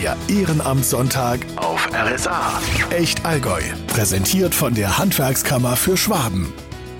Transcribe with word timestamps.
Der 0.00 0.16
Ehrenamtssonntag 0.28 1.40
auf 1.56 1.88
RSA. 1.92 2.60
Echt 2.90 3.24
Allgäu. 3.24 3.60
Präsentiert 3.88 4.54
von 4.54 4.74
der 4.74 4.96
Handwerkskammer 4.96 5.74
für 5.74 5.96
Schwaben. 5.96 6.52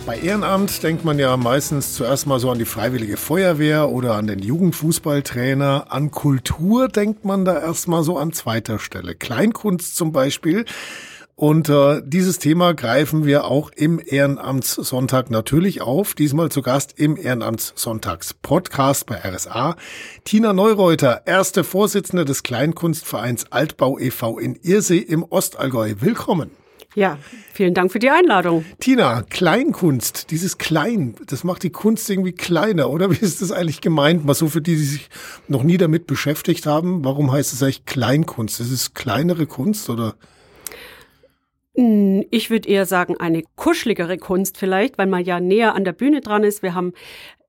Bei 0.05 0.19
Ehrenamt 0.19 0.83
denkt 0.83 1.05
man 1.05 1.17
ja 1.21 1.37
meistens 1.37 1.95
zuerst 1.95 2.27
mal 2.27 2.41
so 2.41 2.51
an 2.51 2.59
die 2.59 2.65
Freiwillige 2.65 3.17
Feuerwehr 3.17 3.91
oder 3.91 4.15
an 4.15 4.27
den 4.27 4.41
Jugendfußballtrainer. 4.41 5.93
An 5.93 6.11
Kultur 6.11 6.89
denkt 6.89 7.25
man 7.25 7.45
da 7.45 7.61
erstmal 7.61 8.03
so 8.03 8.19
an 8.19 8.33
zweiter 8.33 8.81
Stelle. 8.81 9.15
Kleinkunst 9.15 9.95
zum 9.95 10.11
Beispiel. 10.11 10.65
Und 11.39 11.69
äh, 11.69 12.03
dieses 12.05 12.41
Thema 12.41 12.75
greifen 12.75 13.25
wir 13.25 13.45
auch 13.45 13.71
im 13.71 14.01
Ehrenamtssonntag 14.05 15.31
natürlich 15.31 15.81
auf. 15.81 16.15
Diesmal 16.15 16.51
zu 16.51 16.63
Gast 16.63 16.99
im 16.99 17.17
Ehrenamtssonntags-Podcast 17.17 19.07
bei 19.07 19.21
RSA. 19.25 19.77
Tina 20.25 20.53
Neureuter, 20.53 21.23
erste 21.27 21.63
Vorsitzende 21.63 22.25
des 22.25 22.43
Kleinkunstvereins 22.43 23.53
Altbau 23.53 24.01
e.V. 24.01 24.41
in 24.41 24.57
Irsee 24.57 24.99
im 24.99 25.23
Ostallgäu. 25.23 25.95
Willkommen. 26.01 26.51
Ja, 26.97 27.19
vielen 27.53 27.73
Dank 27.75 27.93
für 27.93 28.01
die 28.01 28.11
Einladung. 28.11 28.65
Tina, 28.81 29.23
Kleinkunst, 29.23 30.33
dieses 30.33 30.59
Klein, 30.59 31.15
das 31.29 31.45
macht 31.45 31.63
die 31.63 31.71
Kunst 31.71 32.11
irgendwie 32.11 32.33
kleiner, 32.33 32.91
oder? 32.91 33.13
Wie 33.13 33.25
ist 33.25 33.43
das 33.43 33.53
eigentlich 33.53 33.81
gemeint? 33.81 34.25
Mal 34.25 34.35
so 34.35 34.49
für 34.49 34.61
die, 34.61 34.75
die 34.75 34.83
sich 34.83 35.09
noch 35.47 35.63
nie 35.63 35.77
damit 35.77 36.09
beschäftigt 36.09 36.67
haben, 36.67 37.05
warum 37.05 37.31
heißt 37.31 37.53
es 37.53 37.63
eigentlich 37.63 37.85
Kleinkunst? 37.85 38.59
Ist 38.59 38.73
es 38.73 38.93
kleinere 38.95 39.47
Kunst 39.47 39.89
oder? 39.89 40.17
Hm, 41.79 42.25
ich 42.33 42.51
würde 42.51 42.69
eher 42.69 42.87
sagen, 42.87 43.17
eine 43.21 43.45
kuscheligere 43.55 44.19
Kunst 44.19 44.59
vielleicht, 44.59 44.99
weil 44.99 45.07
man 45.07 45.25
ja 45.25 45.39
näher 45.39 45.77
an 45.77 45.85
der 45.85 45.93
Bühne 45.93 46.21
dran 46.21 46.43
ist. 46.43 46.61
Wir 46.61 46.75
haben 46.75 46.93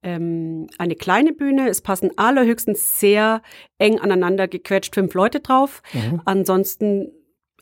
ähm, 0.04 0.68
eine 0.78 0.94
kleine 0.94 1.34
Bühne. 1.34 1.68
Es 1.68 1.82
passen 1.82 2.12
allerhöchstens 2.16 3.00
sehr 3.00 3.42
eng 3.80 3.98
aneinander 4.00 4.48
gequetscht 4.48 4.94
fünf 4.94 5.16
Leute 5.16 5.40
drauf. 5.40 5.82
Mhm. 5.94 6.22
Ansonsten 6.26 7.12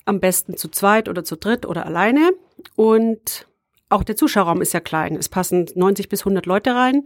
am 0.03 0.20
besten 0.20 0.57
zu 0.57 0.68
zweit 0.68 1.07
oder 1.07 1.23
zu 1.23 1.38
dritt 1.38 1.65
oder 1.65 1.85
alleine. 1.85 2.32
Und 2.76 3.46
auch 3.90 4.04
der 4.04 4.16
Zuschauerraum 4.16 4.62
ist 4.62 4.74
ja 4.74 4.80
klein. 4.80 5.16
Es 5.16 5.30
passen 5.30 5.68
90 5.76 6.10
bis 6.10 6.21
100 6.21 6.46
Leute 6.46 6.71
rein 6.76 7.04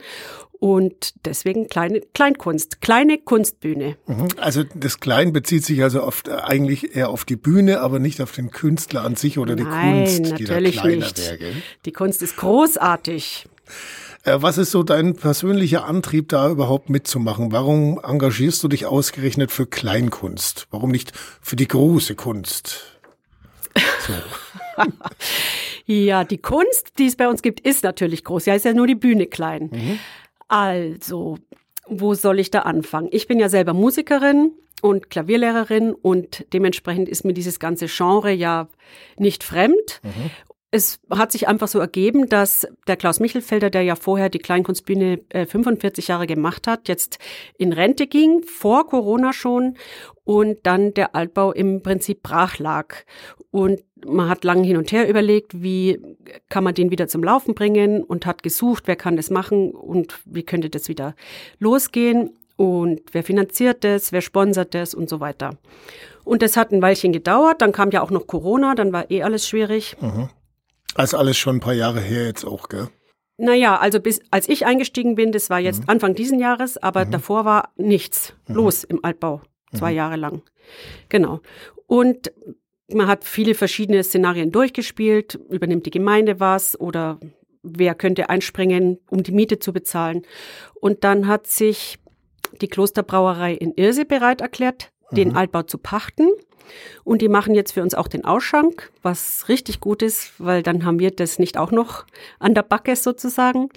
und 0.61 1.13
deswegen 1.25 1.67
kleine 1.67 2.01
Kleinkunst, 2.13 2.81
kleine 2.81 3.17
Kunstbühne. 3.17 3.97
Mhm. 4.05 4.27
Also 4.37 4.63
das 4.75 4.99
Klein 4.99 5.33
bezieht 5.33 5.65
sich 5.65 5.81
also 5.81 6.03
oft 6.03 6.27
äh, 6.27 6.33
eigentlich 6.33 6.95
eher 6.95 7.09
auf 7.09 7.25
die 7.25 7.35
Bühne, 7.35 7.81
aber 7.81 7.99
nicht 7.99 8.21
auf 8.21 8.31
den 8.31 8.51
Künstler 8.51 9.03
an 9.03 9.15
sich 9.15 9.39
oder 9.39 9.55
die 9.55 9.63
Nein, 9.63 10.05
Kunst, 10.05 10.17
die 10.39 10.43
natürlich 10.43 10.75
da 10.75 10.81
kleiner 10.81 10.95
nicht. 10.97 11.17
Wäre, 11.17 11.53
die 11.85 11.91
Kunst 11.91 12.21
ist 12.21 12.37
großartig. 12.37 13.47
Äh, 14.23 14.37
was 14.41 14.59
ist 14.59 14.69
so 14.69 14.83
dein 14.83 15.15
persönlicher 15.15 15.85
Antrieb, 15.85 16.29
da 16.29 16.49
überhaupt 16.49 16.91
mitzumachen? 16.91 17.51
Warum 17.51 17.99
engagierst 18.03 18.63
du 18.63 18.67
dich 18.67 18.85
ausgerechnet 18.85 19.51
für 19.51 19.65
Kleinkunst? 19.65 20.67
Warum 20.69 20.91
nicht 20.91 21.13
für 21.41 21.55
die 21.55 21.67
große 21.67 22.13
Kunst? 22.13 22.90
So. 24.07 24.83
ja, 25.85 26.23
die 26.23 26.37
Kunst, 26.37 26.97
die 26.97 27.07
es 27.07 27.15
bei 27.15 27.27
uns 27.27 27.41
gibt, 27.41 27.59
ist 27.59 27.83
natürlich 27.83 28.23
groß. 28.23 28.45
Ja, 28.45 28.55
ist 28.55 28.65
ja 28.65 28.73
nur 28.73 28.87
die 28.87 28.95
Bühne 28.95 29.27
klein. 29.27 29.69
Mhm. 29.71 29.99
Also, 30.47 31.37
wo 31.87 32.13
soll 32.13 32.39
ich 32.39 32.51
da 32.51 32.59
anfangen? 32.59 33.09
Ich 33.11 33.27
bin 33.27 33.39
ja 33.39 33.49
selber 33.49 33.73
Musikerin 33.73 34.51
und 34.81 35.09
Klavierlehrerin 35.09 35.93
und 35.93 36.45
dementsprechend 36.53 37.09
ist 37.09 37.23
mir 37.25 37.33
dieses 37.33 37.59
ganze 37.59 37.87
Genre 37.87 38.31
ja 38.31 38.67
nicht 39.17 39.43
fremd. 39.43 40.01
Mhm 40.03 40.31
es 40.71 41.01
hat 41.09 41.33
sich 41.33 41.49
einfach 41.49 41.67
so 41.67 41.79
ergeben, 41.79 42.29
dass 42.29 42.65
der 42.87 42.95
Klaus 42.95 43.19
Michelfelder, 43.19 43.69
der 43.69 43.83
ja 43.83 43.97
vorher 43.97 44.29
die 44.29 44.39
Kleinkunstbühne 44.39 45.19
äh, 45.29 45.45
45 45.45 46.07
Jahre 46.07 46.27
gemacht 46.27 46.65
hat, 46.65 46.87
jetzt 46.87 47.19
in 47.57 47.73
Rente 47.73 48.07
ging, 48.07 48.41
vor 48.43 48.87
Corona 48.87 49.33
schon, 49.33 49.75
und 50.23 50.59
dann 50.63 50.93
der 50.93 51.13
Altbau 51.13 51.51
im 51.51 51.83
Prinzip 51.83 52.23
brach 52.23 52.57
lag. 52.57 52.95
Und 53.51 53.81
man 54.05 54.29
hat 54.29 54.43
lang 54.43 54.63
hin 54.63 54.77
und 54.77 54.91
her 54.91 55.07
überlegt, 55.07 55.61
wie 55.61 55.99
kann 56.49 56.63
man 56.63 56.73
den 56.73 56.91
wieder 56.91 57.07
zum 57.07 57.23
Laufen 57.23 57.55
bringen 57.55 58.03
und 58.03 58.25
hat 58.25 58.43
gesucht, 58.43 58.83
wer 58.87 58.95
kann 58.95 59.15
das 59.15 59.29
machen 59.29 59.71
und 59.71 60.19
wie 60.25 60.43
könnte 60.43 60.69
das 60.69 60.87
wieder 60.87 61.15
losgehen 61.59 62.31
und 62.55 63.01
wer 63.11 63.23
finanziert 63.23 63.83
das, 63.83 64.11
wer 64.11 64.21
sponsert 64.21 64.73
das 64.73 64.93
und 64.93 65.09
so 65.09 65.19
weiter. 65.19 65.57
Und 66.23 66.41
das 66.41 66.57
hat 66.57 66.71
ein 66.71 66.81
Weilchen 66.81 67.11
gedauert, 67.11 67.61
dann 67.61 67.71
kam 67.71 67.91
ja 67.91 68.01
auch 68.01 68.11
noch 68.11 68.27
Corona, 68.27 68.75
dann 68.75 68.93
war 68.93 69.09
eh 69.09 69.23
alles 69.23 69.47
schwierig. 69.47 69.97
Mhm. 69.99 70.29
Also 70.95 71.17
alles 71.17 71.37
schon 71.37 71.57
ein 71.57 71.61
paar 71.61 71.73
Jahre 71.73 71.99
her 71.99 72.25
jetzt 72.25 72.45
auch, 72.45 72.69
gell? 72.69 72.89
Naja, 73.37 73.77
also 73.77 73.99
bis 73.99 74.21
als 74.29 74.47
ich 74.47 74.67
eingestiegen 74.67 75.15
bin, 75.15 75.31
das 75.31 75.49
war 75.49 75.59
jetzt 75.59 75.81
mhm. 75.81 75.89
Anfang 75.89 76.13
diesen 76.13 76.39
Jahres, 76.39 76.77
aber 76.77 77.05
mhm. 77.05 77.11
davor 77.11 77.45
war 77.45 77.69
nichts 77.75 78.33
mhm. 78.47 78.55
los 78.55 78.83
im 78.83 79.03
Altbau, 79.03 79.41
zwei 79.73 79.91
mhm. 79.91 79.97
Jahre 79.97 80.15
lang. 80.17 80.41
Genau. 81.09 81.39
Und 81.87 82.31
man 82.89 83.07
hat 83.07 83.23
viele 83.23 83.55
verschiedene 83.55 84.03
Szenarien 84.03 84.51
durchgespielt, 84.51 85.39
übernimmt 85.49 85.85
die 85.85 85.91
Gemeinde 85.91 86.39
was 86.39 86.79
oder 86.79 87.19
wer 87.63 87.95
könnte 87.95 88.29
einspringen, 88.29 88.99
um 89.09 89.23
die 89.23 89.31
Miete 89.31 89.59
zu 89.59 89.73
bezahlen. 89.73 90.23
Und 90.79 91.03
dann 91.03 91.27
hat 91.27 91.47
sich 91.47 91.99
die 92.59 92.67
Klosterbrauerei 92.67 93.53
in 93.53 93.73
Irse 93.73 94.05
bereit 94.05 94.41
erklärt, 94.41 94.91
den 95.11 95.29
mhm. 95.29 95.37
Altbau 95.37 95.63
zu 95.63 95.77
pachten. 95.77 96.27
Und 97.03 97.21
die 97.21 97.27
machen 97.27 97.53
jetzt 97.53 97.73
für 97.73 97.81
uns 97.81 97.93
auch 97.93 98.07
den 98.07 98.23
Ausschank, 98.23 98.91
was 99.01 99.49
richtig 99.49 99.79
gut 99.79 100.01
ist, 100.01 100.33
weil 100.37 100.63
dann 100.63 100.85
haben 100.85 100.99
wir 100.99 101.11
das 101.11 101.39
nicht 101.39 101.57
auch 101.57 101.71
noch 101.71 102.05
an 102.39 102.53
der 102.53 102.63
Backe 102.63 102.95
sozusagen. 102.95 103.69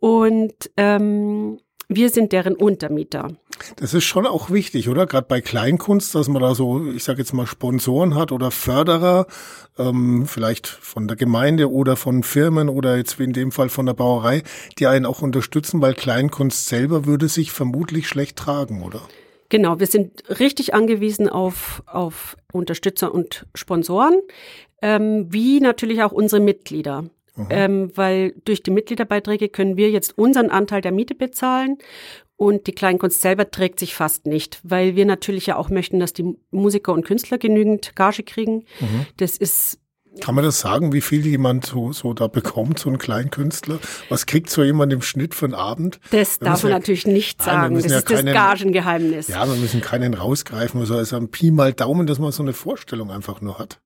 Und 0.00 0.70
ähm, 0.76 1.58
wir 1.88 2.10
sind 2.10 2.32
deren 2.32 2.54
Untermieter. 2.54 3.32
Das 3.76 3.94
ist 3.94 4.04
schon 4.04 4.26
auch 4.26 4.50
wichtig, 4.50 4.88
oder? 4.88 5.06
Gerade 5.06 5.26
bei 5.26 5.40
Kleinkunst, 5.40 6.14
dass 6.14 6.28
man 6.28 6.42
da 6.42 6.54
so, 6.54 6.86
ich 6.92 7.02
sage 7.02 7.18
jetzt 7.18 7.32
mal, 7.32 7.46
Sponsoren 7.46 8.14
hat 8.14 8.30
oder 8.30 8.50
Förderer, 8.50 9.26
ähm, 9.78 10.26
vielleicht 10.26 10.66
von 10.66 11.08
der 11.08 11.16
Gemeinde 11.16 11.70
oder 11.70 11.96
von 11.96 12.22
Firmen 12.22 12.68
oder 12.68 12.96
jetzt 12.96 13.18
wie 13.18 13.24
in 13.24 13.32
dem 13.32 13.50
Fall 13.50 13.68
von 13.68 13.86
der 13.86 13.94
Brauerei, 13.94 14.42
die 14.78 14.86
einen 14.86 15.06
auch 15.06 15.22
unterstützen, 15.22 15.80
weil 15.80 15.94
Kleinkunst 15.94 16.66
selber 16.66 17.06
würde 17.06 17.28
sich 17.28 17.50
vermutlich 17.50 18.06
schlecht 18.06 18.36
tragen, 18.36 18.82
oder? 18.82 19.00
Genau, 19.48 19.80
wir 19.80 19.86
sind 19.86 20.22
richtig 20.40 20.74
angewiesen 20.74 21.28
auf, 21.28 21.82
auf 21.86 22.36
Unterstützer 22.52 23.14
und 23.14 23.46
Sponsoren, 23.54 24.20
ähm, 24.82 25.26
wie 25.30 25.60
natürlich 25.60 26.02
auch 26.02 26.12
unsere 26.12 26.42
Mitglieder. 26.42 27.04
Ähm, 27.50 27.90
weil 27.94 28.34
durch 28.44 28.62
die 28.62 28.70
Mitgliederbeiträge 28.70 29.48
können 29.48 29.76
wir 29.76 29.90
jetzt 29.90 30.16
unseren 30.18 30.50
Anteil 30.50 30.80
der 30.80 30.92
Miete 30.92 31.14
bezahlen 31.14 31.78
und 32.36 32.68
die 32.68 32.72
Kleinkunst 32.72 33.20
selber 33.20 33.50
trägt 33.50 33.80
sich 33.80 33.94
fast 33.94 34.26
nicht, 34.26 34.60
weil 34.62 34.94
wir 34.94 35.06
natürlich 35.06 35.46
ja 35.46 35.56
auch 35.56 35.70
möchten, 35.70 35.98
dass 35.98 36.12
die 36.12 36.36
Musiker 36.50 36.92
und 36.92 37.04
Künstler 37.04 37.36
genügend 37.36 37.96
Gage 37.96 38.22
kriegen. 38.22 38.64
Mhm. 38.80 39.06
Das 39.16 39.36
ist 39.36 39.80
kann 40.20 40.34
man 40.34 40.44
das 40.44 40.60
sagen, 40.60 40.92
wie 40.92 41.00
viel 41.00 41.26
jemand 41.26 41.66
so, 41.66 41.92
so 41.92 42.12
da 42.12 42.26
bekommt, 42.26 42.78
so 42.78 42.90
ein 42.90 42.98
Kleinkünstler? 42.98 43.78
Was 44.08 44.26
kriegt 44.26 44.50
so 44.50 44.64
jemand 44.64 44.92
im 44.92 45.02
Schnitt 45.02 45.34
für 45.34 45.46
einen 45.46 45.54
Abend? 45.54 46.00
Das 46.10 46.38
darf 46.38 46.62
man 46.62 46.72
ja, 46.72 46.78
natürlich 46.78 47.06
nicht 47.06 47.42
sagen. 47.42 47.76
Das 47.76 47.86
ja 47.86 47.98
ist 47.98 48.06
keinen, 48.06 48.26
das 48.26 48.34
Gagengeheimnis. 48.34 49.28
Ja, 49.28 49.46
wir 49.46 49.54
müssen 49.54 49.80
keinen 49.80 50.14
rausgreifen. 50.14 50.80
Also, 50.80 50.96
also 50.96 51.16
ein 51.16 51.30
Pi 51.30 51.50
mal 51.50 51.72
Daumen, 51.72 52.06
dass 52.06 52.18
man 52.18 52.32
so 52.32 52.42
eine 52.42 52.52
Vorstellung 52.52 53.10
einfach 53.10 53.40
nur 53.40 53.58
hat. 53.58 53.80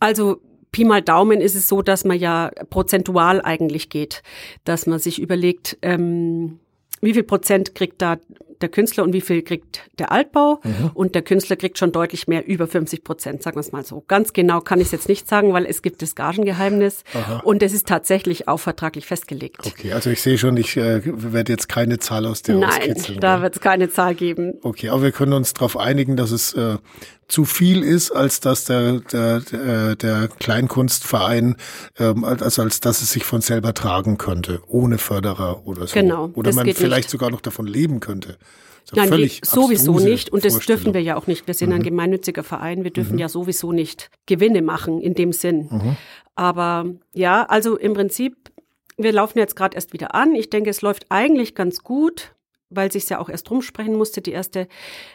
Also 0.00 0.40
Pi 0.76 0.84
mal 0.84 1.00
Daumen 1.00 1.40
ist 1.40 1.54
es 1.54 1.68
so, 1.70 1.80
dass 1.80 2.04
man 2.04 2.18
ja 2.18 2.50
prozentual 2.68 3.40
eigentlich 3.40 3.88
geht. 3.88 4.22
Dass 4.64 4.86
man 4.86 4.98
sich 4.98 5.18
überlegt, 5.18 5.78
ähm, 5.80 6.60
wie 7.00 7.14
viel 7.14 7.22
Prozent 7.22 7.74
kriegt 7.74 8.02
da 8.02 8.18
der 8.60 8.68
Künstler 8.68 9.04
und 9.04 9.14
wie 9.14 9.22
viel 9.22 9.42
kriegt 9.42 9.80
der 9.98 10.12
Altbau. 10.12 10.60
Mhm. 10.62 10.90
Und 10.92 11.14
der 11.14 11.22
Künstler 11.22 11.56
kriegt 11.56 11.78
schon 11.78 11.92
deutlich 11.92 12.28
mehr, 12.28 12.46
über 12.46 12.66
50 12.66 13.04
Prozent, 13.04 13.42
sagen 13.42 13.56
wir 13.56 13.60
es 13.60 13.72
mal 13.72 13.86
so. 13.86 14.04
Ganz 14.06 14.34
genau 14.34 14.60
kann 14.60 14.78
ich 14.80 14.86
es 14.86 14.92
jetzt 14.92 15.08
nicht 15.08 15.26
sagen, 15.26 15.54
weil 15.54 15.64
es 15.64 15.80
gibt 15.80 16.02
das 16.02 16.14
Gagengeheimnis 16.14 17.04
Aha. 17.14 17.40
und 17.44 17.62
es 17.62 17.72
ist 17.72 17.88
tatsächlich 17.88 18.48
auch 18.48 18.58
vertraglich 18.58 19.06
festgelegt. 19.06 19.66
Okay, 19.66 19.92
also 19.92 20.10
ich 20.10 20.20
sehe 20.20 20.36
schon, 20.36 20.58
ich 20.58 20.76
äh, 20.76 21.00
werde 21.04 21.52
jetzt 21.52 21.68
keine 21.70 21.98
Zahl 21.98 22.26
aus 22.26 22.42
der 22.42 22.56
Nein, 22.56 22.96
da 23.20 23.40
wird 23.40 23.54
es 23.54 23.60
keine 23.62 23.88
Zahl 23.88 24.14
geben. 24.14 24.54
Okay, 24.62 24.90
aber 24.90 25.02
wir 25.02 25.12
können 25.12 25.32
uns 25.32 25.54
darauf 25.54 25.78
einigen, 25.78 26.16
dass 26.16 26.30
es 26.30 26.52
äh, 26.54 26.76
zu 27.28 27.44
viel 27.44 27.82
ist, 27.82 28.12
als 28.12 28.40
dass 28.40 28.64
der, 28.64 29.00
der, 29.00 29.40
der, 29.40 29.96
der 29.96 30.28
Kleinkunstverein, 30.28 31.56
ähm, 31.98 32.24
also 32.24 32.62
als 32.62 32.80
dass 32.80 33.02
es 33.02 33.12
sich 33.12 33.24
von 33.24 33.40
selber 33.40 33.74
tragen 33.74 34.16
könnte, 34.16 34.62
ohne 34.68 34.98
Förderer 34.98 35.66
oder 35.66 35.86
so. 35.86 35.94
Genau. 35.94 36.30
Oder 36.34 36.52
man 36.54 36.66
vielleicht 36.72 36.96
nicht. 36.96 37.10
sogar 37.10 37.30
noch 37.30 37.40
davon 37.40 37.66
leben 37.66 38.00
könnte. 38.00 38.38
Nein, 38.94 39.10
wir, 39.10 39.28
sowieso 39.42 39.98
nicht. 39.98 40.30
Und 40.30 40.44
das 40.44 40.58
dürfen 40.60 40.94
wir 40.94 41.02
ja 41.02 41.16
auch 41.16 41.26
nicht. 41.26 41.48
Wir 41.48 41.54
sind 41.54 41.70
mhm. 41.70 41.76
ein 41.76 41.82
gemeinnütziger 41.82 42.44
Verein. 42.44 42.84
Wir 42.84 42.92
dürfen 42.92 43.14
mhm. 43.14 43.18
ja 43.18 43.28
sowieso 43.28 43.72
nicht 43.72 44.10
Gewinne 44.26 44.62
machen 44.62 45.00
in 45.00 45.14
dem 45.14 45.32
Sinn. 45.32 45.68
Mhm. 45.70 45.96
Aber 46.36 46.86
ja, 47.12 47.44
also 47.46 47.76
im 47.76 47.94
Prinzip, 47.94 48.36
wir 48.96 49.12
laufen 49.12 49.38
jetzt 49.38 49.56
gerade 49.56 49.74
erst 49.74 49.92
wieder 49.92 50.14
an. 50.14 50.36
Ich 50.36 50.50
denke, 50.50 50.70
es 50.70 50.82
läuft 50.82 51.06
eigentlich 51.08 51.56
ganz 51.56 51.82
gut 51.82 52.35
weil 52.70 52.90
sich 52.90 53.08
ja 53.08 53.18
auch 53.18 53.28
erst 53.28 53.50
rumsprechen 53.50 53.96
musste. 53.96 54.20
Die 54.20 54.32
erste 54.32 54.68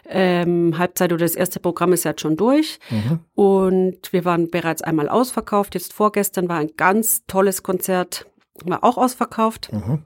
ähm, 0.07 0.77
Halbzeit 0.77 1.11
oder 1.11 1.25
das 1.25 1.35
erste 1.35 1.59
Programm 1.59 1.93
ist 1.93 2.05
ja 2.05 2.11
jetzt 2.11 2.21
schon 2.21 2.37
durch. 2.37 2.79
Mhm. 2.89 3.19
Und 3.33 4.13
wir 4.13 4.25
waren 4.25 4.49
bereits 4.49 4.81
einmal 4.81 5.09
ausverkauft. 5.09 5.75
Jetzt 5.75 5.93
vorgestern 5.93 6.47
war 6.49 6.57
ein 6.57 6.71
ganz 6.77 7.25
tolles 7.27 7.63
Konzert, 7.63 8.25
war 8.63 8.83
auch 8.83 8.97
ausverkauft. 8.97 9.71
Mhm. 9.71 10.03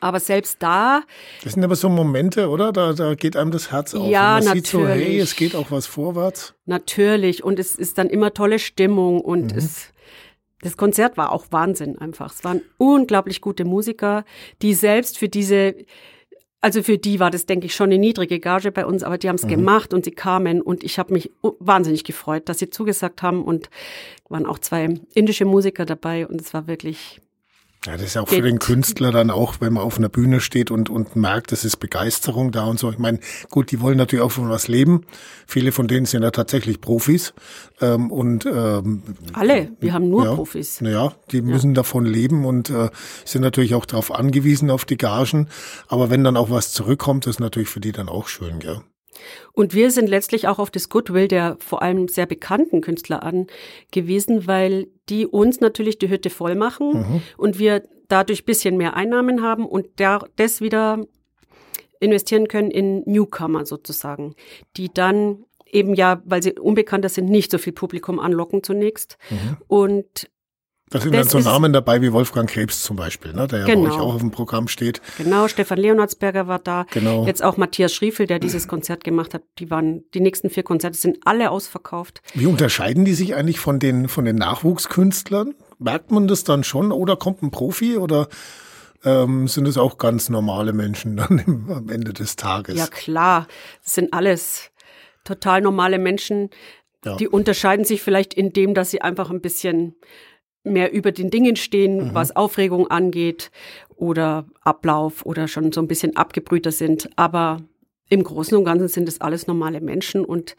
Aber 0.00 0.20
selbst 0.20 0.62
da. 0.62 1.02
Das 1.42 1.54
sind 1.54 1.64
aber 1.64 1.74
so 1.74 1.88
Momente, 1.88 2.48
oder? 2.48 2.72
Da, 2.72 2.92
da 2.92 3.14
geht 3.14 3.36
einem 3.36 3.50
das 3.50 3.72
Herz 3.72 3.94
auf. 3.94 4.08
Ja, 4.08 4.34
man 4.34 4.44
natürlich. 4.44 4.66
sieht 4.66 4.66
so, 4.66 4.86
hey, 4.86 5.18
es 5.18 5.34
geht 5.34 5.56
auch 5.56 5.70
was 5.72 5.86
vorwärts. 5.86 6.54
Natürlich. 6.66 7.42
Und 7.42 7.58
es 7.58 7.74
ist 7.74 7.98
dann 7.98 8.08
immer 8.08 8.32
tolle 8.32 8.60
Stimmung 8.60 9.20
und 9.20 9.52
mhm. 9.52 9.58
es, 9.58 9.92
das 10.60 10.76
Konzert 10.76 11.16
war 11.16 11.32
auch 11.32 11.46
Wahnsinn 11.50 11.98
einfach. 11.98 12.32
Es 12.32 12.44
waren 12.44 12.62
unglaublich 12.76 13.40
gute 13.40 13.64
Musiker, 13.64 14.24
die 14.62 14.74
selbst 14.74 15.18
für 15.18 15.28
diese, 15.28 15.74
also 16.60 16.82
für 16.82 16.98
die 16.98 17.20
war 17.20 17.30
das, 17.30 17.46
denke 17.46 17.66
ich, 17.66 17.74
schon 17.74 17.86
eine 17.90 17.98
niedrige 17.98 18.40
Gage 18.40 18.72
bei 18.72 18.84
uns, 18.84 19.02
aber 19.02 19.18
die 19.18 19.28
haben 19.28 19.36
es 19.36 19.44
mhm. 19.44 19.50
gemacht 19.50 19.94
und 19.94 20.04
sie 20.04 20.10
kamen 20.10 20.60
und 20.60 20.82
ich 20.82 20.98
habe 20.98 21.12
mich 21.12 21.30
wahnsinnig 21.42 22.04
gefreut, 22.04 22.48
dass 22.48 22.58
sie 22.58 22.70
zugesagt 22.70 23.22
haben 23.22 23.44
und 23.44 23.70
waren 24.28 24.46
auch 24.46 24.58
zwei 24.58 24.98
indische 25.14 25.44
Musiker 25.44 25.86
dabei 25.86 26.26
und 26.26 26.40
es 26.40 26.52
war 26.54 26.66
wirklich 26.66 27.20
ja, 27.86 27.92
das 27.92 28.02
ist 28.02 28.14
ja 28.14 28.22
auch 28.22 28.28
für 28.28 28.42
den 28.42 28.58
Künstler 28.58 29.12
dann 29.12 29.30
auch, 29.30 29.60
wenn 29.60 29.72
man 29.72 29.84
auf 29.84 29.98
einer 29.98 30.08
Bühne 30.08 30.40
steht 30.40 30.72
und, 30.72 30.90
und 30.90 31.14
merkt, 31.14 31.52
es 31.52 31.64
ist 31.64 31.76
Begeisterung 31.76 32.50
da 32.50 32.64
und 32.64 32.78
so. 32.78 32.90
Ich 32.90 32.98
meine, 32.98 33.20
gut, 33.50 33.70
die 33.70 33.80
wollen 33.80 33.96
natürlich 33.96 34.24
auch 34.24 34.32
von 34.32 34.48
was 34.48 34.66
leben. 34.66 35.04
Viele 35.46 35.70
von 35.70 35.86
denen 35.86 36.04
sind 36.04 36.24
ja 36.24 36.32
tatsächlich 36.32 36.80
Profis. 36.80 37.34
Ähm, 37.80 38.10
und 38.10 38.46
ähm, 38.46 39.02
Alle, 39.32 39.70
wir 39.78 39.92
haben 39.92 40.08
nur 40.08 40.24
ja, 40.24 40.34
Profis. 40.34 40.80
Naja, 40.80 41.14
die 41.30 41.40
müssen 41.40 41.70
ja. 41.70 41.74
davon 41.74 42.04
leben 42.04 42.44
und 42.44 42.68
äh, 42.68 42.90
sind 43.24 43.42
natürlich 43.42 43.74
auch 43.74 43.86
darauf 43.86 44.12
angewiesen, 44.12 44.70
auf 44.70 44.84
die 44.84 44.96
Gagen. 44.96 45.48
Aber 45.86 46.10
wenn 46.10 46.24
dann 46.24 46.36
auch 46.36 46.50
was 46.50 46.72
zurückkommt, 46.72 47.28
ist 47.28 47.38
natürlich 47.38 47.68
für 47.68 47.80
die 47.80 47.92
dann 47.92 48.08
auch 48.08 48.26
schön, 48.26 48.58
gell? 48.58 48.80
Und 49.52 49.74
wir 49.74 49.90
sind 49.90 50.08
letztlich 50.08 50.48
auch 50.48 50.58
auf 50.58 50.70
das 50.70 50.88
Goodwill 50.88 51.28
der 51.28 51.56
vor 51.60 51.82
allem 51.82 52.08
sehr 52.08 52.26
bekannten 52.26 52.80
Künstler 52.80 53.22
angewiesen, 53.22 54.46
weil 54.46 54.88
die 55.08 55.26
uns 55.26 55.60
natürlich 55.60 55.98
die 55.98 56.08
Hütte 56.08 56.30
voll 56.30 56.54
machen 56.54 56.92
mhm. 56.92 57.22
und 57.36 57.58
wir 57.58 57.82
dadurch 58.08 58.44
bisschen 58.44 58.76
mehr 58.76 58.94
Einnahmen 58.94 59.42
haben 59.42 59.66
und 59.66 59.86
das 60.36 60.60
wieder 60.60 61.04
investieren 62.00 62.48
können 62.48 62.70
in 62.70 63.02
Newcomer 63.06 63.66
sozusagen, 63.66 64.34
die 64.76 64.92
dann 64.92 65.44
eben 65.66 65.94
ja, 65.94 66.22
weil 66.24 66.42
sie 66.42 66.58
unbekannter 66.58 67.08
sind, 67.08 67.28
nicht 67.28 67.50
so 67.50 67.58
viel 67.58 67.72
Publikum 67.72 68.18
anlocken 68.18 68.62
zunächst. 68.62 69.18
Mhm. 69.30 69.56
Und 69.66 70.30
da 70.90 71.00
sind 71.00 71.14
das 71.14 71.28
dann 71.28 71.42
so 71.42 71.50
Namen 71.50 71.72
dabei 71.72 72.00
wie 72.02 72.12
Wolfgang 72.12 72.48
Krebs 72.48 72.82
zum 72.82 72.96
Beispiel, 72.96 73.32
ne, 73.32 73.46
der 73.46 73.60
ja 73.60 73.64
genau. 73.66 73.82
bei 73.82 73.94
euch 73.94 74.00
auch 74.00 74.14
auf 74.14 74.20
dem 74.20 74.30
Programm 74.30 74.68
steht. 74.68 75.00
Genau, 75.18 75.48
Stefan 75.48 75.78
Leonardsberger 75.78 76.48
war 76.48 76.58
da. 76.58 76.86
Genau. 76.90 77.26
Jetzt 77.26 77.42
auch 77.42 77.56
Matthias 77.56 77.94
Schriefel, 77.94 78.26
der 78.26 78.38
dieses 78.38 78.68
Konzert 78.68 79.04
gemacht 79.04 79.34
hat. 79.34 79.42
Die 79.58 79.70
waren, 79.70 80.04
die 80.14 80.20
nächsten 80.20 80.50
vier 80.50 80.62
Konzerte 80.62 80.96
sind 80.96 81.18
alle 81.24 81.50
ausverkauft. 81.50 82.22
Wie 82.34 82.46
unterscheiden 82.46 83.04
die 83.04 83.14
sich 83.14 83.34
eigentlich 83.34 83.60
von 83.60 83.78
den, 83.78 84.08
von 84.08 84.24
den 84.24 84.36
Nachwuchskünstlern? 84.36 85.54
Merkt 85.78 86.10
man 86.10 86.26
das 86.26 86.44
dann 86.44 86.64
schon 86.64 86.92
oder 86.92 87.16
kommt 87.16 87.42
ein 87.42 87.50
Profi 87.50 87.96
oder 87.96 88.28
ähm, 89.04 89.46
sind 89.48 89.66
es 89.68 89.78
auch 89.78 89.98
ganz 89.98 90.28
normale 90.28 90.72
Menschen 90.72 91.16
dann 91.16 91.38
im, 91.46 91.70
am 91.70 91.88
Ende 91.88 92.12
des 92.12 92.36
Tages? 92.36 92.76
Ja 92.76 92.86
klar, 92.86 93.46
das 93.84 93.94
sind 93.94 94.12
alles 94.12 94.70
total 95.24 95.60
normale 95.60 95.98
Menschen. 95.98 96.50
Ja. 97.04 97.16
Die 97.16 97.28
unterscheiden 97.28 97.84
sich 97.84 98.02
vielleicht 98.02 98.34
in 98.34 98.52
dem, 98.52 98.74
dass 98.74 98.90
sie 98.90 99.02
einfach 99.02 99.30
ein 99.30 99.40
bisschen 99.40 99.94
mehr 100.72 100.92
über 100.92 101.12
den 101.12 101.30
Dingen 101.30 101.56
stehen, 101.56 102.08
mhm. 102.08 102.14
was 102.14 102.34
Aufregung 102.34 102.88
angeht 102.88 103.50
oder 103.96 104.46
Ablauf 104.62 105.24
oder 105.26 105.48
schon 105.48 105.72
so 105.72 105.80
ein 105.80 105.88
bisschen 105.88 106.16
abgebrühter 106.16 106.72
sind. 106.72 107.10
Aber 107.16 107.58
im 108.08 108.22
Großen 108.22 108.56
und 108.56 108.64
Ganzen 108.64 108.88
sind 108.88 109.08
es 109.08 109.20
alles 109.20 109.46
normale 109.46 109.80
Menschen 109.80 110.24
und 110.24 110.56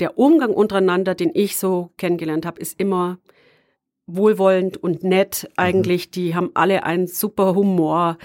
der 0.00 0.16
Umgang 0.16 0.50
untereinander, 0.50 1.14
den 1.14 1.30
ich 1.34 1.56
so 1.56 1.90
kennengelernt 1.96 2.46
habe, 2.46 2.60
ist 2.60 2.78
immer 2.78 3.18
wohlwollend 4.06 4.76
und 4.76 5.02
nett 5.02 5.44
mhm. 5.44 5.52
eigentlich. 5.56 6.06
Mhm. 6.06 6.10
Die 6.12 6.34
haben 6.34 6.50
alle 6.54 6.84
einen 6.84 7.06
super 7.06 7.54
Humor. 7.54 8.18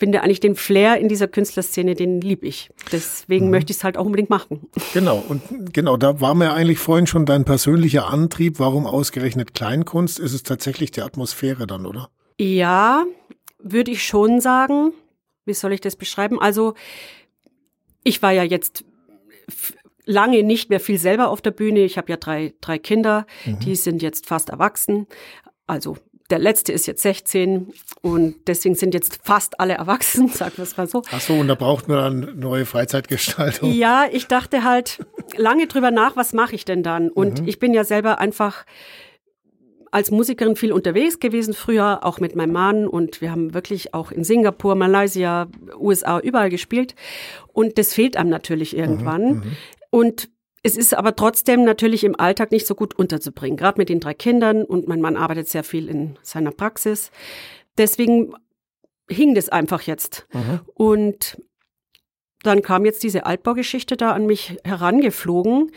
Ich 0.00 0.02
finde 0.02 0.22
eigentlich 0.22 0.40
den 0.40 0.56
Flair 0.56 0.96
in 0.96 1.10
dieser 1.10 1.28
Künstlerszene, 1.28 1.94
den 1.94 2.22
lieb 2.22 2.42
ich. 2.42 2.70
Deswegen 2.90 3.44
mhm. 3.44 3.50
möchte 3.50 3.70
ich 3.70 3.76
es 3.76 3.84
halt 3.84 3.98
auch 3.98 4.06
unbedingt 4.06 4.30
machen. 4.30 4.66
Genau, 4.94 5.22
und 5.28 5.74
genau, 5.74 5.98
da 5.98 6.22
war 6.22 6.34
mir 6.34 6.54
eigentlich 6.54 6.78
vorhin 6.78 7.06
schon 7.06 7.26
dein 7.26 7.44
persönlicher 7.44 8.08
Antrieb. 8.08 8.58
Warum 8.58 8.86
ausgerechnet 8.86 9.52
Kleinkunst? 9.52 10.18
Ist 10.18 10.32
es 10.32 10.42
tatsächlich 10.42 10.90
die 10.90 11.02
Atmosphäre 11.02 11.66
dann, 11.66 11.84
oder? 11.84 12.08
Ja, 12.38 13.04
würde 13.58 13.90
ich 13.90 14.02
schon 14.02 14.40
sagen. 14.40 14.94
Wie 15.44 15.52
soll 15.52 15.74
ich 15.74 15.82
das 15.82 15.96
beschreiben? 15.96 16.40
Also, 16.40 16.72
ich 18.02 18.22
war 18.22 18.32
ja 18.32 18.42
jetzt 18.42 18.86
lange 20.06 20.42
nicht 20.42 20.70
mehr 20.70 20.80
viel 20.80 20.98
selber 20.98 21.28
auf 21.28 21.42
der 21.42 21.50
Bühne. 21.50 21.80
Ich 21.80 21.98
habe 21.98 22.08
ja 22.10 22.16
drei, 22.16 22.54
drei 22.62 22.78
Kinder, 22.78 23.26
mhm. 23.44 23.58
die 23.60 23.76
sind 23.76 24.00
jetzt 24.00 24.24
fast 24.26 24.48
erwachsen. 24.48 25.06
Also 25.66 25.98
der 26.30 26.38
letzte 26.38 26.72
ist 26.72 26.86
jetzt 26.86 27.02
16 27.02 27.72
und 28.02 28.36
deswegen 28.46 28.74
sind 28.74 28.94
jetzt 28.94 29.20
fast 29.22 29.60
alle 29.60 29.74
erwachsen, 29.74 30.28
sagen 30.32 30.52
wir 30.56 30.64
es 30.64 30.76
mal 30.76 30.86
so. 30.86 31.02
Ach 31.10 31.20
so, 31.20 31.34
und 31.34 31.48
da 31.48 31.54
braucht 31.54 31.88
man 31.88 31.98
dann 31.98 32.38
neue 32.38 32.66
Freizeitgestaltung. 32.66 33.72
Ja, 33.72 34.06
ich 34.10 34.26
dachte 34.26 34.64
halt 34.64 35.04
lange 35.36 35.66
drüber 35.66 35.90
nach, 35.90 36.16
was 36.16 36.32
mache 36.32 36.54
ich 36.54 36.64
denn 36.64 36.82
dann? 36.82 37.10
Und 37.10 37.42
mhm. 37.42 37.48
ich 37.48 37.58
bin 37.58 37.74
ja 37.74 37.84
selber 37.84 38.18
einfach 38.18 38.64
als 39.90 40.10
Musikerin 40.10 40.56
viel 40.56 40.72
unterwegs 40.72 41.18
gewesen 41.18 41.52
früher, 41.52 42.04
auch 42.04 42.20
mit 42.20 42.36
meinem 42.36 42.52
Mann 42.52 42.86
und 42.86 43.20
wir 43.20 43.32
haben 43.32 43.54
wirklich 43.54 43.92
auch 43.92 44.12
in 44.12 44.22
Singapur, 44.22 44.76
Malaysia, 44.76 45.48
USA 45.76 46.20
überall 46.20 46.48
gespielt 46.48 46.94
und 47.52 47.76
das 47.76 47.92
fehlt 47.92 48.16
einem 48.16 48.30
natürlich 48.30 48.76
irgendwann. 48.76 49.22
Mhm, 49.22 49.34
mhm. 49.34 49.56
und 49.90 50.28
es 50.62 50.76
ist 50.76 50.94
aber 50.94 51.16
trotzdem 51.16 51.64
natürlich 51.64 52.04
im 52.04 52.18
Alltag 52.18 52.52
nicht 52.52 52.66
so 52.66 52.74
gut 52.74 52.94
unterzubringen, 52.98 53.56
gerade 53.56 53.78
mit 53.78 53.88
den 53.88 54.00
drei 54.00 54.14
Kindern 54.14 54.64
und 54.64 54.88
mein 54.88 55.00
Mann 55.00 55.16
arbeitet 55.16 55.48
sehr 55.48 55.64
viel 55.64 55.88
in 55.88 56.18
seiner 56.22 56.50
Praxis. 56.50 57.10
Deswegen 57.78 58.34
hing 59.08 59.34
das 59.34 59.48
einfach 59.48 59.82
jetzt. 59.82 60.26
Mhm. 60.32 60.60
Und 60.74 61.42
dann 62.42 62.62
kam 62.62 62.84
jetzt 62.84 63.02
diese 63.02 63.26
Altbaugeschichte 63.26 63.96
da 63.96 64.12
an 64.12 64.26
mich 64.26 64.56
herangeflogen. 64.64 65.72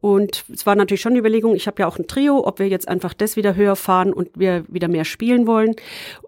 Und 0.00 0.44
es 0.52 0.66
war 0.66 0.76
natürlich 0.76 1.00
schon 1.00 1.14
die 1.14 1.20
Überlegung, 1.20 1.56
ich 1.56 1.66
habe 1.66 1.82
ja 1.82 1.88
auch 1.88 1.98
ein 1.98 2.06
Trio, 2.06 2.46
ob 2.46 2.60
wir 2.60 2.68
jetzt 2.68 2.88
einfach 2.88 3.14
das 3.14 3.34
wieder 3.34 3.56
höher 3.56 3.76
fahren 3.76 4.12
und 4.12 4.30
wir 4.36 4.64
wieder 4.68 4.88
mehr 4.88 5.04
spielen 5.04 5.46
wollen 5.46 5.74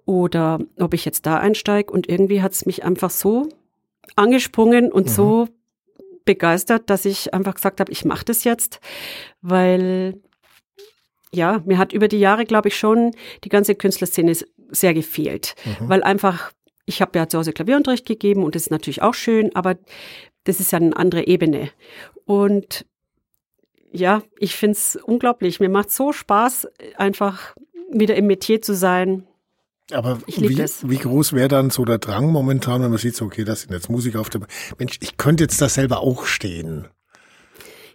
oder 0.05 0.59
ob 0.79 0.95
ich 0.95 1.05
jetzt 1.05 1.27
da 1.27 1.39
einsteige. 1.39 1.93
Und 1.93 2.09
irgendwie 2.09 2.43
hat 2.43 2.53
es 2.53 2.67
mich 2.67 2.85
einfach 2.85 3.11
so 3.11 3.49
angesprungen 4.17 4.91
und 4.91 5.07
mhm. 5.07 5.11
so 5.11 5.49
begeistert, 6.31 6.89
dass 6.91 7.05
ich 7.05 7.35
einfach 7.35 7.57
gesagt 7.57 7.81
habe, 7.81 7.91
ich 7.91 8.05
mache 8.05 8.25
das 8.25 8.45
jetzt, 8.45 8.79
weil 9.43 10.15
ja, 11.33 11.61
mir 11.65 11.79
hat 11.79 11.93
über 11.93 12.07
die 12.07 12.21
Jahre, 12.21 12.45
glaube 12.45 12.69
ich, 12.69 12.77
schon 12.77 13.11
die 13.43 13.49
ganze 13.49 13.75
Künstlerszene 13.75 14.37
sehr 14.69 14.95
gefehlt, 14.95 15.57
mhm. 15.65 15.89
weil 15.89 16.03
einfach 16.05 16.53
ich 16.87 17.01
habe 17.01 17.19
ja 17.19 17.29
zu 17.29 17.39
Hause 17.39 17.53
Klavierunterricht 17.53 18.07
gegeben 18.07 18.45
und 18.45 18.55
das 18.55 18.63
ist 18.63 18.71
natürlich 18.71 19.03
auch 19.03 19.15
schön, 19.15 19.55
aber 19.55 19.77
das 20.45 20.61
ist 20.61 20.73
ja 20.73 20.79
eine 20.79 20.97
andere 20.97 21.27
Ebene. 21.27 21.71
Und 22.25 22.87
ja, 23.93 24.23
ich 24.39 24.55
finde 24.55 24.73
es 24.73 24.97
unglaublich. 24.97 25.61
Mir 25.61 25.69
macht 25.69 25.91
so 25.91 26.13
Spaß, 26.13 26.69
einfach 26.97 27.55
wieder 27.93 28.15
im 28.17 28.27
Metier 28.27 28.63
zu 28.63 28.75
sein, 28.75 29.27
aber 29.93 30.19
wie, 30.27 30.59
wie, 30.59 30.99
groß 30.99 31.33
wäre 31.33 31.49
dann 31.49 31.71
so 31.71 31.85
der 31.85 31.99
Drang 31.99 32.31
momentan, 32.31 32.83
wenn 32.83 32.91
man 32.91 32.99
sieht, 32.99 33.17
so, 33.17 33.25
okay, 33.25 33.45
das 33.45 33.63
sind 33.63 33.73
jetzt 33.73 33.89
Musiker 33.89 34.21
auf 34.21 34.31
der, 34.31 34.43
Mensch, 34.79 34.99
ich 35.01 35.17
könnte 35.17 35.45
jetzt 35.45 35.61
da 35.61 35.69
selber 35.69 36.01
auch 36.01 36.25
stehen. 36.25 36.89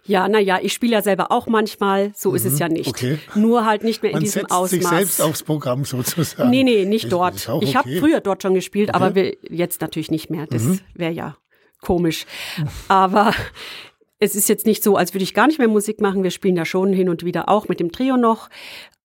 Ja, 0.04 0.28
na 0.28 0.38
ja, 0.38 0.58
ich 0.62 0.72
spiele 0.72 0.92
ja 0.92 1.02
selber 1.02 1.32
auch 1.32 1.48
manchmal, 1.48 2.12
so 2.14 2.30
mhm, 2.30 2.36
ist 2.36 2.44
es 2.44 2.52
mhm, 2.54 2.58
ja 2.58 2.68
nicht. 2.68 2.88
Okay. 2.88 3.18
Nur 3.34 3.64
halt 3.64 3.82
nicht 3.82 4.02
mehr 4.02 4.12
in 4.12 4.16
Man 4.16 4.22
diesem 4.22 4.42
setzt 4.42 4.52
Ausmaß. 4.52 4.70
sich 4.70 4.86
selbst 4.86 5.22
aufs 5.22 5.42
Programm 5.42 5.84
sozusagen. 5.84 6.48
Nee, 6.50 6.62
nee, 6.62 6.84
nicht 6.84 7.10
dort. 7.10 7.34
ich 7.34 7.48
okay. 7.48 7.74
habe 7.74 7.96
früher 7.98 8.20
dort 8.20 8.42
schon 8.42 8.54
gespielt, 8.54 8.90
okay. 8.90 8.96
aber 8.96 9.14
wir, 9.14 9.36
jetzt 9.50 9.80
natürlich 9.80 10.10
nicht 10.10 10.30
mehr. 10.30 10.46
Das 10.46 10.62
mhm. 10.62 10.80
wäre 10.94 11.12
ja 11.12 11.36
komisch. 11.80 12.24
Aber 12.88 13.32
es 14.18 14.34
ist 14.34 14.48
jetzt 14.48 14.66
nicht 14.66 14.82
so, 14.82 14.96
als 14.96 15.12
würde 15.12 15.24
ich 15.24 15.34
gar 15.34 15.46
nicht 15.46 15.58
mehr 15.58 15.68
Musik 15.68 16.00
machen. 16.00 16.22
Wir 16.22 16.30
spielen 16.30 16.56
da 16.56 16.64
schon 16.64 16.92
hin 16.92 17.08
und 17.08 17.24
wieder 17.24 17.48
auch 17.48 17.68
mit 17.68 17.80
dem 17.80 17.90
Trio 17.92 18.16
noch. 18.16 18.48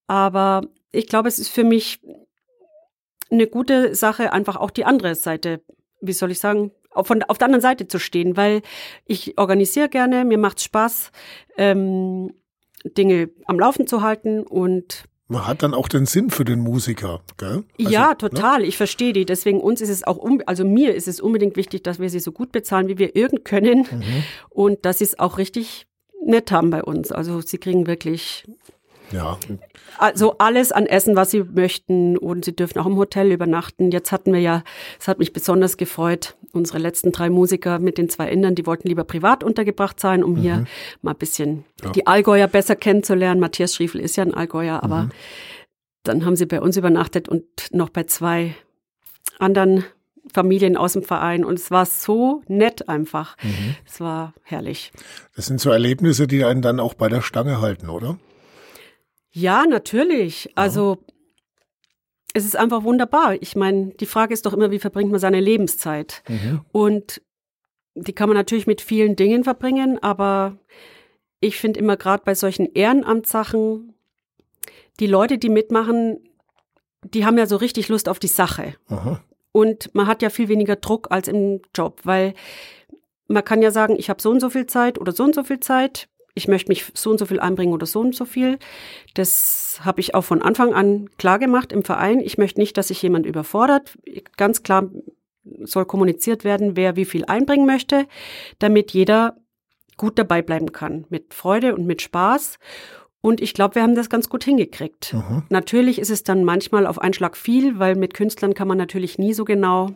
Aber 0.07 0.61
ich 0.91 1.07
glaube, 1.07 1.27
es 1.27 1.39
ist 1.39 1.49
für 1.49 1.63
mich 1.63 1.99
eine 3.31 3.47
gute 3.47 3.95
Sache, 3.95 4.33
einfach 4.33 4.57
auch 4.57 4.71
die 4.71 4.85
andere 4.85 5.15
Seite, 5.15 5.61
wie 6.01 6.13
soll 6.13 6.31
ich 6.31 6.39
sagen, 6.39 6.71
auf, 6.89 7.07
von, 7.07 7.23
auf 7.23 7.37
der 7.37 7.45
anderen 7.45 7.61
Seite 7.61 7.87
zu 7.87 7.99
stehen, 7.99 8.35
weil 8.37 8.61
ich 9.05 9.37
organisiere 9.37 9.89
gerne, 9.89 10.25
mir 10.25 10.37
macht 10.37 10.61
Spaß, 10.61 11.11
ähm, 11.57 12.33
Dinge 12.83 13.29
am 13.45 13.59
Laufen 13.59 13.87
zu 13.87 14.01
halten 14.01 14.41
und 14.41 15.05
man 15.27 15.47
hat 15.47 15.63
dann 15.63 15.73
auch 15.73 15.87
den 15.87 16.05
Sinn 16.05 16.29
für 16.29 16.43
den 16.43 16.59
Musiker, 16.59 17.21
gell? 17.37 17.63
Also, 17.79 17.89
ja, 17.89 18.09
ne? 18.09 18.17
total. 18.17 18.59
Ne? 18.59 18.65
Ich 18.65 18.75
verstehe 18.75 19.13
die. 19.13 19.25
Deswegen 19.25 19.61
uns 19.61 19.79
ist 19.79 19.87
es 19.87 20.03
auch, 20.03 20.19
also 20.45 20.65
mir 20.65 20.93
ist 20.93 21.07
es 21.07 21.21
unbedingt 21.21 21.55
wichtig, 21.55 21.83
dass 21.83 21.99
wir 21.99 22.09
sie 22.09 22.19
so 22.19 22.33
gut 22.33 22.51
bezahlen, 22.51 22.89
wie 22.89 22.97
wir 22.97 23.15
irgend 23.15 23.45
können. 23.45 23.87
Mhm. 23.89 24.23
Und 24.49 24.83
dass 24.83 24.97
sie 24.97 25.05
es 25.05 25.19
auch 25.19 25.37
richtig 25.37 25.87
nett 26.21 26.51
haben 26.51 26.69
bei 26.69 26.83
uns. 26.83 27.13
Also 27.13 27.39
sie 27.39 27.59
kriegen 27.59 27.87
wirklich 27.87 28.45
ja. 29.11 29.37
Also 29.97 30.37
alles 30.37 30.71
an 30.71 30.85
Essen, 30.85 31.15
was 31.15 31.31
Sie 31.31 31.43
möchten 31.43 32.17
und 32.17 32.45
Sie 32.45 32.55
dürfen 32.55 32.79
auch 32.79 32.85
im 32.85 32.97
Hotel 32.97 33.31
übernachten. 33.31 33.91
Jetzt 33.91 34.11
hatten 34.11 34.33
wir 34.33 34.39
ja, 34.39 34.63
es 34.99 35.07
hat 35.07 35.19
mich 35.19 35.33
besonders 35.33 35.77
gefreut, 35.77 36.35
unsere 36.51 36.79
letzten 36.79 37.11
drei 37.11 37.29
Musiker 37.29 37.79
mit 37.79 37.97
den 37.97 38.09
zwei 38.09 38.29
Indern, 38.29 38.55
die 38.55 38.65
wollten 38.65 38.87
lieber 38.87 39.03
privat 39.03 39.43
untergebracht 39.43 39.99
sein, 39.99 40.23
um 40.23 40.33
mhm. 40.33 40.37
hier 40.37 40.65
mal 41.01 41.11
ein 41.11 41.17
bisschen 41.17 41.65
ja. 41.83 41.91
die 41.91 42.07
Allgäuer 42.07 42.47
besser 42.47 42.75
kennenzulernen. 42.75 43.39
Matthias 43.39 43.75
Schriefel 43.75 44.01
ist 44.01 44.15
ja 44.15 44.23
ein 44.23 44.33
Allgäuer, 44.33 44.83
aber 44.83 45.03
mhm. 45.03 45.11
dann 46.03 46.25
haben 46.25 46.35
sie 46.35 46.45
bei 46.45 46.61
uns 46.61 46.77
übernachtet 46.77 47.29
und 47.29 47.45
noch 47.71 47.89
bei 47.89 48.03
zwei 48.03 48.55
anderen 49.39 49.85
Familien 50.33 50.77
aus 50.77 50.93
dem 50.93 51.03
Verein 51.03 51.43
und 51.43 51.59
es 51.59 51.71
war 51.71 51.85
so 51.85 52.41
nett 52.47 52.87
einfach. 52.89 53.35
Mhm. 53.43 53.75
Es 53.85 53.99
war 53.99 54.33
herrlich. 54.43 54.91
Das 55.35 55.47
sind 55.47 55.59
so 55.59 55.71
Erlebnisse, 55.71 56.27
die 56.27 56.43
einen 56.45 56.61
dann 56.61 56.79
auch 56.79 56.93
bei 56.93 57.09
der 57.09 57.21
Stange 57.21 57.61
halten, 57.61 57.89
oder? 57.89 58.17
Ja, 59.31 59.65
natürlich. 59.65 60.45
Ja. 60.45 60.51
Also 60.55 60.97
es 62.33 62.45
ist 62.45 62.55
einfach 62.55 62.83
wunderbar. 62.83 63.35
Ich 63.41 63.55
meine, 63.55 63.93
die 63.99 64.05
Frage 64.05 64.33
ist 64.33 64.45
doch 64.45 64.53
immer, 64.53 64.71
wie 64.71 64.79
verbringt 64.79 65.11
man 65.11 65.19
seine 65.19 65.39
Lebenszeit? 65.39 66.23
Mhm. 66.27 66.61
Und 66.71 67.21
die 67.95 68.13
kann 68.13 68.29
man 68.29 68.37
natürlich 68.37 68.67
mit 68.67 68.81
vielen 68.81 69.15
Dingen 69.15 69.43
verbringen, 69.43 70.01
aber 70.01 70.57
ich 71.41 71.57
finde 71.57 71.79
immer 71.79 71.97
gerade 71.97 72.23
bei 72.23 72.35
solchen 72.35 72.67
Ehrenamtssachen, 72.73 73.93
die 74.99 75.07
Leute, 75.07 75.37
die 75.37 75.49
mitmachen, 75.49 76.19
die 77.03 77.25
haben 77.25 77.37
ja 77.37 77.47
so 77.47 77.57
richtig 77.57 77.89
Lust 77.89 78.07
auf 78.07 78.19
die 78.19 78.27
Sache. 78.27 78.75
Aha. 78.87 79.21
Und 79.51 79.93
man 79.93 80.07
hat 80.07 80.21
ja 80.21 80.29
viel 80.29 80.47
weniger 80.47 80.77
Druck 80.77 81.07
als 81.09 81.27
im 81.27 81.61
Job, 81.75 82.01
weil 82.03 82.33
man 83.27 83.43
kann 83.43 83.61
ja 83.61 83.71
sagen, 83.71 83.95
ich 83.97 84.09
habe 84.09 84.21
so 84.21 84.29
und 84.29 84.39
so 84.39 84.49
viel 84.49 84.67
Zeit 84.67 84.99
oder 84.99 85.11
so 85.11 85.23
und 85.23 85.35
so 85.35 85.43
viel 85.43 85.59
Zeit. 85.59 86.07
Ich 86.33 86.47
möchte 86.47 86.69
mich 86.69 86.85
so 86.93 87.11
und 87.11 87.17
so 87.17 87.25
viel 87.25 87.39
einbringen 87.39 87.73
oder 87.73 87.85
so 87.85 87.99
und 87.99 88.15
so 88.15 88.25
viel. 88.25 88.57
Das 89.13 89.79
habe 89.83 89.99
ich 89.99 90.15
auch 90.15 90.23
von 90.23 90.41
Anfang 90.41 90.73
an 90.73 91.09
klar 91.17 91.39
gemacht 91.39 91.71
im 91.71 91.83
Verein. 91.83 92.19
Ich 92.19 92.37
möchte 92.37 92.59
nicht, 92.59 92.77
dass 92.77 92.87
sich 92.89 93.01
jemand 93.01 93.25
überfordert. 93.25 93.97
Ganz 94.37 94.63
klar 94.63 94.89
soll 95.63 95.85
kommuniziert 95.85 96.43
werden, 96.43 96.75
wer 96.75 96.95
wie 96.95 97.05
viel 97.05 97.25
einbringen 97.25 97.65
möchte, 97.65 98.07
damit 98.59 98.91
jeder 98.91 99.37
gut 99.97 100.17
dabei 100.17 100.41
bleiben 100.41 100.71
kann, 100.71 101.05
mit 101.09 101.33
Freude 101.33 101.75
und 101.75 101.85
mit 101.85 102.01
Spaß. 102.01 102.57
Und 103.21 103.39
ich 103.39 103.53
glaube, 103.53 103.75
wir 103.75 103.83
haben 103.83 103.95
das 103.95 104.09
ganz 104.09 104.29
gut 104.29 104.43
hingekriegt. 104.43 105.13
Mhm. 105.13 105.43
Natürlich 105.49 105.99
ist 105.99 106.09
es 106.09 106.23
dann 106.23 106.43
manchmal 106.43 106.87
auf 106.87 106.99
einen 106.99 107.13
Schlag 107.13 107.37
viel, 107.37 107.77
weil 107.77 107.95
mit 107.95 108.15
Künstlern 108.15 108.55
kann 108.55 108.67
man 108.67 108.77
natürlich 108.77 109.19
nie 109.19 109.33
so 109.33 109.45
genau 109.45 109.91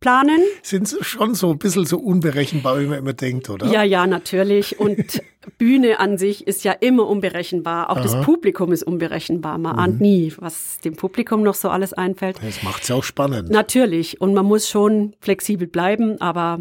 planen. 0.00 0.40
Sind 0.62 0.96
schon 1.00 1.34
so 1.34 1.50
ein 1.50 1.58
bisschen 1.58 1.86
so 1.86 1.98
unberechenbar, 1.98 2.80
wie 2.80 2.86
man 2.86 2.98
immer 2.98 3.12
denkt, 3.12 3.50
oder? 3.50 3.66
Ja, 3.66 3.82
ja, 3.82 4.06
natürlich. 4.06 4.78
Und 4.78 5.22
Bühne 5.58 6.00
an 6.00 6.18
sich 6.18 6.46
ist 6.46 6.64
ja 6.64 6.72
immer 6.72 7.06
unberechenbar. 7.06 7.90
Auch 7.90 7.96
Aha. 7.96 8.02
das 8.02 8.20
Publikum 8.22 8.72
ist 8.72 8.82
unberechenbar. 8.82 9.58
Man 9.58 9.74
mhm. 9.74 9.78
ahnt 9.78 10.00
nie, 10.00 10.32
was 10.38 10.80
dem 10.80 10.96
Publikum 10.96 11.42
noch 11.42 11.54
so 11.54 11.68
alles 11.68 11.92
einfällt. 11.92 12.38
Das 12.42 12.62
macht 12.62 12.82
es 12.82 12.88
ja 12.88 12.96
auch 12.96 13.04
spannend. 13.04 13.50
Natürlich. 13.50 14.20
Und 14.20 14.34
man 14.34 14.46
muss 14.46 14.68
schon 14.68 15.14
flexibel 15.20 15.66
bleiben, 15.66 16.20
aber 16.20 16.60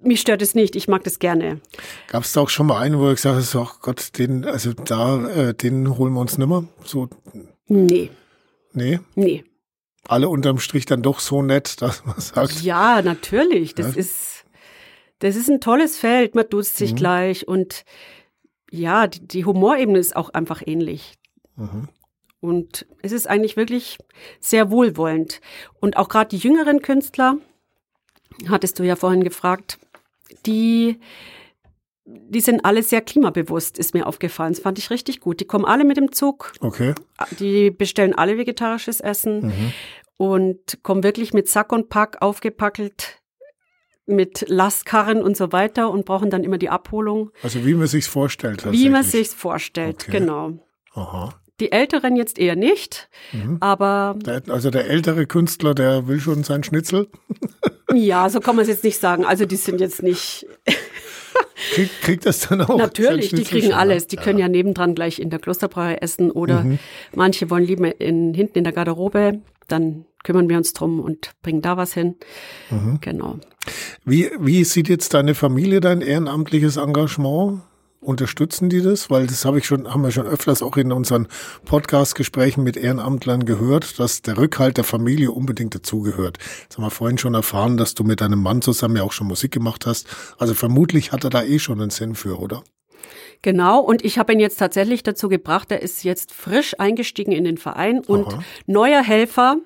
mich 0.00 0.20
stört 0.20 0.42
es 0.42 0.54
nicht, 0.54 0.76
ich 0.76 0.88
mag 0.88 1.04
das 1.04 1.18
gerne. 1.18 1.60
Gab 2.06 2.24
es 2.24 2.32
da 2.32 2.42
auch 2.42 2.48
schon 2.48 2.66
mal 2.66 2.78
einen, 2.80 2.98
wo 2.98 3.06
du 3.06 3.14
gesagt 3.14 3.36
hast, 3.36 3.56
ach 3.56 3.80
Gott, 3.80 4.18
den, 4.18 4.44
also 4.44 4.72
da, 4.72 5.28
äh, 5.28 5.54
den 5.54 5.96
holen 5.98 6.12
wir 6.12 6.20
uns 6.20 6.38
nimmer? 6.38 6.64
So. 6.84 7.08
Nee. 7.66 8.10
Nee? 8.72 9.00
Nee. 9.14 9.44
Alle 10.08 10.28
unterm 10.28 10.58
Strich 10.58 10.86
dann 10.86 11.02
doch 11.02 11.20
so 11.20 11.42
nett, 11.42 11.80
dass 11.82 12.04
man 12.04 12.18
sagt. 12.18 12.62
Ja, 12.62 13.00
natürlich. 13.02 13.74
Das 13.74 13.94
ja. 13.94 14.00
ist, 14.00 14.44
das 15.20 15.36
ist 15.36 15.48
ein 15.48 15.60
tolles 15.60 15.96
Feld, 15.96 16.34
man 16.34 16.48
duzt 16.48 16.76
sich 16.76 16.92
mhm. 16.92 16.96
gleich 16.96 17.46
und 17.46 17.84
ja, 18.70 19.06
die, 19.06 19.26
die, 19.26 19.44
Humorebene 19.44 19.98
ist 19.98 20.16
auch 20.16 20.30
einfach 20.30 20.62
ähnlich. 20.66 21.14
Mhm. 21.56 21.88
Und 22.40 22.86
es 23.02 23.12
ist 23.12 23.28
eigentlich 23.28 23.56
wirklich 23.56 23.98
sehr 24.40 24.70
wohlwollend. 24.70 25.40
Und 25.80 25.96
auch 25.96 26.08
gerade 26.08 26.28
die 26.28 26.36
jüngeren 26.36 26.82
Künstler, 26.82 27.38
hattest 28.48 28.78
du 28.78 28.84
ja 28.84 28.94
vorhin 28.94 29.24
gefragt, 29.24 29.78
die, 30.46 31.00
die 32.10 32.40
sind 32.40 32.64
alle 32.64 32.82
sehr 32.82 33.02
klimabewusst, 33.02 33.78
ist 33.78 33.94
mir 33.94 34.06
aufgefallen. 34.06 34.52
Das 34.52 34.62
fand 34.62 34.78
ich 34.78 34.90
richtig 34.90 35.20
gut. 35.20 35.40
Die 35.40 35.44
kommen 35.44 35.64
alle 35.64 35.84
mit 35.84 35.96
dem 35.98 36.12
Zug. 36.12 36.52
Okay. 36.60 36.94
Die 37.38 37.70
bestellen 37.70 38.14
alle 38.14 38.38
vegetarisches 38.38 39.00
Essen 39.00 39.46
mhm. 39.46 39.72
und 40.16 40.82
kommen 40.82 41.02
wirklich 41.02 41.34
mit 41.34 41.48
Sack 41.48 41.70
und 41.72 41.90
Pack 41.90 42.22
aufgepackelt 42.22 43.20
mit 44.06 44.46
Lastkarren 44.48 45.22
und 45.22 45.36
so 45.36 45.52
weiter 45.52 45.90
und 45.90 46.06
brauchen 46.06 46.30
dann 46.30 46.44
immer 46.44 46.56
die 46.56 46.70
Abholung. 46.70 47.30
Also 47.42 47.66
wie 47.66 47.74
man 47.74 47.86
sich's 47.86 48.06
vorstellt. 48.06 48.70
Wie 48.72 48.88
man 48.88 49.02
sich's 49.02 49.34
vorstellt, 49.34 50.06
okay. 50.08 50.18
genau. 50.18 50.52
Aha. 50.94 51.34
Die 51.60 51.72
Älteren 51.72 52.16
jetzt 52.16 52.38
eher 52.38 52.56
nicht, 52.56 53.10
mhm. 53.32 53.58
aber. 53.60 54.16
Der, 54.24 54.42
also 54.48 54.70
der 54.70 54.86
ältere 54.88 55.26
Künstler, 55.26 55.74
der 55.74 56.06
will 56.06 56.20
schon 56.20 56.42
sein 56.44 56.62
Schnitzel. 56.62 57.08
ja, 57.92 58.30
so 58.30 58.40
kann 58.40 58.56
man 58.56 58.62
es 58.62 58.68
jetzt 58.68 58.84
nicht 58.84 58.98
sagen. 58.98 59.26
Also 59.26 59.44
die 59.44 59.56
sind 59.56 59.80
jetzt 59.80 60.02
nicht. 60.02 60.46
Krieg, 61.72 61.90
kriegt 62.02 62.26
das 62.26 62.48
dann 62.48 62.62
auch? 62.62 62.78
Natürlich, 62.78 63.30
die 63.30 63.42
kriegen 63.42 63.72
alles. 63.72 64.06
Die 64.06 64.16
ja. 64.16 64.22
können 64.22 64.38
ja 64.38 64.48
nebendran 64.48 64.94
gleich 64.94 65.18
in 65.18 65.30
der 65.30 65.38
Klosterbrauerei 65.38 65.96
essen 65.96 66.30
oder 66.30 66.62
mhm. 66.62 66.78
manche 67.14 67.50
wollen 67.50 67.64
lieber 67.64 68.00
in, 68.00 68.34
hinten 68.34 68.58
in 68.58 68.64
der 68.64 68.72
Garderobe. 68.72 69.40
Dann 69.66 70.06
kümmern 70.24 70.48
wir 70.48 70.56
uns 70.56 70.72
drum 70.72 71.00
und 71.00 71.32
bringen 71.42 71.62
da 71.62 71.76
was 71.76 71.94
hin. 71.94 72.16
Mhm. 72.70 72.98
Genau. 73.00 73.38
Wie, 74.04 74.30
wie 74.38 74.64
sieht 74.64 74.88
jetzt 74.88 75.14
deine 75.14 75.34
Familie 75.34 75.80
dein 75.80 76.00
ehrenamtliches 76.00 76.76
Engagement? 76.76 77.62
Unterstützen 78.00 78.68
die 78.68 78.80
das? 78.80 79.10
Weil 79.10 79.26
das 79.26 79.44
habe 79.44 79.58
ich 79.58 79.66
schon, 79.66 79.92
haben 79.92 80.02
wir 80.02 80.12
schon 80.12 80.26
öfters 80.26 80.62
auch 80.62 80.76
in 80.76 80.92
unseren 80.92 81.26
Podcast-Gesprächen 81.64 82.62
mit 82.62 82.76
Ehrenamtlern 82.76 83.44
gehört, 83.44 83.98
dass 83.98 84.22
der 84.22 84.38
Rückhalt 84.38 84.76
der 84.76 84.84
Familie 84.84 85.32
unbedingt 85.32 85.74
dazugehört. 85.74 86.38
Das 86.68 86.78
haben 86.78 86.84
wir 86.84 86.90
vorhin 86.90 87.18
schon 87.18 87.34
erfahren, 87.34 87.76
dass 87.76 87.94
du 87.94 88.04
mit 88.04 88.20
deinem 88.20 88.40
Mann 88.40 88.62
zusammen 88.62 88.96
ja 88.96 89.02
auch 89.02 89.12
schon 89.12 89.26
Musik 89.26 89.50
gemacht 89.50 89.84
hast. 89.84 90.06
Also 90.38 90.54
vermutlich 90.54 91.10
hat 91.10 91.24
er 91.24 91.30
da 91.30 91.42
eh 91.42 91.58
schon 91.58 91.80
einen 91.80 91.90
Sinn 91.90 92.14
für, 92.14 92.38
oder? 92.38 92.62
Genau, 93.42 93.80
und 93.80 94.04
ich 94.04 94.18
habe 94.18 94.32
ihn 94.32 94.40
jetzt 94.40 94.58
tatsächlich 94.58 95.02
dazu 95.02 95.28
gebracht, 95.28 95.70
er 95.70 95.82
ist 95.82 96.02
jetzt 96.04 96.32
frisch 96.32 96.78
eingestiegen 96.78 97.32
in 97.32 97.44
den 97.44 97.56
Verein 97.56 98.00
und 98.00 98.26
Aha. 98.26 98.42
neuer 98.66 99.02
Helfer. 99.02 99.56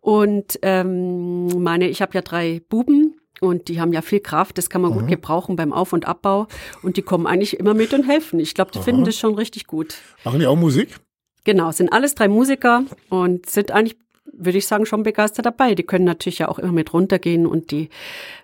Und 0.00 0.58
ähm, 0.62 1.46
meine, 1.62 1.88
ich 1.88 2.02
habe 2.02 2.12
ja 2.14 2.20
drei 2.20 2.60
Buben 2.68 3.16
und 3.44 3.68
die 3.68 3.80
haben 3.80 3.92
ja 3.92 4.02
viel 4.02 4.20
Kraft, 4.20 4.58
das 4.58 4.70
kann 4.70 4.82
man 4.82 4.92
mhm. 4.92 5.00
gut 5.00 5.08
gebrauchen 5.08 5.56
beim 5.56 5.72
Auf- 5.72 5.92
und 5.92 6.06
Abbau. 6.06 6.48
Und 6.82 6.96
die 6.96 7.02
kommen 7.02 7.26
eigentlich 7.26 7.58
immer 7.58 7.74
mit 7.74 7.92
und 7.94 8.08
helfen. 8.08 8.40
Ich 8.40 8.54
glaube, 8.54 8.72
die 8.72 8.78
Aha. 8.78 8.84
finden 8.84 9.04
das 9.04 9.16
schon 9.16 9.34
richtig 9.34 9.66
gut. 9.66 9.96
Machen 10.24 10.40
die 10.40 10.46
auch 10.46 10.56
Musik? 10.56 10.98
Genau, 11.44 11.70
sind 11.72 11.92
alles 11.92 12.14
drei 12.14 12.28
Musiker 12.28 12.84
und 13.10 13.48
sind 13.48 13.70
eigentlich, 13.70 13.98
würde 14.32 14.58
ich 14.58 14.66
sagen, 14.66 14.86
schon 14.86 15.02
begeistert 15.02 15.46
dabei. 15.46 15.74
Die 15.74 15.82
können 15.82 16.06
natürlich 16.06 16.38
ja 16.38 16.48
auch 16.48 16.58
immer 16.58 16.72
mit 16.72 16.92
runtergehen 16.92 17.46
und 17.46 17.70
die 17.70 17.90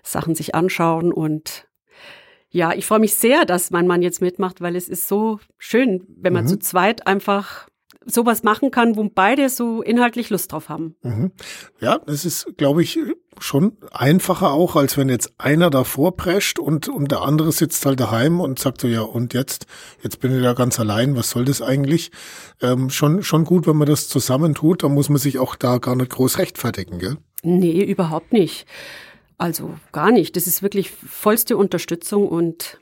Sachen 0.03 0.35
sich 0.35 0.53
anschauen. 0.53 1.11
Und 1.11 1.67
ja, 2.51 2.73
ich 2.73 2.85
freue 2.85 2.99
mich 2.99 3.15
sehr, 3.15 3.45
dass 3.45 3.71
mein 3.71 3.87
Mann 3.87 4.03
jetzt 4.03 4.21
mitmacht, 4.21 4.61
weil 4.61 4.75
es 4.75 4.87
ist 4.87 5.07
so 5.07 5.39
schön, 5.57 6.05
wenn 6.07 6.33
man 6.33 6.43
mhm. 6.43 6.49
zu 6.49 6.59
zweit 6.59 7.07
einfach 7.07 7.67
sowas 8.05 8.43
machen 8.43 8.71
kann, 8.71 8.95
wo 8.95 9.09
beide 9.13 9.49
so 9.49 9.81
inhaltlich 9.81 10.29
Lust 10.29 10.51
drauf 10.51 10.69
haben. 10.69 10.95
Mhm. 11.03 11.31
Ja, 11.79 11.99
das 11.99 12.25
ist, 12.25 12.57
glaube 12.57 12.81
ich, 12.81 12.99
schon 13.39 13.77
einfacher 13.91 14.51
auch, 14.51 14.75
als 14.75 14.97
wenn 14.97 15.09
jetzt 15.09 15.33
einer 15.37 15.69
davor 15.69 16.15
prescht 16.15 16.59
und, 16.59 16.89
und 16.89 17.11
der 17.11 17.21
andere 17.21 17.51
sitzt 17.51 17.85
halt 17.85 17.99
daheim 17.99 18.39
und 18.39 18.59
sagt 18.59 18.81
so, 18.81 18.87
ja, 18.87 19.01
und 19.01 19.33
jetzt, 19.33 19.67
jetzt 20.03 20.19
bin 20.19 20.35
ich 20.35 20.43
da 20.43 20.53
ganz 20.53 20.79
allein, 20.79 21.15
was 21.15 21.29
soll 21.29 21.45
das 21.45 21.61
eigentlich? 21.61 22.11
Ähm, 22.61 22.89
schon, 22.89 23.23
schon 23.23 23.45
gut, 23.45 23.67
wenn 23.67 23.77
man 23.77 23.87
das 23.87 24.07
zusammentut, 24.07 24.83
da 24.83 24.89
muss 24.89 25.09
man 25.09 25.17
sich 25.17 25.39
auch 25.39 25.55
da 25.55 25.77
gar 25.77 25.95
nicht 25.95 26.11
groß 26.11 26.39
rechtfertigen, 26.39 26.99
gell? 26.99 27.17
Nee, 27.43 27.83
überhaupt 27.83 28.33
nicht. 28.33 28.65
Also 29.37 29.73
gar 29.91 30.11
nicht. 30.11 30.35
Das 30.35 30.45
ist 30.45 30.61
wirklich 30.61 30.91
vollste 30.91 31.57
Unterstützung 31.57 32.27
und 32.27 32.79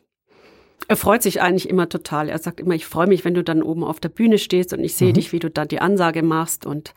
er 0.88 0.96
freut 0.96 1.24
sich 1.24 1.42
eigentlich 1.42 1.70
immer 1.70 1.90
total. 1.90 2.30
Er 2.30 2.40
sagt 2.40 2.60
immer, 2.60 2.76
ich 2.76 2.86
freue 2.86 3.08
mich, 3.08 3.26
wenn 3.26 3.34
du 3.34 3.44
dann 3.44 3.62
oben 3.62 3.84
auf 3.84 4.00
der 4.00 4.10
Bühne 4.10 4.38
stehst 4.38 4.74
und 4.74 4.84
ich 4.84 4.96
sehe 4.96 5.10
mhm. 5.10 5.14
dich, 5.14 5.32
wie 5.32 5.40
du 5.40 5.50
da 5.50 5.66
die 5.66 5.82
Ansage 5.82 6.24
machst. 6.24 6.66
Und 6.66 6.94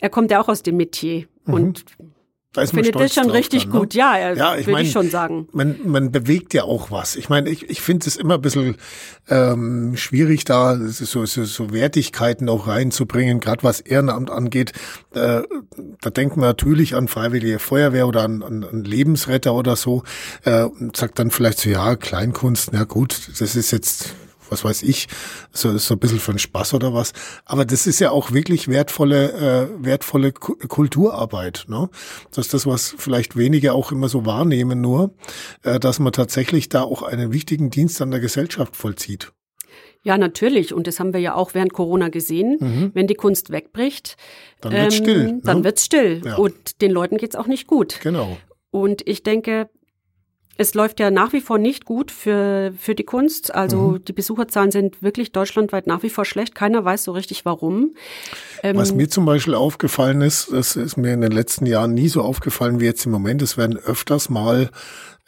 er 0.00 0.10
kommt 0.10 0.30
ja 0.30 0.40
auch 0.40 0.48
aus 0.48 0.62
dem 0.62 0.76
Metier. 0.76 1.26
Mhm. 1.44 1.54
Und 1.54 1.84
da 2.52 2.60
ist 2.60 2.74
man 2.74 2.84
Findet 2.84 3.00
das 3.00 3.14
schon 3.14 3.30
richtig 3.30 3.64
dann, 3.64 3.72
ne? 3.72 3.78
gut, 3.78 3.94
ja, 3.94 4.34
ja 4.34 4.56
ich 4.56 4.66
würde 4.66 4.82
ich 4.82 4.92
schon 4.92 5.08
sagen. 5.08 5.48
Man, 5.52 5.76
man 5.86 6.12
bewegt 6.12 6.52
ja 6.52 6.64
auch 6.64 6.90
was. 6.90 7.16
Ich 7.16 7.30
meine, 7.30 7.48
ich, 7.48 7.70
ich 7.70 7.80
finde 7.80 8.06
es 8.06 8.16
immer 8.16 8.34
ein 8.34 8.42
bisschen 8.42 8.76
ähm, 9.30 9.96
schwierig, 9.96 10.44
da 10.44 10.76
so, 10.76 11.24
so, 11.24 11.44
so 11.44 11.72
Wertigkeiten 11.72 12.50
auch 12.50 12.66
reinzubringen, 12.66 13.40
gerade 13.40 13.62
was 13.62 13.80
Ehrenamt 13.80 14.30
angeht. 14.30 14.72
Äh, 15.14 15.42
da 16.02 16.10
denkt 16.10 16.36
man 16.36 16.46
natürlich 16.46 16.94
an 16.94 17.08
Freiwillige 17.08 17.58
Feuerwehr 17.58 18.06
oder 18.06 18.22
an, 18.22 18.42
an, 18.42 18.64
an 18.64 18.84
Lebensretter 18.84 19.54
oder 19.54 19.74
so. 19.74 20.02
Äh, 20.44 20.66
sagt 20.94 21.18
dann 21.18 21.30
vielleicht 21.30 21.58
so, 21.58 21.70
ja, 21.70 21.96
Kleinkunst, 21.96 22.70
na 22.72 22.84
gut, 22.84 23.30
das 23.40 23.56
ist 23.56 23.70
jetzt 23.70 24.14
was 24.52 24.64
weiß 24.64 24.82
ich, 24.82 25.08
so, 25.50 25.76
so 25.78 25.94
ein 25.94 25.98
bisschen 25.98 26.20
für 26.20 26.32
den 26.32 26.38
Spaß 26.38 26.74
oder 26.74 26.94
was. 26.94 27.12
Aber 27.44 27.64
das 27.64 27.86
ist 27.86 27.98
ja 27.98 28.10
auch 28.10 28.32
wirklich 28.32 28.68
wertvolle, 28.68 29.32
äh, 29.32 29.84
wertvolle 29.84 30.32
Kulturarbeit. 30.32 31.64
Ne? 31.68 31.88
Das 32.30 32.46
ist 32.46 32.54
das, 32.54 32.66
was 32.66 32.94
vielleicht 32.96 33.36
wenige 33.36 33.72
auch 33.72 33.90
immer 33.90 34.08
so 34.08 34.26
wahrnehmen, 34.26 34.80
nur, 34.80 35.14
äh, 35.62 35.80
dass 35.80 35.98
man 35.98 36.12
tatsächlich 36.12 36.68
da 36.68 36.82
auch 36.82 37.02
einen 37.02 37.32
wichtigen 37.32 37.70
Dienst 37.70 38.00
an 38.02 38.10
der 38.10 38.20
Gesellschaft 38.20 38.76
vollzieht. 38.76 39.32
Ja, 40.04 40.18
natürlich. 40.18 40.74
Und 40.74 40.86
das 40.86 40.98
haben 40.98 41.12
wir 41.12 41.20
ja 41.20 41.34
auch 41.34 41.54
während 41.54 41.72
Corona 41.72 42.08
gesehen. 42.08 42.56
Mhm. 42.60 42.90
Wenn 42.92 43.06
die 43.06 43.14
Kunst 43.14 43.50
wegbricht, 43.50 44.16
dann 44.60 44.72
wird's 44.72 44.98
ähm, 44.98 45.04
still. 45.04 45.24
Ne? 45.24 45.40
Dann 45.44 45.64
wird's 45.64 45.84
still. 45.84 46.22
Ja. 46.24 46.36
Und 46.36 46.82
den 46.82 46.90
Leuten 46.90 47.18
geht's 47.18 47.36
auch 47.36 47.46
nicht 47.46 47.66
gut. 47.68 48.00
Genau. 48.02 48.36
Und 48.70 49.06
ich 49.06 49.22
denke, 49.22 49.68
es 50.58 50.74
läuft 50.74 51.00
ja 51.00 51.10
nach 51.10 51.32
wie 51.32 51.40
vor 51.40 51.58
nicht 51.58 51.84
gut 51.84 52.10
für, 52.10 52.72
für 52.78 52.94
die 52.94 53.04
Kunst. 53.04 53.54
Also 53.54 53.92
mhm. 53.92 54.04
die 54.04 54.12
Besucherzahlen 54.12 54.70
sind 54.70 55.02
wirklich 55.02 55.32
deutschlandweit 55.32 55.86
nach 55.86 56.02
wie 56.02 56.10
vor 56.10 56.24
schlecht. 56.24 56.54
Keiner 56.54 56.84
weiß 56.84 57.04
so 57.04 57.12
richtig 57.12 57.44
warum. 57.44 57.94
Ähm, 58.62 58.76
Was 58.76 58.94
mir 58.94 59.08
zum 59.08 59.24
Beispiel 59.24 59.54
aufgefallen 59.54 60.20
ist, 60.20 60.52
das 60.52 60.76
ist 60.76 60.96
mir 60.96 61.14
in 61.14 61.20
den 61.20 61.32
letzten 61.32 61.66
Jahren 61.66 61.94
nie 61.94 62.08
so 62.08 62.22
aufgefallen 62.22 62.80
wie 62.80 62.84
jetzt 62.84 63.06
im 63.06 63.12
Moment, 63.12 63.42
es 63.42 63.56
werden 63.56 63.78
öfters 63.78 64.28
mal 64.28 64.70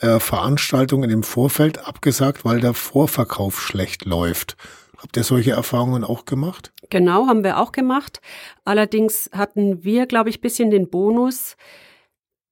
äh, 0.00 0.18
Veranstaltungen 0.20 1.10
im 1.10 1.22
Vorfeld 1.22 1.86
abgesagt, 1.86 2.44
weil 2.44 2.60
der 2.60 2.74
Vorverkauf 2.74 3.60
schlecht 3.60 4.04
läuft. 4.04 4.56
Habt 4.98 5.16
ihr 5.16 5.24
solche 5.24 5.52
Erfahrungen 5.52 6.02
auch 6.02 6.24
gemacht? 6.24 6.72
Genau, 6.90 7.26
haben 7.26 7.44
wir 7.44 7.58
auch 7.58 7.72
gemacht. 7.72 8.20
Allerdings 8.64 9.28
hatten 9.32 9.84
wir, 9.84 10.06
glaube 10.06 10.30
ich, 10.30 10.40
bisschen 10.40 10.70
den 10.70 10.88
Bonus, 10.88 11.56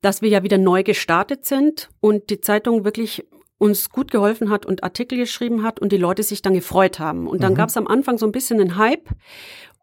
dass 0.02 0.20
wir 0.20 0.28
ja 0.28 0.42
wieder 0.42 0.58
neu 0.58 0.82
gestartet 0.82 1.46
sind 1.46 1.88
und 2.00 2.28
die 2.28 2.40
Zeitung 2.40 2.84
wirklich 2.84 3.24
uns 3.56 3.90
gut 3.90 4.10
geholfen 4.10 4.50
hat 4.50 4.66
und 4.66 4.82
Artikel 4.82 5.16
geschrieben 5.16 5.62
hat 5.62 5.80
und 5.80 5.92
die 5.92 5.96
Leute 5.96 6.22
sich 6.24 6.42
dann 6.42 6.52
gefreut 6.52 6.98
haben. 6.98 7.28
Und 7.28 7.42
dann 7.42 7.52
mhm. 7.52 7.56
gab 7.56 7.68
es 7.68 7.76
am 7.76 7.86
Anfang 7.86 8.18
so 8.18 8.26
ein 8.26 8.32
bisschen 8.32 8.60
einen 8.60 8.76
Hype 8.76 9.08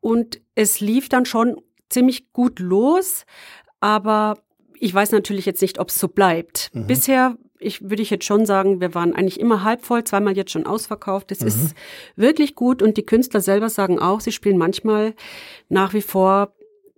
und 0.01 0.41
es 0.53 0.81
lief 0.81 1.09
dann 1.09 1.25
schon 1.25 1.61
ziemlich 1.89 2.31
gut 2.33 2.59
los, 2.59 3.25
aber 3.79 4.37
ich 4.77 4.93
weiß 4.93 5.11
natürlich 5.11 5.45
jetzt 5.45 5.61
nicht, 5.61 5.79
ob 5.79 5.89
es 5.89 5.95
so 5.95 6.09
bleibt. 6.09 6.69
Mhm. 6.73 6.87
Bisher 6.87 7.37
ich 7.59 7.81
würde 7.81 8.01
ich 8.01 8.09
jetzt 8.09 8.25
schon 8.25 8.45
sagen, 8.45 8.79
wir 8.79 8.95
waren 8.95 9.13
eigentlich 9.13 9.39
immer 9.39 9.63
halb 9.63 9.85
voll, 9.85 10.03
zweimal 10.05 10.35
jetzt 10.35 10.51
schon 10.51 10.65
ausverkauft. 10.65 11.29
Das 11.31 11.41
mhm. 11.41 11.47
ist 11.47 11.75
wirklich 12.15 12.55
gut 12.55 12.81
und 12.81 12.97
die 12.97 13.05
Künstler 13.05 13.41
selber 13.41 13.69
sagen 13.69 13.99
auch, 13.99 14.21
sie 14.21 14.31
spielen 14.31 14.57
manchmal 14.57 15.13
nach 15.67 15.93
wie 15.93 16.01
vor 16.01 16.53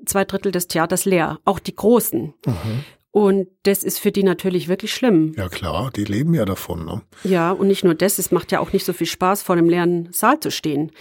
zwei 0.06 0.24
Drittel 0.24 0.51
des 0.51 0.68
Theaters 0.68 1.06
leer, 1.06 1.40
auch 1.46 1.60
die 1.60 1.75
großen. 1.75 2.34
Mhm. 2.46 2.84
Und 3.12 3.48
das 3.63 3.84
ist 3.84 4.00
für 4.00 4.12
die 4.12 4.24
natürlich 4.24 4.70
wirklich 4.70 4.94
schlimm. 4.94 5.34
Ja 5.36 5.50
klar, 5.50 5.91
die 5.94 6.06
leben 6.06 6.34
ja 6.34 6.46
davon. 6.46 6.86
Ne? 6.86 7.01
Ja, 7.24 7.51
und 7.51 7.68
nicht 7.68 7.84
nur 7.84 7.94
das, 7.94 8.20
es 8.20 8.32
macht 8.32 8.51
ja 8.51 8.60
auch 8.60 8.72
nicht 8.72 8.86
so 8.86 8.94
viel 8.94 9.08
Spaß, 9.08 9.44
vor 9.44 9.56
einem 9.56 9.68
leeren 9.68 10.08
Saal 10.12 10.39
zu 10.39 10.50
stehen. 10.50 10.91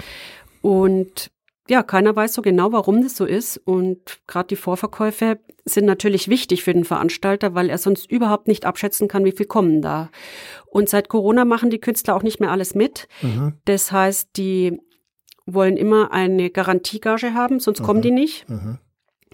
Und 0.60 1.30
ja, 1.68 1.84
keiner 1.84 2.16
weiß 2.16 2.34
so 2.34 2.42
genau, 2.42 2.72
warum 2.72 3.00
das 3.00 3.16
so 3.16 3.24
ist. 3.24 3.56
Und 3.58 4.18
gerade 4.26 4.48
die 4.48 4.56
Vorverkäufe 4.56 5.38
sind 5.64 5.84
natürlich 5.84 6.26
wichtig 6.26 6.64
für 6.64 6.74
den 6.74 6.84
Veranstalter, 6.84 7.54
weil 7.54 7.70
er 7.70 7.78
sonst 7.78 8.10
überhaupt 8.10 8.48
nicht 8.48 8.64
abschätzen 8.64 9.06
kann, 9.06 9.24
wie 9.24 9.32
viel 9.32 9.46
kommen 9.46 9.80
da. 9.80 10.10
Und 10.66 10.88
seit 10.88 11.08
Corona 11.08 11.44
machen 11.44 11.70
die 11.70 11.78
Künstler 11.78 12.16
auch 12.16 12.24
nicht 12.24 12.40
mehr 12.40 12.50
alles 12.50 12.74
mit. 12.74 13.06
Mhm. 13.22 13.54
Das 13.66 13.92
heißt, 13.92 14.30
die 14.36 14.80
wollen 15.46 15.76
immer 15.76 16.10
eine 16.10 16.50
Garantiegage 16.50 17.34
haben, 17.34 17.60
sonst 17.60 17.80
mhm. 17.80 17.84
kommen 17.84 18.02
die 18.02 18.10
nicht. 18.10 18.48
Mhm. 18.48 18.78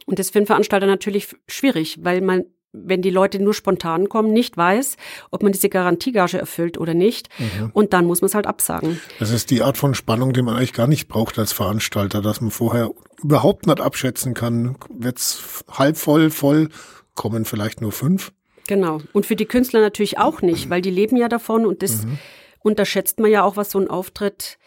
Und 0.04 0.18
das 0.18 0.26
ist 0.26 0.32
für 0.32 0.40
den 0.40 0.46
Veranstalter 0.46 0.86
natürlich 0.86 1.34
schwierig, 1.48 2.04
weil 2.04 2.20
man 2.20 2.44
wenn 2.84 3.02
die 3.02 3.10
Leute 3.10 3.38
nur 3.42 3.54
spontan 3.54 4.08
kommen, 4.08 4.32
nicht 4.32 4.56
weiß, 4.56 4.96
ob 5.30 5.42
man 5.42 5.52
diese 5.52 5.68
Garantiegage 5.68 6.38
erfüllt 6.38 6.78
oder 6.78 6.94
nicht. 6.94 7.28
Mhm. 7.38 7.70
Und 7.72 7.92
dann 7.92 8.06
muss 8.06 8.20
man 8.20 8.26
es 8.26 8.34
halt 8.34 8.46
absagen. 8.46 9.00
Das 9.18 9.30
ist 9.30 9.50
die 9.50 9.62
Art 9.62 9.76
von 9.76 9.94
Spannung, 9.94 10.32
die 10.32 10.42
man 10.42 10.56
eigentlich 10.56 10.72
gar 10.72 10.86
nicht 10.86 11.08
braucht 11.08 11.38
als 11.38 11.52
Veranstalter, 11.52 12.22
dass 12.22 12.40
man 12.40 12.50
vorher 12.50 12.90
überhaupt 13.22 13.66
nicht 13.66 13.80
abschätzen 13.80 14.34
kann, 14.34 14.76
wird's 14.88 15.64
halb 15.70 15.96
voll, 15.96 16.30
voll, 16.30 16.68
kommen 17.14 17.44
vielleicht 17.44 17.80
nur 17.80 17.92
fünf. 17.92 18.32
Genau. 18.68 19.00
Und 19.12 19.26
für 19.26 19.36
die 19.36 19.46
Künstler 19.46 19.80
natürlich 19.80 20.18
auch 20.18 20.42
nicht, 20.42 20.70
weil 20.70 20.82
die 20.82 20.90
leben 20.90 21.16
ja 21.16 21.28
davon 21.28 21.66
und 21.66 21.82
das 21.82 22.04
mhm. 22.04 22.18
unterschätzt 22.60 23.20
man 23.20 23.30
ja 23.30 23.44
auch, 23.44 23.56
was 23.56 23.70
so 23.70 23.78
ein 23.78 23.88
Auftritt 23.88 24.58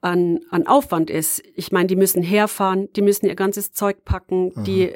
an, 0.00 0.40
an 0.50 0.66
Aufwand 0.66 1.10
ist. 1.10 1.42
Ich 1.54 1.72
meine, 1.72 1.86
die 1.86 1.96
müssen 1.96 2.22
herfahren, 2.22 2.88
die 2.94 3.02
müssen 3.02 3.26
ihr 3.26 3.34
ganzes 3.34 3.72
Zeug 3.72 4.04
packen, 4.04 4.52
mhm. 4.54 4.64
die 4.64 4.92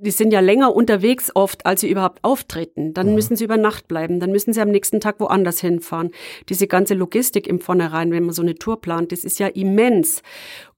die 0.00 0.10
sind 0.10 0.32
ja 0.32 0.40
länger 0.40 0.74
unterwegs 0.74 1.30
oft, 1.34 1.66
als 1.66 1.80
sie 1.80 1.90
überhaupt 1.90 2.22
auftreten. 2.22 2.92
Dann 2.94 3.08
mhm. 3.08 3.14
müssen 3.14 3.36
sie 3.36 3.44
über 3.44 3.56
Nacht 3.56 3.88
bleiben, 3.88 4.20
dann 4.20 4.30
müssen 4.30 4.52
sie 4.52 4.60
am 4.60 4.68
nächsten 4.68 5.00
Tag 5.00 5.20
woanders 5.20 5.60
hinfahren. 5.60 6.10
Diese 6.48 6.66
ganze 6.66 6.94
Logistik 6.94 7.46
im 7.46 7.60
Vornherein, 7.60 8.10
wenn 8.10 8.24
man 8.24 8.34
so 8.34 8.42
eine 8.42 8.56
Tour 8.56 8.80
plant, 8.80 9.12
das 9.12 9.24
ist 9.24 9.38
ja 9.38 9.46
immens. 9.48 10.22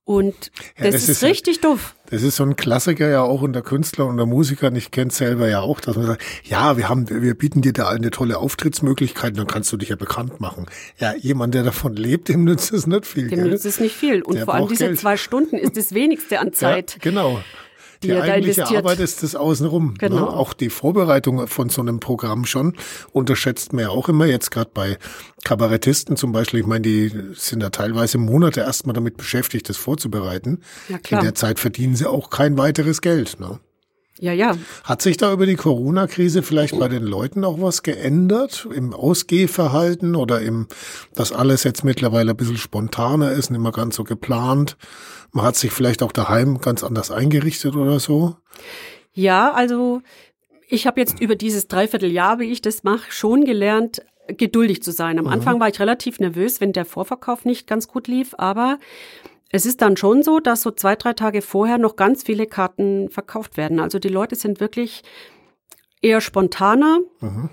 Und 0.05 0.49
ja, 0.79 0.85
das, 0.85 0.93
das, 0.93 1.03
ist, 1.03 1.09
ist 1.09 1.23
richtig 1.23 1.61
doof. 1.61 1.95
Das 2.09 2.23
ist 2.23 2.37
so 2.37 2.43
ein 2.43 2.55
Klassiker 2.55 3.07
ja 3.09 3.21
auch 3.21 3.43
unter 3.43 3.61
Künstler 3.61 4.07
und 4.07 4.17
der 4.17 4.25
Musiker. 4.25 4.73
Ich 4.73 4.89
kenne 4.89 5.11
selber 5.11 5.47
ja 5.47 5.59
auch, 5.61 5.79
dass 5.81 5.97
man 5.97 6.07
sagt, 6.07 6.23
ja, 6.45 6.77
wir 6.77 6.89
haben, 6.89 7.07
wir 7.07 7.35
bieten 7.35 7.61
dir 7.61 7.73
da 7.73 7.89
eine 7.89 8.09
tolle 8.09 8.39
Auftrittsmöglichkeit, 8.39 9.37
dann 9.37 9.45
kannst 9.45 9.71
du 9.71 9.77
dich 9.77 9.89
ja 9.89 9.95
bekannt 9.95 10.39
machen. 10.39 10.65
Ja, 10.97 11.13
jemand, 11.15 11.53
der 11.53 11.61
davon 11.61 11.95
lebt, 11.95 12.29
dem 12.29 12.43
nützt 12.43 12.73
es 12.73 12.87
nicht 12.87 13.05
viel. 13.05 13.27
Dem 13.27 13.43
nützt 13.43 13.67
es 13.67 13.79
nicht 13.79 13.95
viel. 13.95 14.23
Und 14.23 14.37
der 14.37 14.45
vor 14.45 14.55
allem 14.55 14.67
diese 14.67 14.85
Geld. 14.85 14.99
zwei 14.99 15.15
Stunden 15.15 15.57
ist 15.57 15.77
das 15.77 15.93
wenigste 15.93 16.39
an 16.39 16.53
Zeit. 16.53 16.93
Ja, 16.93 16.97
genau 17.01 17.39
die, 18.03 18.07
die 18.07 18.15
eigentliche 18.15 18.65
Arbeit 18.67 18.99
ist 18.99 19.23
das 19.23 19.35
Außenrum. 19.35 19.87
Ne? 19.87 19.93
Genau. 19.99 20.15
Ne? 20.15 20.27
Auch 20.27 20.53
die 20.53 20.69
Vorbereitung 20.69 21.47
von 21.47 21.69
so 21.69 21.81
einem 21.81 21.99
Programm 21.99 22.45
schon 22.45 22.75
unterschätzt 23.11 23.73
man 23.73 23.83
ja 23.83 23.89
auch 23.89 24.07
immer. 24.09 24.25
Jetzt 24.25 24.51
gerade 24.51 24.71
bei 24.73 24.97
Kabarettisten 25.43 26.15
zum 26.15 26.31
Beispiel, 26.31 26.61
ich 26.61 26.65
meine, 26.65 26.81
die 26.81 27.11
sind 27.33 27.61
da 27.61 27.69
teilweise 27.69 28.17
Monate 28.17 28.61
erstmal 28.61 28.93
damit 28.93 29.17
beschäftigt, 29.17 29.67
das 29.69 29.77
vorzubereiten. 29.77 30.61
Ja, 30.87 30.97
klar. 30.97 31.21
In 31.21 31.25
der 31.25 31.35
Zeit 31.35 31.59
verdienen 31.59 31.95
sie 31.95 32.05
auch 32.05 32.29
kein 32.29 32.57
weiteres 32.57 33.01
Geld. 33.01 33.39
Ne? 33.39 33.59
Ja, 34.19 34.33
ja. 34.33 34.57
Hat 34.83 35.01
sich 35.01 35.15
da 35.15 35.31
über 35.31 35.45
die 35.45 35.55
Corona-Krise 35.55 36.43
vielleicht 36.43 36.77
bei 36.77 36.89
den 36.89 37.03
Leuten 37.03 37.45
auch 37.45 37.61
was 37.61 37.83
geändert? 37.83 38.67
Im 38.73 38.93
Ausgehverhalten 38.93 40.15
oder 40.15 40.41
im, 40.41 40.67
dass 41.15 41.31
alles 41.31 41.63
jetzt 41.63 41.85
mittlerweile 41.85 42.31
ein 42.31 42.37
bisschen 42.37 42.57
spontaner 42.57 43.31
ist, 43.31 43.49
nicht 43.49 43.61
mehr 43.61 43.71
ganz 43.71 43.95
so 43.95 44.03
geplant? 44.03 44.75
Man 45.31 45.45
hat 45.45 45.55
sich 45.55 45.71
vielleicht 45.71 46.03
auch 46.03 46.11
daheim 46.11 46.59
ganz 46.59 46.83
anders 46.83 47.11
eingerichtet 47.11 47.75
oder 47.77 48.01
so? 48.01 48.35
Ja, 49.13 49.53
also 49.53 50.01
ich 50.67 50.85
habe 50.85 50.99
jetzt 50.99 51.21
über 51.21 51.35
dieses 51.35 51.67
Dreivierteljahr, 51.67 52.39
wie 52.39 52.51
ich 52.51 52.61
das 52.61 52.83
mache, 52.83 53.11
schon 53.11 53.45
gelernt, 53.45 54.01
geduldig 54.27 54.83
zu 54.83 54.91
sein. 54.91 55.17
Am 55.17 55.25
mhm. 55.25 55.31
Anfang 55.31 55.59
war 55.61 55.69
ich 55.69 55.79
relativ 55.79 56.19
nervös, 56.19 56.59
wenn 56.59 56.73
der 56.73 56.85
Vorverkauf 56.85 57.45
nicht 57.45 57.67
ganz 57.67 57.87
gut 57.87 58.07
lief, 58.07 58.35
aber 58.37 58.79
es 59.51 59.65
ist 59.65 59.81
dann 59.81 59.97
schon 59.97 60.23
so, 60.23 60.39
dass 60.39 60.61
so 60.61 60.71
zwei, 60.71 60.95
drei 60.95 61.13
Tage 61.13 61.41
vorher 61.41 61.77
noch 61.77 61.95
ganz 61.95 62.23
viele 62.23 62.45
Karten 62.45 63.09
verkauft 63.09 63.57
werden. 63.57 63.79
Also 63.79 63.99
die 63.99 64.09
Leute 64.09 64.35
sind 64.35 64.59
wirklich 64.59 65.03
eher 66.01 66.21
spontaner 66.21 66.99
mhm. 67.19 67.49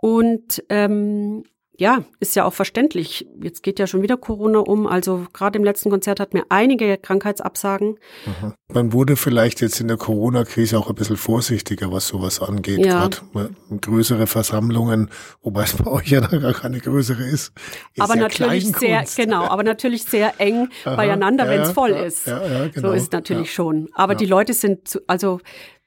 und 0.00 0.64
ähm, 0.68 1.44
ja, 1.76 2.04
ist 2.20 2.36
ja 2.36 2.44
auch 2.44 2.52
verständlich. 2.52 3.26
Jetzt 3.42 3.64
geht 3.64 3.80
ja 3.80 3.88
schon 3.88 4.02
wieder 4.02 4.16
Corona 4.16 4.60
um. 4.60 4.86
Also 4.86 5.26
gerade 5.32 5.58
im 5.58 5.64
letzten 5.64 5.90
Konzert 5.90 6.20
hat 6.20 6.32
mir 6.32 6.44
einige 6.48 6.96
Krankheitsabsagen. 6.98 7.98
Mhm. 8.26 8.54
Man 8.72 8.92
wurde 8.92 9.16
vielleicht 9.16 9.60
jetzt 9.60 9.80
in 9.80 9.88
der 9.88 9.96
Corona-Krise 9.96 10.78
auch 10.78 10.88
ein 10.88 10.94
bisschen 10.94 11.16
vorsichtiger, 11.16 11.90
was 11.90 12.06
sowas 12.06 12.40
angeht. 12.40 12.86
Ja. 12.86 13.08
Gerade 13.08 13.50
größere 13.80 14.28
Versammlungen, 14.28 15.10
wobei 15.42 15.64
es 15.64 15.72
bei 15.76 15.90
euch 15.90 16.10
ja 16.10 16.20
gar 16.20 16.52
keine 16.52 16.78
größere 16.78 17.24
ist. 17.24 17.52
ist 17.94 18.00
aber 18.00 18.14
natürlich 18.14 18.70
sehr, 18.76 19.04
genau, 19.16 19.44
aber 19.44 19.64
natürlich 19.64 20.04
sehr 20.04 20.34
eng 20.38 20.68
Aha, 20.84 20.94
beieinander, 20.94 21.44
ja, 21.44 21.50
wenn 21.50 21.60
es 21.62 21.72
voll 21.72 21.90
ja, 21.90 22.04
ist. 22.04 22.26
Ja, 22.28 22.68
genau, 22.68 22.88
so 22.88 22.94
ist 22.94 23.12
natürlich 23.12 23.52
schon. 23.52 23.88
Aber 23.94 24.14
die 24.14 24.26
Leute 24.26 24.54
sind 24.54 24.86
zu, 24.86 25.00
also 25.08 25.40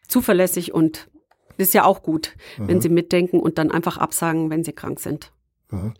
zuverlässig 0.10 0.74
und 0.74 1.08
ist 1.58 1.74
ja 1.74 1.86
auch 1.86 2.04
gut, 2.04 2.36
mhm. 2.58 2.68
wenn 2.68 2.82
sie 2.82 2.90
mitdenken 2.90 3.40
und 3.40 3.58
dann 3.58 3.72
einfach 3.72 3.98
absagen, 3.98 4.50
wenn 4.50 4.66
sie 4.66 4.74
krank 4.74 5.00
sind. 5.00 5.32
Mhm. 5.70 5.94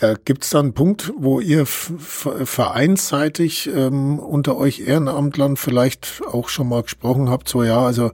Äh, 0.00 0.16
Gibt 0.24 0.44
es 0.44 0.50
da 0.50 0.60
einen 0.60 0.74
Punkt, 0.74 1.12
wo 1.16 1.40
ihr 1.40 1.66
vereinsseitig 1.66 3.70
ähm, 3.74 4.18
unter 4.18 4.56
euch 4.56 4.80
Ehrenamtlern 4.80 5.56
vielleicht 5.56 6.22
auch 6.26 6.48
schon 6.48 6.68
mal 6.68 6.82
gesprochen 6.82 7.30
habt, 7.30 7.48
so 7.48 7.64
ja, 7.64 7.80
also 7.80 8.10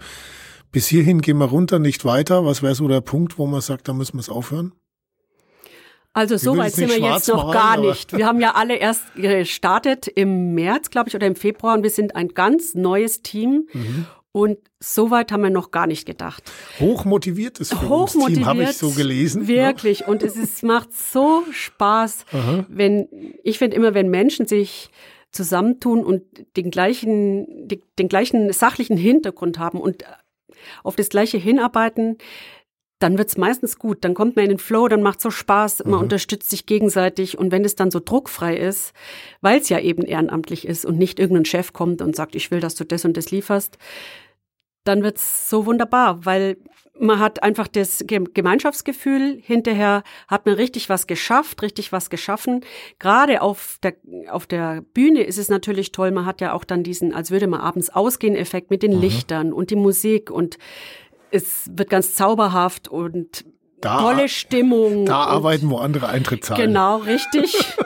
bis 0.70 0.86
hierhin 0.86 1.20
gehen 1.20 1.38
wir 1.38 1.46
runter, 1.46 1.78
nicht 1.78 2.04
weiter. 2.04 2.46
Was 2.46 2.62
wäre 2.62 2.74
so 2.74 2.88
der 2.88 3.02
Punkt, 3.02 3.38
wo 3.38 3.46
man 3.46 3.60
sagt, 3.60 3.88
da 3.88 3.92
müssen 3.92 4.14
wir 4.14 4.20
es 4.20 4.30
aufhören? 4.30 4.72
Also 6.14 6.36
so 6.36 6.56
weit 6.56 6.74
sind 6.74 6.90
wir 6.90 6.98
jetzt 6.98 7.28
noch 7.28 7.46
malen, 7.46 7.52
gar 7.52 7.76
nicht. 7.78 8.16
Wir 8.16 8.26
haben 8.26 8.40
ja 8.40 8.54
alle 8.54 8.76
erst 8.76 9.14
gestartet 9.14 10.08
im 10.08 10.54
März, 10.54 10.90
glaube 10.90 11.08
ich, 11.08 11.14
oder 11.14 11.26
im 11.26 11.36
Februar 11.36 11.74
und 11.74 11.82
wir 11.82 11.90
sind 11.90 12.16
ein 12.16 12.28
ganz 12.28 12.74
neues 12.74 13.22
Team. 13.22 13.66
Mhm. 13.72 14.06
Und 14.32 14.58
so 14.80 15.10
weit 15.10 15.30
haben 15.30 15.42
wir 15.42 15.50
noch 15.50 15.70
gar 15.70 15.86
nicht 15.86 16.06
gedacht. 16.06 16.50
Hochmotiviertes 16.80 17.74
Hochmotiviert, 17.82 18.46
habe 18.46 18.62
ich 18.62 18.72
so 18.72 18.90
gelesen. 18.90 19.42
Ne? 19.42 19.48
Wirklich. 19.48 20.08
Und 20.08 20.22
es 20.22 20.36
ist, 20.36 20.62
macht 20.62 20.94
so 20.94 21.44
Spaß, 21.52 22.24
Aha. 22.32 22.64
wenn, 22.68 23.08
ich 23.44 23.58
finde 23.58 23.76
immer, 23.76 23.92
wenn 23.92 24.08
Menschen 24.08 24.46
sich 24.46 24.90
zusammentun 25.32 26.02
und 26.02 26.22
den 26.56 26.70
gleichen, 26.70 27.68
die, 27.68 27.82
den 27.98 28.08
gleichen 28.08 28.52
sachlichen 28.52 28.96
Hintergrund 28.96 29.58
haben 29.58 29.78
und 29.78 30.04
auf 30.82 30.96
das 30.96 31.10
Gleiche 31.10 31.36
hinarbeiten, 31.36 32.16
dann 33.02 33.18
wird's 33.18 33.36
meistens 33.36 33.78
gut. 33.78 34.04
Dann 34.04 34.14
kommt 34.14 34.36
man 34.36 34.44
in 34.44 34.50
den 34.50 34.58
Flow, 34.58 34.86
dann 34.86 35.02
macht 35.02 35.20
so 35.20 35.30
Spaß, 35.30 35.84
man 35.84 35.94
mhm. 35.94 36.02
unterstützt 36.02 36.50
sich 36.50 36.66
gegenseitig. 36.66 37.36
Und 37.36 37.50
wenn 37.50 37.64
es 37.64 37.74
dann 37.74 37.90
so 37.90 38.00
druckfrei 38.02 38.56
ist, 38.56 38.92
weil 39.40 39.60
es 39.60 39.68
ja 39.68 39.80
eben 39.80 40.02
ehrenamtlich 40.02 40.66
ist 40.66 40.84
und 40.84 40.98
nicht 40.98 41.18
irgendein 41.18 41.44
Chef 41.44 41.72
kommt 41.72 42.00
und 42.00 42.14
sagt, 42.14 42.34
ich 42.36 42.50
will, 42.50 42.60
dass 42.60 42.76
du 42.76 42.84
das 42.84 43.04
und 43.04 43.16
das 43.16 43.30
lieferst, 43.30 43.76
dann 44.84 45.02
wird's 45.02 45.48
so 45.48 45.66
wunderbar, 45.66 46.24
weil 46.24 46.56
man 46.98 47.18
hat 47.18 47.42
einfach 47.42 47.68
das 47.68 48.04
Gemeinschaftsgefühl. 48.06 49.40
Hinterher 49.42 50.02
hat 50.28 50.46
man 50.46 50.54
richtig 50.54 50.88
was 50.88 51.06
geschafft, 51.06 51.62
richtig 51.62 51.90
was 51.90 52.10
geschaffen. 52.10 52.64
Gerade 52.98 53.42
auf 53.42 53.78
der, 53.82 53.94
auf 54.30 54.46
der 54.46 54.82
Bühne 54.82 55.22
ist 55.22 55.38
es 55.38 55.48
natürlich 55.48 55.92
toll. 55.92 56.10
Man 56.10 56.26
hat 56.26 56.40
ja 56.40 56.52
auch 56.52 56.64
dann 56.64 56.82
diesen, 56.82 57.14
als 57.14 57.30
würde 57.30 57.46
man 57.46 57.60
abends 57.60 57.90
ausgehen, 57.90 58.36
Effekt 58.36 58.70
mit 58.70 58.82
den 58.82 58.96
mhm. 58.96 59.00
Lichtern 59.00 59.52
und 59.52 59.70
die 59.70 59.76
Musik 59.76 60.30
und 60.30 60.58
es 61.30 61.70
wird 61.72 61.88
ganz 61.88 62.14
zauberhaft 62.14 62.88
und 62.88 63.44
da, 63.80 64.00
tolle 64.00 64.28
Stimmung. 64.28 65.06
Da 65.06 65.24
arbeiten, 65.24 65.70
wo 65.70 65.78
andere 65.78 66.08
Eintritt 66.08 66.44
zahlen. 66.44 66.66
Genau, 66.68 66.98
richtig. 66.98 67.56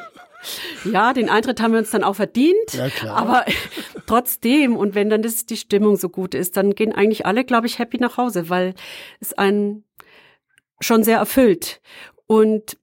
Ja, 0.84 1.12
den 1.12 1.28
Eintritt 1.28 1.60
haben 1.60 1.72
wir 1.72 1.78
uns 1.80 1.90
dann 1.90 2.04
auch 2.04 2.14
verdient. 2.16 2.72
Ja, 2.72 2.88
klar. 2.88 3.16
Aber 3.16 3.44
trotzdem, 4.06 4.76
und 4.76 4.94
wenn 4.94 5.08
dann 5.10 5.22
das, 5.22 5.46
die 5.46 5.56
Stimmung 5.56 5.96
so 5.96 6.08
gut 6.08 6.34
ist, 6.34 6.56
dann 6.56 6.74
gehen 6.74 6.92
eigentlich 6.92 7.26
alle, 7.26 7.44
glaube 7.44 7.66
ich, 7.66 7.78
happy 7.78 7.98
nach 7.98 8.16
Hause, 8.16 8.48
weil 8.48 8.74
es 9.20 9.32
einen 9.34 9.84
schon 10.80 11.02
sehr 11.04 11.18
erfüllt. 11.18 11.80
Und 12.26 12.76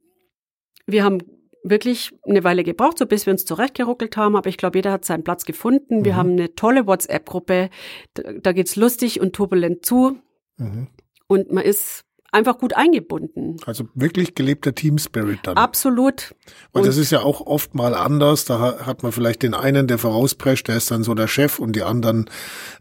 wir 0.86 1.04
haben 1.04 1.20
wirklich 1.64 2.12
eine 2.28 2.44
Weile 2.44 2.64
gebraucht, 2.64 2.98
so 2.98 3.06
bis 3.06 3.26
wir 3.26 3.32
uns 3.32 3.46
zurechtgeruckelt 3.46 4.18
haben, 4.18 4.36
aber 4.36 4.50
ich 4.50 4.58
glaube, 4.58 4.78
jeder 4.78 4.92
hat 4.92 5.06
seinen 5.06 5.24
Platz 5.24 5.46
gefunden. 5.46 6.04
Wir 6.04 6.14
Mhm. 6.14 6.18
haben 6.18 6.32
eine 6.32 6.56
tolle 6.56 6.88
WhatsApp-Gruppe, 6.88 7.70
da, 8.16 8.34
da 8.34 8.52
geht's 8.52 8.76
lustig 8.76 9.22
und 9.22 9.34
turbulent 9.34 9.86
zu 9.86 10.18
Mhm. 10.58 10.88
und 11.28 11.52
man 11.54 11.64
ist 11.64 12.04
einfach 12.34 12.58
gut 12.58 12.74
eingebunden. 12.76 13.58
Also 13.66 13.86
wirklich 13.96 14.36
gelebter 14.36 14.74
Team 14.76 14.98
Spirit 14.98 15.40
dann. 15.44 15.58
Absolut. 15.58 16.36
Weil 16.72 16.84
das 16.84 16.96
Und- 16.98 17.02
ist 17.04 17.12
ja 17.12 17.22
auch 17.22 17.42
oft 17.42 17.76
mal 17.76 17.94
anders. 17.94 18.46
Da 18.46 18.60
ha- 18.60 18.86
hat 18.86 19.04
man 19.04 19.12
vielleicht 19.12 19.44
den 19.44 19.54
einen, 19.54 19.88
der 19.88 19.98
vorausprescht, 19.98 20.68
der 20.68 20.78
ist 20.78 20.92
dann 20.92 21.04
so 21.04 21.14
der 21.14 21.28
Chef 21.28 21.60
und 21.60 21.76
die 21.76 21.84
anderen, 21.84 22.30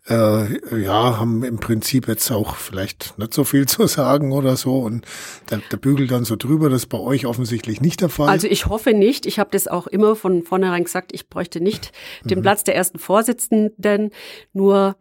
äh, 0.09 0.81
ja, 0.83 1.19
haben 1.19 1.45
im 1.45 1.59
Prinzip 1.59 2.09
jetzt 2.09 2.31
auch 2.31 2.57
vielleicht 2.57 3.19
nicht 3.19 3.35
so 3.35 3.45
viel 3.45 3.67
zu 3.67 3.87
sagen 3.87 4.33
oder 4.33 4.57
so 4.57 4.81
und 4.81 5.05
der, 5.51 5.61
der 5.71 5.77
bügelt 5.77 6.11
dann 6.11 6.25
so 6.25 6.37
drüber. 6.37 6.69
Das 6.71 6.83
ist 6.83 6.89
bei 6.89 6.99
euch 6.99 7.27
offensichtlich 7.27 7.81
nicht 7.81 8.01
der 8.01 8.09
Fall. 8.09 8.29
Also 8.29 8.47
ich 8.49 8.67
hoffe 8.67 8.93
nicht. 8.95 9.27
Ich 9.27 9.39
habe 9.39 9.51
das 9.53 9.69
auch 9.69 9.87
immer 9.87 10.17
von 10.17 10.43
vornherein 10.43 10.85
gesagt, 10.85 11.13
ich 11.15 11.29
bräuchte 11.29 11.61
nicht 11.61 11.93
den 12.25 12.39
Mhm. 12.39 12.43
Platz 12.43 12.65
der 12.65 12.75
ersten 12.75 12.99
Vorsitzenden. 12.99 14.11
Nur 14.53 14.97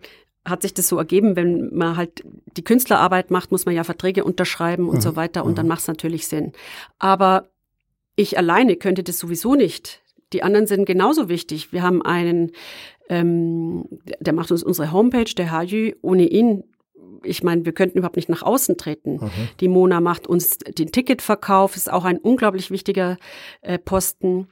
hat 0.45 0.63
sich 0.63 0.73
das 0.73 0.87
so 0.87 0.97
ergeben, 0.97 1.35
wenn 1.35 1.73
man 1.75 1.97
halt 1.97 2.23
die 2.57 2.63
Künstlerarbeit 2.63 3.29
macht, 3.31 3.51
muss 3.51 3.65
man 3.65 3.75
ja 3.75 3.83
Verträge 3.83 4.23
unterschreiben 4.23 4.89
und 4.89 4.95
Mhm. 4.97 5.01
so 5.01 5.15
weiter 5.15 5.45
und 5.45 5.57
dann 5.57 5.67
macht 5.67 5.81
es 5.81 5.87
natürlich 5.87 6.27
Sinn. 6.27 6.51
Aber 6.97 7.49
ich 8.15 8.37
alleine 8.37 8.75
könnte 8.75 9.03
das 9.03 9.19
sowieso 9.19 9.55
nicht. 9.55 10.01
Die 10.33 10.43
anderen 10.43 10.65
sind 10.67 10.85
genauso 10.85 11.29
wichtig. 11.29 11.71
Wir 11.73 11.83
haben 11.83 12.01
einen, 12.01 12.51
ähm, 13.09 13.85
der 14.19 14.33
macht 14.33 14.51
uns 14.51 14.63
unsere 14.63 14.91
Homepage, 14.91 15.25
der 15.35 15.51
Hajü. 15.51 15.93
Ohne 16.01 16.25
ihn, 16.27 16.63
ich 17.23 17.43
meine, 17.43 17.65
wir 17.65 17.73
könnten 17.73 17.97
überhaupt 17.99 18.15
nicht 18.15 18.29
nach 18.29 18.41
außen 18.41 18.77
treten. 18.77 19.17
Mhm. 19.17 19.29
Die 19.59 19.67
Mona 19.67 20.01
macht 20.01 20.25
uns 20.27 20.57
den 20.57 20.91
Ticketverkauf, 20.91 21.75
ist 21.75 21.91
auch 21.91 22.05
ein 22.05 22.17
unglaublich 22.17 22.71
wichtiger 22.71 23.17
äh, 23.61 23.77
Posten. 23.77 24.47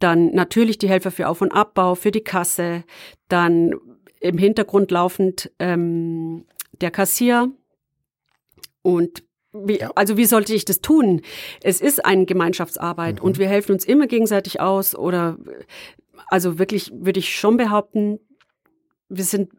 Dann 0.00 0.32
natürlich 0.34 0.78
die 0.78 0.88
Helfer 0.88 1.10
für 1.10 1.28
Auf- 1.28 1.42
und 1.42 1.52
Abbau, 1.52 1.94
für 1.94 2.10
die 2.10 2.22
Kasse. 2.24 2.84
Dann 3.28 3.74
im 4.20 4.38
Hintergrund 4.38 4.90
laufend 4.90 5.50
ähm, 5.58 6.44
der 6.80 6.90
Kassier. 6.90 7.50
Und 8.82 9.22
wie, 9.52 9.78
Ja. 9.78 9.90
also 9.94 10.16
wie 10.16 10.26
sollte 10.26 10.54
ich 10.54 10.64
das 10.64 10.80
tun? 10.80 11.22
Es 11.62 11.80
ist 11.80 12.04
eine 12.04 12.26
Gemeinschaftsarbeit 12.26 13.20
und 13.20 13.38
wir 13.38 13.48
helfen 13.48 13.72
uns 13.72 13.84
immer 13.84 14.06
gegenseitig 14.06 14.60
aus 14.60 14.94
oder 14.94 15.38
also 16.28 16.58
wirklich 16.58 16.92
würde 16.94 17.20
ich 17.20 17.34
schon 17.34 17.56
behaupten, 17.56 18.18
wir 19.08 19.24
sind 19.24 19.50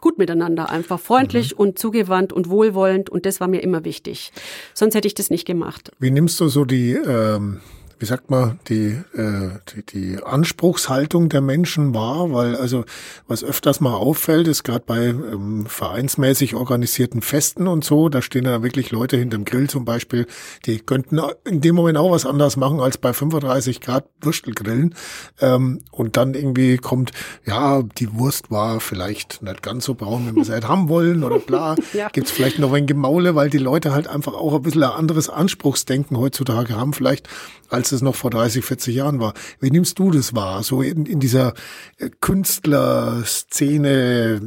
gut 0.00 0.18
miteinander, 0.18 0.70
einfach 0.70 0.98
freundlich 0.98 1.58
und 1.58 1.78
zugewandt 1.78 2.32
und 2.32 2.48
wohlwollend 2.48 3.08
und 3.10 3.24
das 3.26 3.38
war 3.38 3.48
mir 3.48 3.62
immer 3.62 3.84
wichtig. 3.84 4.32
Sonst 4.74 4.94
hätte 4.94 5.06
ich 5.06 5.14
das 5.14 5.30
nicht 5.30 5.46
gemacht. 5.46 5.92
Wie 5.98 6.10
nimmst 6.10 6.40
du 6.40 6.48
so 6.48 6.64
die, 6.64 6.92
ähm, 6.92 7.60
wie 8.00 8.06
sagt 8.06 8.30
man, 8.30 8.58
die, 8.68 8.96
äh, 9.14 9.50
die, 9.74 9.84
die 9.84 10.22
Anspruchshaltung 10.22 11.28
der 11.28 11.42
Menschen 11.42 11.94
wahr? 11.94 12.32
Weil 12.32 12.56
also 12.56 12.86
was 13.28 13.44
öfters 13.44 13.80
mal 13.80 13.92
auffällt, 13.92 14.48
ist 14.48 14.64
gerade 14.64 14.84
bei 14.86 15.08
ähm, 15.08 15.66
vereinsmäßig 15.66 16.54
organisierten 16.54 17.20
Festen 17.20 17.68
und 17.68 17.84
so, 17.84 18.08
da 18.08 18.22
stehen 18.22 18.44
da 18.44 18.62
wirklich 18.62 18.90
Leute 18.90 19.18
hinterm 19.18 19.44
Grill 19.44 19.68
zum 19.68 19.84
Beispiel, 19.84 20.26
die 20.64 20.78
könnten 20.78 21.20
in 21.44 21.60
dem 21.60 21.74
Moment 21.74 21.98
auch 21.98 22.10
was 22.10 22.24
anderes 22.24 22.56
machen 22.56 22.80
als 22.80 22.96
bei 22.96 23.12
35 23.12 23.82
Grad 23.82 24.06
Würstelgrillen. 24.22 24.94
Ähm, 25.42 25.82
und 25.90 26.16
dann 26.16 26.32
irgendwie 26.32 26.78
kommt, 26.78 27.10
ja, 27.44 27.82
die 27.82 28.14
Wurst 28.14 28.50
war 28.50 28.80
vielleicht 28.80 29.42
nicht 29.42 29.62
ganz 29.62 29.84
so 29.84 29.94
braun, 29.94 30.26
wie 30.26 30.36
wir 30.36 30.44
sie 30.46 30.54
hätte 30.54 30.68
haben 30.68 30.88
wollen 30.88 31.22
oder 31.22 31.38
bla. 31.38 31.76
Ja. 31.92 32.08
Gibt's 32.08 32.30
vielleicht 32.30 32.60
noch 32.60 32.72
ein 32.72 32.86
Gemaule, 32.86 33.34
weil 33.34 33.50
die 33.50 33.58
Leute 33.58 33.92
halt 33.92 34.06
einfach 34.06 34.34
auch 34.34 34.54
ein 34.54 34.62
bisschen 34.62 34.84
ein 34.84 34.90
anderes 34.90 35.28
Anspruchsdenken 35.28 36.16
heutzutage 36.16 36.76
haben, 36.76 36.92
vielleicht 36.92 37.28
als 37.68 37.89
es 37.92 38.02
noch 38.02 38.14
vor 38.14 38.30
30, 38.30 38.64
40 38.64 38.94
Jahren 38.94 39.20
war. 39.20 39.34
Wie 39.60 39.70
nimmst 39.70 39.98
du 39.98 40.10
das 40.10 40.34
wahr? 40.34 40.62
So 40.62 40.82
in, 40.82 41.06
in 41.06 41.20
dieser 41.20 41.54
äh, 41.98 42.10
Künstlerszene, 42.20 44.40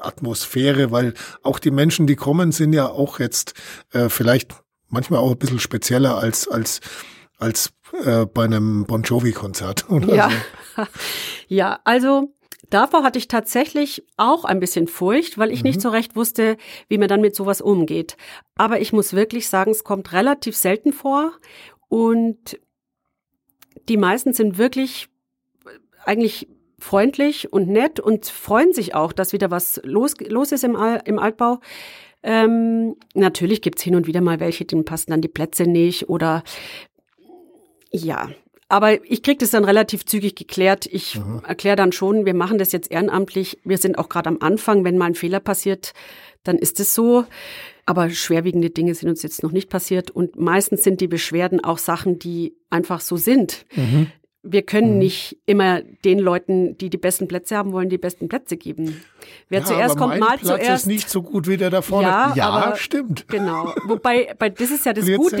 Atmosphäre, 0.00 0.90
weil 0.90 1.14
auch 1.42 1.58
die 1.58 1.70
Menschen, 1.70 2.06
die 2.06 2.16
kommen, 2.16 2.52
sind 2.52 2.72
ja 2.72 2.88
auch 2.88 3.20
jetzt 3.20 3.54
äh, 3.92 4.08
vielleicht 4.08 4.52
manchmal 4.88 5.20
auch 5.20 5.32
ein 5.32 5.38
bisschen 5.38 5.58
spezieller 5.58 6.16
als, 6.16 6.48
als, 6.48 6.80
als 7.38 7.72
äh, 8.04 8.26
bei 8.26 8.44
einem 8.44 8.86
Bon 8.86 9.02
Jovi-Konzert. 9.02 9.86
Ja. 10.06 10.30
so. 10.76 10.82
ja, 11.48 11.80
also 11.84 12.32
davor 12.70 13.02
hatte 13.02 13.18
ich 13.18 13.28
tatsächlich 13.28 14.04
auch 14.16 14.44
ein 14.44 14.60
bisschen 14.60 14.88
Furcht, 14.88 15.38
weil 15.38 15.52
ich 15.52 15.62
nicht 15.62 15.80
so 15.80 15.90
recht 15.90 16.16
wusste, 16.16 16.56
wie 16.88 16.98
man 16.98 17.08
dann 17.08 17.20
mit 17.20 17.36
sowas 17.36 17.60
umgeht. 17.60 18.16
Aber 18.56 18.80
ich 18.80 18.92
muss 18.92 19.12
wirklich 19.12 19.48
sagen, 19.48 19.70
es 19.70 19.84
kommt 19.84 20.12
relativ 20.12 20.56
selten 20.56 20.92
vor 20.92 21.32
und 21.94 22.58
die 23.88 23.96
meisten 23.96 24.32
sind 24.32 24.58
wirklich 24.58 25.06
eigentlich 26.04 26.48
freundlich 26.80 27.52
und 27.52 27.68
nett 27.68 28.00
und 28.00 28.26
freuen 28.26 28.72
sich 28.72 28.96
auch, 28.96 29.12
dass 29.12 29.32
wieder 29.32 29.52
was 29.52 29.80
los, 29.84 30.14
los 30.26 30.50
ist 30.50 30.64
im, 30.64 30.74
Al 30.74 31.02
im 31.04 31.20
Altbau. 31.20 31.60
Ähm, 32.24 32.96
natürlich 33.14 33.62
gibt's 33.62 33.80
hin 33.80 33.94
und 33.94 34.08
wieder 34.08 34.22
mal 34.22 34.40
welche, 34.40 34.64
denen 34.64 34.84
passen 34.84 35.12
dann 35.12 35.20
die 35.20 35.28
Plätze 35.28 35.68
nicht 35.68 36.08
oder 36.08 36.42
ja. 37.92 38.28
Aber 38.68 39.04
ich 39.08 39.22
kriege 39.22 39.38
das 39.38 39.50
dann 39.50 39.64
relativ 39.64 40.04
zügig 40.04 40.34
geklärt. 40.34 40.86
Ich 40.86 41.20
erkläre 41.46 41.76
dann 41.76 41.92
schon, 41.92 42.26
wir 42.26 42.34
machen 42.34 42.58
das 42.58 42.72
jetzt 42.72 42.90
ehrenamtlich. 42.90 43.60
Wir 43.62 43.78
sind 43.78 43.98
auch 43.98 44.08
gerade 44.08 44.30
am 44.30 44.38
Anfang. 44.40 44.82
Wenn 44.82 44.98
mal 44.98 45.06
ein 45.06 45.14
Fehler 45.14 45.38
passiert, 45.38 45.92
dann 46.42 46.58
ist 46.58 46.80
es 46.80 46.92
so. 46.92 47.24
Aber 47.86 48.08
schwerwiegende 48.10 48.70
Dinge 48.70 48.94
sind 48.94 49.08
uns 49.10 49.22
jetzt 49.22 49.42
noch 49.42 49.52
nicht 49.52 49.68
passiert. 49.68 50.10
Und 50.10 50.36
meistens 50.38 50.82
sind 50.84 51.00
die 51.00 51.08
Beschwerden 51.08 51.62
auch 51.62 51.78
Sachen, 51.78 52.18
die 52.18 52.54
einfach 52.70 53.00
so 53.00 53.16
sind. 53.16 53.66
Wir 54.46 54.60
können 54.62 54.98
nicht 54.98 55.38
immer 55.46 55.80
den 56.04 56.18
Leuten, 56.18 56.76
die 56.76 56.90
die 56.90 56.98
besten 56.98 57.28
Plätze 57.28 57.56
haben 57.56 57.72
wollen, 57.72 57.88
die 57.88 57.96
besten 57.96 58.28
Plätze 58.28 58.58
geben. 58.58 59.02
Wer 59.48 59.60
Ja, 59.60 59.64
zuerst 59.66 59.96
kommt, 59.96 60.18
mal 60.18 60.36
Platz 60.38 60.42
zuerst. 60.46 60.82
ist 60.82 60.86
nicht 60.86 61.08
so 61.08 61.22
gut 61.22 61.48
wie 61.48 61.56
der 61.56 61.70
da 61.70 61.80
vorne. 61.80 62.08
Ja, 62.34 62.50
aber- 62.50 62.76
stimmt. 62.76 63.26
Genau. 63.28 63.74
Wobei, 63.86 64.34
bei, 64.38 64.50
das 64.50 64.70
ist 64.70 64.84
ja 64.84 64.92
das 64.92 65.06
Gute. 65.06 65.36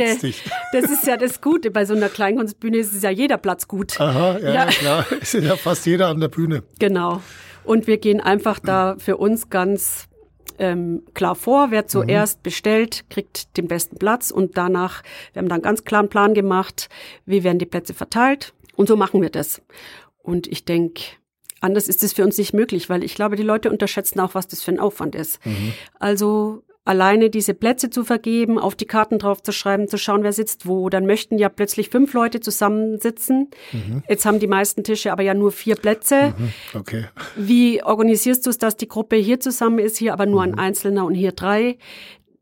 Das 0.72 0.84
ist 0.90 1.06
ja 1.06 1.18
das 1.18 1.40
Gute. 1.42 1.70
Bei 1.70 1.84
so 1.84 1.94
einer 1.94 2.08
Kleinkunstbühne 2.08 2.78
ist 2.78 2.94
es 2.94 3.02
ja 3.02 3.10
jeder 3.10 3.36
Platz 3.36 3.68
gut. 3.68 4.00
Aha, 4.00 4.38
ja, 4.38 4.52
Ja. 4.54 4.66
klar. 4.66 5.06
Ist 5.20 5.34
ja 5.34 5.56
fast 5.56 5.84
jeder 5.84 6.08
an 6.08 6.20
der 6.20 6.28
Bühne. 6.28 6.62
Genau. 6.78 7.20
Und 7.64 7.86
wir 7.86 7.98
gehen 7.98 8.20
einfach 8.20 8.58
da 8.58 8.96
für 8.98 9.16
uns 9.18 9.50
ganz 9.50 10.08
ähm, 10.58 11.02
klar 11.14 11.34
vor. 11.34 11.70
Wer 11.70 11.86
zuerst 11.86 12.42
bestellt, 12.42 13.04
kriegt 13.10 13.56
den 13.56 13.68
besten 13.68 13.96
Platz 13.96 14.30
und 14.30 14.56
danach, 14.56 15.02
wir 15.32 15.40
haben 15.40 15.48
dann 15.48 15.62
ganz 15.62 15.84
klaren 15.84 16.08
Plan 16.08 16.34
gemacht, 16.34 16.88
wie 17.26 17.44
werden 17.44 17.58
die 17.58 17.66
Plätze 17.66 17.94
verteilt 17.94 18.54
und 18.76 18.88
so 18.88 18.96
machen 18.96 19.22
wir 19.22 19.30
das. 19.30 19.62
Und 20.22 20.46
ich 20.46 20.64
denke, 20.64 21.02
anders 21.60 21.88
ist 21.88 22.02
es 22.02 22.12
für 22.12 22.24
uns 22.24 22.38
nicht 22.38 22.52
möglich, 22.52 22.88
weil 22.88 23.04
ich 23.04 23.14
glaube, 23.14 23.36
die 23.36 23.42
Leute 23.42 23.70
unterschätzen 23.70 24.20
auch, 24.20 24.34
was 24.34 24.48
das 24.48 24.62
für 24.62 24.70
ein 24.70 24.80
Aufwand 24.80 25.14
ist. 25.14 25.40
Also 25.98 26.62
alleine 26.84 27.30
diese 27.30 27.54
Plätze 27.54 27.88
zu 27.88 28.04
vergeben, 28.04 28.58
auf 28.58 28.74
die 28.74 28.84
Karten 28.84 29.18
drauf 29.18 29.42
zu 29.42 29.52
schreiben, 29.52 29.88
zu 29.88 29.96
schauen, 29.96 30.22
wer 30.22 30.32
sitzt 30.32 30.66
wo. 30.66 30.90
Dann 30.90 31.06
möchten 31.06 31.38
ja 31.38 31.48
plötzlich 31.48 31.88
fünf 31.88 32.12
Leute 32.12 32.40
zusammensitzen. 32.40 33.48
Jetzt 34.08 34.26
haben 34.26 34.38
die 34.38 34.46
meisten 34.46 34.84
Tische 34.84 35.10
aber 35.12 35.22
ja 35.22 35.34
nur 35.34 35.50
vier 35.52 35.76
Plätze. 35.76 36.34
Okay. 36.74 37.06
Wie 37.36 37.82
organisierst 37.82 38.44
du 38.44 38.50
es, 38.50 38.58
dass 38.58 38.76
die 38.76 38.88
Gruppe 38.88 39.16
hier 39.16 39.40
zusammen 39.40 39.78
ist, 39.78 39.96
hier 39.96 40.12
aber 40.12 40.26
nur 40.26 40.42
ein 40.42 40.58
Einzelner 40.58 41.06
und 41.06 41.14
hier 41.14 41.32
drei? 41.32 41.78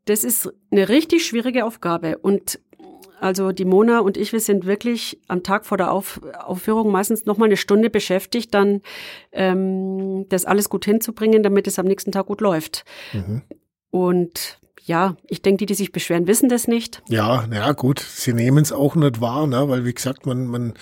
Das 0.06 0.24
ist 0.24 0.52
eine 0.72 0.88
richtig 0.88 1.24
schwierige 1.24 1.64
Aufgabe. 1.64 2.18
Und 2.18 2.58
also 3.20 3.52
die 3.52 3.64
Mona 3.64 4.00
und 4.00 4.16
ich, 4.16 4.32
wir 4.32 4.40
sind 4.40 4.66
wirklich 4.66 5.20
am 5.28 5.44
Tag 5.44 5.64
vor 5.64 5.78
der 5.78 5.92
Auf 5.92 6.20
Aufführung 6.44 6.90
meistens 6.90 7.24
noch 7.24 7.38
mal 7.38 7.44
eine 7.44 7.56
Stunde 7.56 7.88
beschäftigt, 7.88 8.52
dann 8.52 8.80
ähm, 9.30 10.26
das 10.28 10.44
alles 10.44 10.68
gut 10.68 10.84
hinzubringen, 10.84 11.44
damit 11.44 11.68
es 11.68 11.78
am 11.78 11.86
nächsten 11.86 12.10
Tag 12.10 12.26
gut 12.26 12.40
läuft. 12.40 12.84
Und 13.92 14.58
ja, 14.84 15.16
ich 15.28 15.42
denke, 15.42 15.58
die, 15.58 15.66
die 15.66 15.74
sich 15.74 15.92
beschweren, 15.92 16.26
wissen 16.26 16.48
das 16.48 16.66
nicht. 16.66 17.02
Ja, 17.08 17.46
na 17.48 17.56
ja, 17.56 17.72
gut, 17.72 18.00
sie 18.00 18.32
nehmen 18.32 18.58
es 18.62 18.72
auch 18.72 18.96
nicht 18.96 19.20
wahr, 19.20 19.46
ne? 19.46 19.68
weil 19.68 19.84
wie 19.84 19.94
gesagt, 19.94 20.26
man, 20.26 20.46
man, 20.46 20.74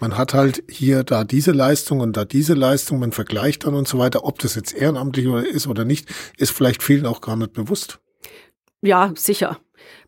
man 0.00 0.16
hat 0.18 0.34
halt 0.34 0.64
hier 0.68 1.04
da 1.04 1.22
diese 1.22 1.52
Leistung 1.52 2.00
und 2.00 2.16
da 2.16 2.24
diese 2.24 2.54
Leistung, 2.54 2.98
man 2.98 3.12
vergleicht 3.12 3.64
dann 3.64 3.74
und 3.74 3.86
so 3.86 3.98
weiter, 3.98 4.24
ob 4.24 4.40
das 4.40 4.56
jetzt 4.56 4.74
ehrenamtlich 4.74 5.28
oder 5.28 5.46
ist 5.46 5.68
oder 5.68 5.84
nicht, 5.84 6.08
ist 6.36 6.50
vielleicht 6.50 6.82
vielen 6.82 7.06
auch 7.06 7.20
gar 7.20 7.36
nicht 7.36 7.52
bewusst. 7.52 8.00
Ja, 8.82 9.12
sicher. 9.14 9.58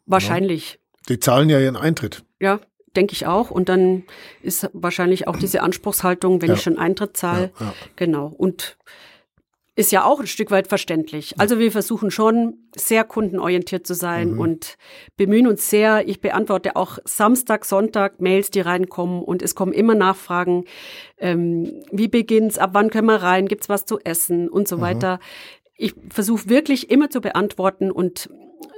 Wahrscheinlich. 0.07 0.81
Die 1.09 1.21
zahlen 1.21 1.49
ja 1.49 1.61
ihren 1.61 1.77
Eintritt. 1.77 2.25
Ja, 2.41 2.59
denke 2.97 3.13
ich 3.13 3.27
auch. 3.27 3.51
Und 3.51 3.69
dann 3.69 4.05
ist 4.43 4.69
wahrscheinlich 4.73 5.29
auch 5.29 5.37
diese 5.37 5.63
Anspruchshaltung, 5.63 6.43
wenn 6.43 6.49
Ja. 6.49 6.55
ich 6.55 6.63
schon 6.63 6.79
Eintritt 6.79 7.17
zahle. 7.17 7.53
Ja, 7.61 7.67
ja. 7.67 7.75
Genau. 7.97 8.27
Und 8.27 8.77
ist 9.77 9.93
ja 9.93 10.05
auch 10.05 10.21
ein 10.21 10.27
Stück 10.27 10.51
weit 10.51 10.69
verständlich. 10.69 11.39
Also 11.39 11.59
wir 11.59 11.71
versuchen 11.71 12.11
schon 12.11 12.55
sehr 12.75 13.05
kundenorientiert 13.05 13.87
zu 13.87 13.95
sein 13.95 14.33
mhm. 14.33 14.41
und 14.41 14.79
bemühen 15.19 15.47
uns 15.47 15.69
sehr. 15.69 16.09
Ich 16.09 16.23
beantworte 16.23 16.77
auch 16.77 16.99
Samstag, 17.05 17.67
Sonntag 17.67 18.19
Mails, 18.19 18.51
die 18.51 18.61
reinkommen 18.61 19.23
und 19.23 19.43
es 19.43 19.55
kommen 19.55 19.73
immer 19.73 19.95
Nachfragen. 19.95 20.65
Ähm, 21.19 21.83
wie 21.93 22.09
beginnt's? 22.09 22.57
Ab 22.57 22.71
wann 22.73 22.89
können 22.89 23.07
wir 23.07 23.23
rein? 23.23 23.49
Gibt's 23.49 23.69
was 23.69 23.85
zu 23.85 23.99
essen 24.01 24.49
und 24.49 24.67
so 24.67 24.79
mhm. 24.79 24.81
weiter? 24.81 25.21
Ich 25.77 25.95
versuche 26.09 26.49
wirklich 26.49 26.91
immer 26.91 27.11
zu 27.11 27.21
beantworten 27.21 27.91
und 27.91 28.31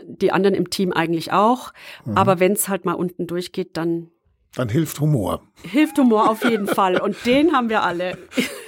die 0.05 0.33
anderen 0.33 0.57
im 0.57 0.69
Team 0.69 0.93
eigentlich 0.93 1.33
auch. 1.33 1.73
Mhm. 2.05 2.17
Aber 2.17 2.41
wenn 2.41 2.53
es 2.53 2.69
halt 2.69 2.85
mal 2.85 2.95
unten 2.95 3.29
durchgeht, 3.29 3.77
dann 3.77 4.11
dann 4.59 4.69
hilft 4.69 4.99
Humor. 5.01 5.41
Hilft 5.63 5.99
Humor 5.99 6.29
auf 6.29 6.43
jeden 6.43 6.67
Fall. 6.79 7.01
Und 7.01 7.17
den 7.25 7.53
haben 7.53 7.69
wir 7.69 7.83
alle. 7.85 8.19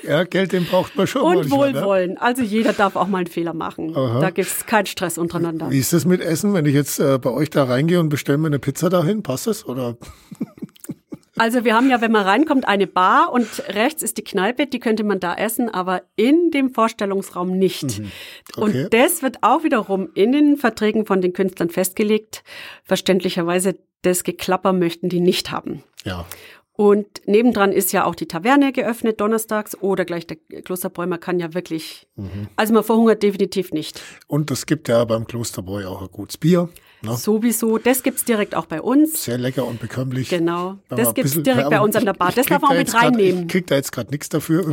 Ja, 0.06 0.22
Geld, 0.24 0.52
den 0.52 0.64
braucht 0.64 0.96
man 0.96 1.06
schon. 1.06 1.22
Und 1.22 1.34
manchmal, 1.34 1.72
ne? 1.72 1.80
Wohlwollen. 1.80 2.10
Ne? 2.12 2.22
Also 2.22 2.42
jeder 2.42 2.72
darf 2.72 2.94
auch 2.94 3.08
mal 3.08 3.18
einen 3.18 3.26
Fehler 3.26 3.54
machen. 3.54 3.96
Aha. 3.96 4.20
Da 4.20 4.30
gibt 4.30 4.48
es 4.48 4.66
keinen 4.66 4.86
Stress 4.86 5.18
untereinander. 5.18 5.70
Wie 5.70 5.78
ist 5.78 5.92
das 5.92 6.04
mit 6.04 6.20
Essen? 6.20 6.54
Wenn 6.54 6.64
ich 6.66 6.74
jetzt 6.74 7.00
äh, 7.00 7.18
bei 7.18 7.30
euch 7.30 7.50
da 7.50 7.64
reingehe 7.64 7.98
und 7.98 8.08
bestelle 8.08 8.38
mir 8.38 8.46
eine 8.46 8.60
Pizza 8.60 8.88
dahin, 8.88 9.22
passt 9.22 9.48
das? 9.48 9.66
Oder? 9.66 9.96
Also 11.40 11.64
wir 11.64 11.74
haben 11.74 11.88
ja, 11.88 12.02
wenn 12.02 12.12
man 12.12 12.26
reinkommt, 12.26 12.68
eine 12.68 12.86
Bar 12.86 13.32
und 13.32 13.48
rechts 13.68 14.02
ist 14.02 14.18
die 14.18 14.24
Kneipe, 14.24 14.66
die 14.66 14.78
könnte 14.78 15.04
man 15.04 15.20
da 15.20 15.34
essen, 15.34 15.70
aber 15.70 16.02
in 16.14 16.50
dem 16.50 16.68
Vorstellungsraum 16.74 17.56
nicht. 17.56 17.98
Mhm. 17.98 18.12
Okay. 18.56 18.60
Und 18.60 18.92
das 18.92 19.22
wird 19.22 19.38
auch 19.40 19.64
wiederum 19.64 20.10
in 20.12 20.32
den 20.32 20.58
Verträgen 20.58 21.06
von 21.06 21.22
den 21.22 21.32
Künstlern 21.32 21.70
festgelegt. 21.70 22.44
Verständlicherweise 22.84 23.78
das 24.02 24.22
Geklapper 24.22 24.74
möchten 24.74 25.08
die 25.08 25.20
nicht 25.20 25.50
haben. 25.50 25.82
Ja. 26.04 26.26
Und 26.74 27.06
nebendran 27.24 27.72
ist 27.72 27.92
ja 27.92 28.04
auch 28.04 28.14
die 28.14 28.28
Taverne 28.28 28.70
geöffnet 28.70 29.18
donnerstags 29.18 29.80
oder 29.80 30.04
gleich 30.04 30.26
der 30.26 30.36
Klosterbräu. 30.36 31.06
Man 31.06 31.20
kann 31.20 31.40
ja 31.40 31.54
wirklich, 31.54 32.06
mhm. 32.16 32.48
also 32.56 32.74
man 32.74 32.84
verhungert 32.84 33.22
definitiv 33.22 33.72
nicht. 33.72 34.02
Und 34.26 34.50
es 34.50 34.66
gibt 34.66 34.88
ja 34.88 35.02
beim 35.06 35.26
Klosterbräu 35.26 35.86
auch 35.86 36.02
ein 36.02 36.08
gutes 36.10 36.36
Bier. 36.36 36.68
Ne? 37.02 37.16
Sowieso, 37.16 37.78
das 37.78 38.02
gibt's 38.02 38.24
direkt 38.24 38.54
auch 38.54 38.66
bei 38.66 38.82
uns. 38.82 39.24
Sehr 39.24 39.38
lecker 39.38 39.66
und 39.66 39.80
bekömmlich. 39.80 40.28
Genau, 40.28 40.78
das 40.88 41.14
gibt's 41.14 41.32
bisschen, 41.32 41.44
direkt 41.44 41.70
bei 41.70 41.80
uns 41.80 41.96
an 41.96 42.04
der 42.04 42.12
Bar. 42.12 42.32
Das 42.34 42.46
darf 42.46 42.60
man 42.60 42.72
auch 42.72 42.76
mit 42.76 42.94
reinnehmen. 42.94 43.42
Grad, 43.42 43.42
ich 43.42 43.48
krieg 43.48 43.66
da 43.68 43.74
jetzt 43.76 43.92
gerade 43.92 44.10
nichts 44.10 44.28
dafür. 44.28 44.70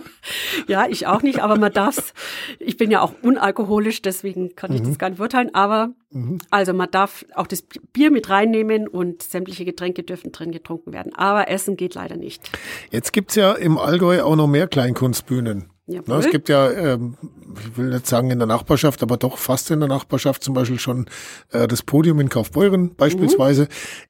ja, 0.66 0.86
ich 0.88 1.06
auch 1.06 1.22
nicht, 1.22 1.40
aber 1.40 1.58
man 1.58 1.72
darf's. 1.72 2.14
Ich 2.58 2.78
bin 2.78 2.90
ja 2.90 3.02
auch 3.02 3.12
unalkoholisch, 3.22 4.00
deswegen 4.00 4.56
kann 4.56 4.72
ich 4.72 4.80
mhm. 4.80 4.86
das 4.86 4.98
gar 4.98 5.10
nicht 5.10 5.18
beurteilen. 5.18 5.54
Aber 5.54 5.90
mhm. 6.10 6.38
also 6.50 6.72
man 6.72 6.90
darf 6.90 7.26
auch 7.34 7.46
das 7.46 7.62
Bier 7.92 8.10
mit 8.10 8.30
reinnehmen 8.30 8.88
und 8.88 9.22
sämtliche 9.22 9.66
Getränke 9.66 10.02
dürfen 10.02 10.32
drin 10.32 10.52
getrunken 10.52 10.94
werden. 10.94 11.14
Aber 11.14 11.48
Essen 11.48 11.76
geht 11.76 11.94
leider 11.94 12.16
nicht. 12.16 12.50
Jetzt 12.90 13.12
gibt's 13.12 13.34
ja 13.34 13.52
im 13.52 13.76
Allgäu 13.76 14.22
auch 14.22 14.36
noch 14.36 14.46
mehr 14.46 14.66
Kleinkunstbühnen. 14.66 15.68
Na, 16.06 16.18
es 16.18 16.30
gibt 16.30 16.48
ja, 16.48 16.70
ähm, 16.70 17.16
ich 17.54 17.76
will 17.76 17.90
nicht 17.90 18.06
sagen 18.06 18.30
in 18.30 18.38
der 18.38 18.46
Nachbarschaft, 18.46 19.02
aber 19.02 19.16
doch 19.16 19.38
fast 19.38 19.70
in 19.70 19.80
der 19.80 19.88
Nachbarschaft 19.88 20.44
zum 20.44 20.54
Beispiel 20.54 20.78
schon 20.78 21.06
äh, 21.50 21.66
das 21.66 21.82
Podium 21.82 22.20
in 22.20 22.28
Kaufbeuren 22.28 22.94
beispielsweise. 22.94 23.62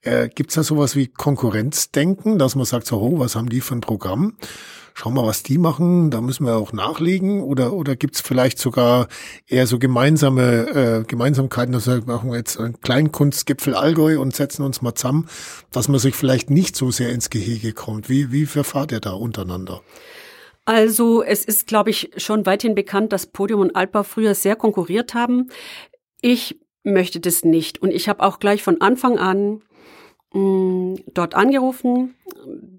Mhm. 0.04 0.10
Äh, 0.10 0.28
Gibt 0.28 0.50
es 0.50 0.56
da 0.56 0.62
sowas 0.62 0.96
wie 0.96 1.06
Konkurrenzdenken, 1.06 2.38
dass 2.38 2.54
man 2.54 2.64
sagt, 2.64 2.86
so, 2.86 3.00
oh, 3.00 3.18
was 3.18 3.36
haben 3.36 3.48
die 3.48 3.60
für 3.60 3.74
ein 3.74 3.80
Programm? 3.80 4.36
Schau 4.94 5.10
mal, 5.10 5.24
was 5.24 5.42
die 5.42 5.56
machen, 5.56 6.10
da 6.10 6.20
müssen 6.20 6.44
wir 6.44 6.56
auch 6.56 6.72
nachlegen. 6.72 7.42
Oder, 7.42 7.72
oder 7.72 7.96
gibt 7.96 8.16
es 8.16 8.20
vielleicht 8.20 8.58
sogar 8.58 9.08
eher 9.46 9.66
so 9.66 9.78
gemeinsame 9.78 11.00
äh, 11.00 11.04
Gemeinsamkeiten, 11.04 11.72
dass 11.72 11.86
wir 11.86 12.02
machen 12.04 12.32
jetzt 12.34 12.58
einen 12.58 12.80
Kleinkunstgipfel 12.80 13.74
Allgäu 13.74 14.20
und 14.20 14.34
setzen 14.34 14.62
uns 14.62 14.82
mal 14.82 14.94
zusammen, 14.94 15.26
dass 15.70 15.88
man 15.88 16.00
sich 16.00 16.14
vielleicht 16.14 16.50
nicht 16.50 16.76
so 16.76 16.90
sehr 16.90 17.12
ins 17.12 17.30
Gehege 17.30 17.72
kommt. 17.72 18.08
Wie, 18.08 18.32
wie 18.32 18.46
verfahrt 18.46 18.92
ihr 18.92 19.00
da 19.00 19.12
untereinander? 19.12 19.80
Also 20.70 21.24
es 21.24 21.44
ist, 21.44 21.66
glaube 21.66 21.90
ich, 21.90 22.12
schon 22.16 22.46
weithin 22.46 22.76
bekannt, 22.76 23.12
dass 23.12 23.26
Podium 23.26 23.60
und 23.60 23.74
Altbau 23.74 24.04
früher 24.04 24.36
sehr 24.36 24.54
konkurriert 24.54 25.14
haben. 25.14 25.48
Ich 26.20 26.60
möchte 26.84 27.18
das 27.18 27.44
nicht. 27.44 27.82
Und 27.82 27.90
ich 27.90 28.08
habe 28.08 28.22
auch 28.22 28.38
gleich 28.38 28.62
von 28.62 28.80
Anfang 28.80 29.18
an 29.18 29.62
mh, 30.32 30.40
mm, 30.40 30.96
dort 31.12 31.34
angerufen. 31.34 32.14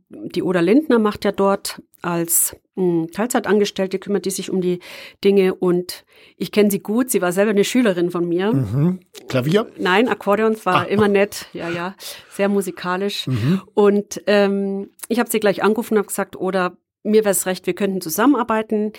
Die 0.08 0.42
Oda 0.42 0.62
Lindner 0.62 1.00
macht 1.00 1.26
ja 1.26 1.34
dort 1.34 1.82
als 2.02 2.56
mh, 2.76 2.84
mm, 2.86 3.12
Teilzeitangestellte, 3.12 4.00
kümmert 4.00 4.24
die 4.24 4.32
sich 4.32 4.50
um 4.50 4.62
die 4.62 4.80
Dinge 5.26 5.54
und 5.54 6.06
ich 6.38 6.54
kenne 6.54 6.72
sie 6.72 6.80
gut. 6.80 7.10
Sie 7.10 7.22
war 7.22 7.34
selber 7.34 7.52
eine 7.52 7.66
Schülerin 7.66 8.10
von 8.10 8.26
mir. 8.26 8.54
Mhm. 8.54 9.02
Klavier? 9.28 9.70
Nein, 9.78 10.08
Akkordeons 10.08 10.66
war 10.66 10.84
ah. 10.84 10.84
immer 10.84 11.10
nett. 11.10 11.48
Ja, 11.52 11.70
ja, 11.70 11.96
sehr 12.30 12.48
musikalisch. 12.48 13.28
Mhm. 13.28 13.62
Und 13.74 14.22
ähm, 14.28 14.92
ich 15.10 15.20
habe 15.20 15.30
sie 15.30 15.42
gleich 15.42 15.62
angerufen 15.62 15.96
und 15.96 15.98
habe 15.98 16.08
gesagt, 16.08 16.38
oder 16.38 16.78
mir 17.04 17.24
wäre 17.24 17.32
es 17.32 17.46
recht, 17.46 17.66
wir 17.66 17.74
könnten 17.74 18.02
zusammenarbeiten. 18.02 18.94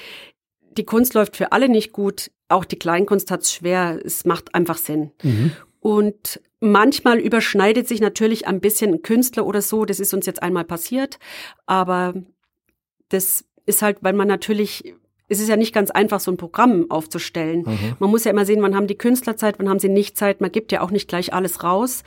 Die 0.77 0.85
Kunst 0.85 1.15
läuft 1.15 1.37
für 1.37 1.53
alle 1.53 1.69
nicht 1.69 1.93
gut. 1.93 2.31
Auch 2.49 2.65
die 2.65 2.79
Kleinkunst 2.79 3.31
hat 3.31 3.43
es 3.43 3.53
schwer. 3.53 4.01
Es 4.05 4.25
macht 4.25 4.55
einfach 4.55 4.79
Sinn. 4.79 5.13
Mhm. 5.23 5.53
Und 5.81 6.41
manchmal 6.61 7.19
überschneidet 7.19 7.89
sich 7.89 8.01
natürlich 8.01 8.47
ein 8.47 8.61
bisschen 8.61 8.95
ein 8.95 9.03
Künstler 9.03 9.47
oder 9.47 9.63
so. 9.63 9.85
Das 9.85 10.01
ist 10.01 10.15
uns 10.15 10.27
jetzt 10.27 10.43
einmal 10.43 10.65
passiert. 10.65 11.19
Aber 11.67 12.15
das 13.09 13.45
ist 13.67 13.83
halt, 13.83 13.99
weil 14.01 14.15
man 14.15 14.29
natürlich 14.29 14.95
es 15.33 15.41
ist 15.41 15.49
ja 15.49 15.57
nicht 15.57 15.75
ganz 15.75 15.91
einfach, 15.91 16.21
so 16.21 16.31
ein 16.31 16.37
Programm 16.37 16.91
aufzustellen. 16.91 17.63
Mhm. 17.63 17.97
Man 17.99 18.11
muss 18.11 18.25
ja 18.25 18.31
immer 18.31 18.45
sehen, 18.45 18.61
wann 18.61 18.77
haben 18.77 18.87
die 18.87 18.99
Künstler 18.99 19.37
Zeit, 19.37 19.59
wann 19.59 19.69
haben 19.69 19.79
sie 19.79 19.89
nicht 19.89 20.17
Zeit. 20.17 20.41
Man 20.41 20.53
gibt 20.53 20.73
ja 20.73 20.83
auch 20.83 20.91
nicht 20.91 21.09
gleich 21.09 21.33
alles 21.33 21.65
raus. 21.65 22.05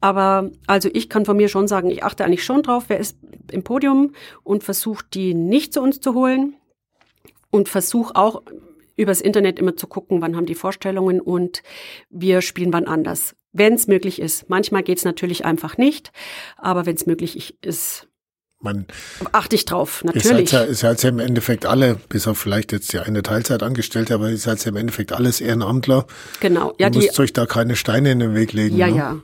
Aber 0.00 0.50
also 0.66 0.88
ich 0.92 1.08
kann 1.08 1.24
von 1.24 1.36
mir 1.36 1.48
schon 1.48 1.66
sagen, 1.66 1.90
ich 1.90 2.04
achte 2.04 2.24
eigentlich 2.24 2.44
schon 2.44 2.62
drauf, 2.62 2.84
wer 2.88 2.98
ist 2.98 3.18
im 3.50 3.64
Podium 3.64 4.12
und 4.44 4.62
versuche 4.62 5.04
die 5.12 5.34
nicht 5.34 5.74
zu 5.74 5.82
uns 5.82 6.00
zu 6.00 6.14
holen 6.14 6.54
und 7.50 7.68
versuche 7.68 8.14
auch 8.14 8.42
übers 8.96 9.20
Internet 9.20 9.58
immer 9.58 9.76
zu 9.76 9.86
gucken, 9.86 10.22
wann 10.22 10.36
haben 10.36 10.46
die 10.46 10.54
Vorstellungen 10.54 11.20
und 11.20 11.62
wir 12.10 12.42
spielen 12.42 12.72
wann 12.72 12.86
anders. 12.86 13.34
Wenn 13.52 13.74
es 13.74 13.88
möglich 13.88 14.20
ist. 14.20 14.48
Manchmal 14.48 14.82
geht 14.82 14.98
es 14.98 15.04
natürlich 15.04 15.44
einfach 15.44 15.78
nicht, 15.78 16.12
aber 16.56 16.86
wenn 16.86 16.94
es 16.94 17.06
möglich 17.06 17.56
ist, 17.64 18.07
man 18.60 18.86
achte 19.32 19.54
ich 19.54 19.64
drauf, 19.64 20.02
natürlich. 20.04 20.44
Ist 20.44 20.52
halt, 20.52 20.70
ist 20.70 20.82
halt 20.82 21.02
ja 21.02 21.08
im 21.10 21.20
Endeffekt 21.20 21.64
alle, 21.64 21.96
bis 22.08 22.26
auf 22.26 22.38
vielleicht 22.38 22.72
jetzt 22.72 22.92
die 22.92 22.98
eine 22.98 23.22
Teilzeitangestellte, 23.22 24.14
aber 24.14 24.30
ist 24.30 24.46
halt 24.46 24.64
ja 24.64 24.70
im 24.70 24.76
Endeffekt 24.76 25.12
alles 25.12 25.40
Ehrenamtler. 25.40 26.06
Genau. 26.40 26.74
Ja, 26.78 26.88
Ihr 26.88 26.94
müsst 26.94 27.20
euch 27.20 27.32
da 27.32 27.46
keine 27.46 27.76
Steine 27.76 28.10
in 28.10 28.18
den 28.18 28.34
Weg 28.34 28.52
legen. 28.52 28.76
Ja, 28.76 28.88
ne? 28.88 28.96
ja. 28.96 29.16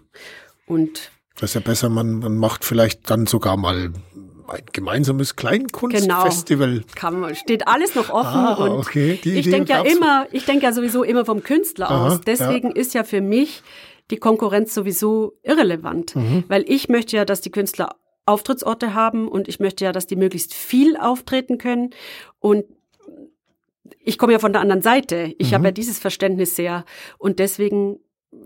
Und 0.67 1.11
das 1.37 1.51
ist 1.51 1.55
ja 1.55 1.61
besser, 1.61 1.89
man, 1.89 2.21
man 2.21 2.37
macht 2.37 2.65
vielleicht 2.65 3.11
dann 3.11 3.27
sogar 3.27 3.57
mal 3.57 3.91
ein 4.49 4.63
gemeinsames 4.73 5.37
Kleinkunstfestival. 5.37 6.85
Genau. 6.95 7.35
Steht 7.35 7.67
alles 7.67 7.95
noch 7.95 8.11
offen. 8.11 8.39
Ah, 8.39 8.67
okay. 8.69 9.19
Die 9.25 9.33
ich 9.33 9.51
denke 9.51 9.73
ja 9.73 9.83
immer, 9.83 10.27
ich 10.31 10.45
denke 10.45 10.65
ja 10.65 10.73
sowieso 10.73 11.03
immer 11.03 11.25
vom 11.25 11.43
Künstler 11.43 11.91
Aha, 11.91 12.07
aus. 12.07 12.21
Deswegen 12.21 12.69
ja. 12.69 12.77
ist 12.77 12.95
ja 12.95 13.05
für 13.05 13.21
mich 13.21 13.63
die 14.11 14.19
Konkurrenz 14.19 14.75
sowieso 14.75 15.33
irrelevant, 15.43 16.15
mhm. 16.15 16.45
weil 16.49 16.65
ich 16.69 16.89
möchte 16.89 17.17
ja, 17.17 17.25
dass 17.25 17.41
die 17.41 17.51
Künstler 17.51 17.97
Auftrittsorte 18.27 18.95
haben 18.95 19.29
und 19.29 19.49
ich 19.49 19.61
möchte 19.61 19.85
ja, 19.85 19.93
dass 19.93 20.07
die 20.07 20.17
möglichst 20.17 20.55
viel 20.55 20.97
auftreten 20.97 21.59
können 21.59 21.91
und 22.39 22.65
ich 24.01 24.19
komme 24.19 24.33
ja 24.33 24.39
von 24.39 24.53
der 24.53 24.63
anderen 24.63 24.83
Seite. 24.83 25.35
Ich 25.39 25.51
mhm. 25.51 25.55
habe 25.55 25.65
ja 25.67 25.71
dieses 25.71 25.99
Verständnis 25.99 26.57
sehr 26.57 26.85
und 27.19 27.39
deswegen 27.39 27.99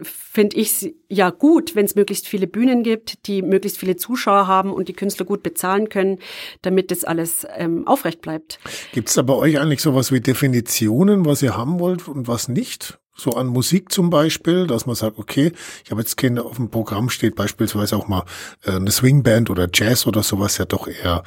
finde 0.02 0.56
ich 0.56 0.70
es 0.70 0.90
ja 1.08 1.30
gut, 1.30 1.74
wenn 1.74 1.84
es 1.84 1.94
möglichst 1.94 2.28
viele 2.28 2.46
Bühnen 2.46 2.82
gibt, 2.82 3.26
die 3.26 3.42
möglichst 3.42 3.78
viele 3.78 3.96
Zuschauer 3.96 4.46
haben 4.46 4.72
und 4.72 4.88
die 4.88 4.92
Künstler 4.92 5.26
gut 5.26 5.42
bezahlen 5.42 5.88
können, 5.88 6.18
damit 6.62 6.90
das 6.90 7.04
alles 7.04 7.46
ähm, 7.56 7.86
aufrecht 7.86 8.20
bleibt. 8.20 8.58
Gibt 8.92 9.08
es 9.08 9.14
da 9.14 9.22
bei 9.22 9.34
euch 9.34 9.58
eigentlich 9.58 9.80
sowas 9.80 10.12
wie 10.12 10.20
Definitionen, 10.20 11.24
was 11.24 11.42
ihr 11.42 11.56
haben 11.56 11.80
wollt 11.80 12.06
und 12.08 12.28
was 12.28 12.48
nicht? 12.48 12.98
So 13.18 13.32
an 13.32 13.48
Musik 13.48 13.90
zum 13.90 14.10
Beispiel, 14.10 14.66
dass 14.66 14.86
man 14.86 14.94
sagt, 14.94 15.18
okay, 15.18 15.52
ich 15.84 15.90
habe 15.90 16.00
jetzt 16.00 16.16
keine 16.16 16.44
auf 16.44 16.56
dem 16.56 16.70
Programm 16.70 17.10
steht 17.10 17.34
beispielsweise 17.34 17.96
auch 17.96 18.06
mal 18.06 18.24
äh, 18.64 18.72
eine 18.72 18.90
Swingband 18.90 19.50
oder 19.50 19.68
Jazz 19.72 20.06
oder 20.06 20.22
sowas, 20.22 20.56
ja 20.58 20.64
doch 20.64 20.86
eher, 20.86 21.24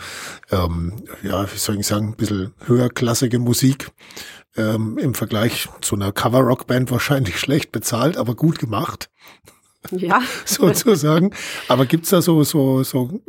ähm, 0.51 1.03
ja, 1.21 1.51
wie 1.51 1.57
soll 1.57 1.79
ich 1.79 1.85
sagen, 1.85 2.09
ein 2.09 2.15
bisschen 2.15 2.53
höherklassige 2.65 3.39
Musik 3.39 3.91
ähm, 4.55 4.97
im 4.97 5.13
Vergleich 5.13 5.67
zu 5.81 5.95
einer 5.95 6.11
Cover-Rock-Band 6.13 6.91
wahrscheinlich 6.91 7.39
schlecht 7.39 7.71
bezahlt, 7.71 8.17
aber 8.17 8.35
gut 8.35 8.57
gemacht. 8.57 9.09
Ja. 9.91 10.21
sozusagen. 10.45 11.33
Aber 11.67 11.85
gibt's 11.85 12.09
da 12.09 12.21
so, 12.21 12.43
so, 12.43 12.83
so 12.83 13.21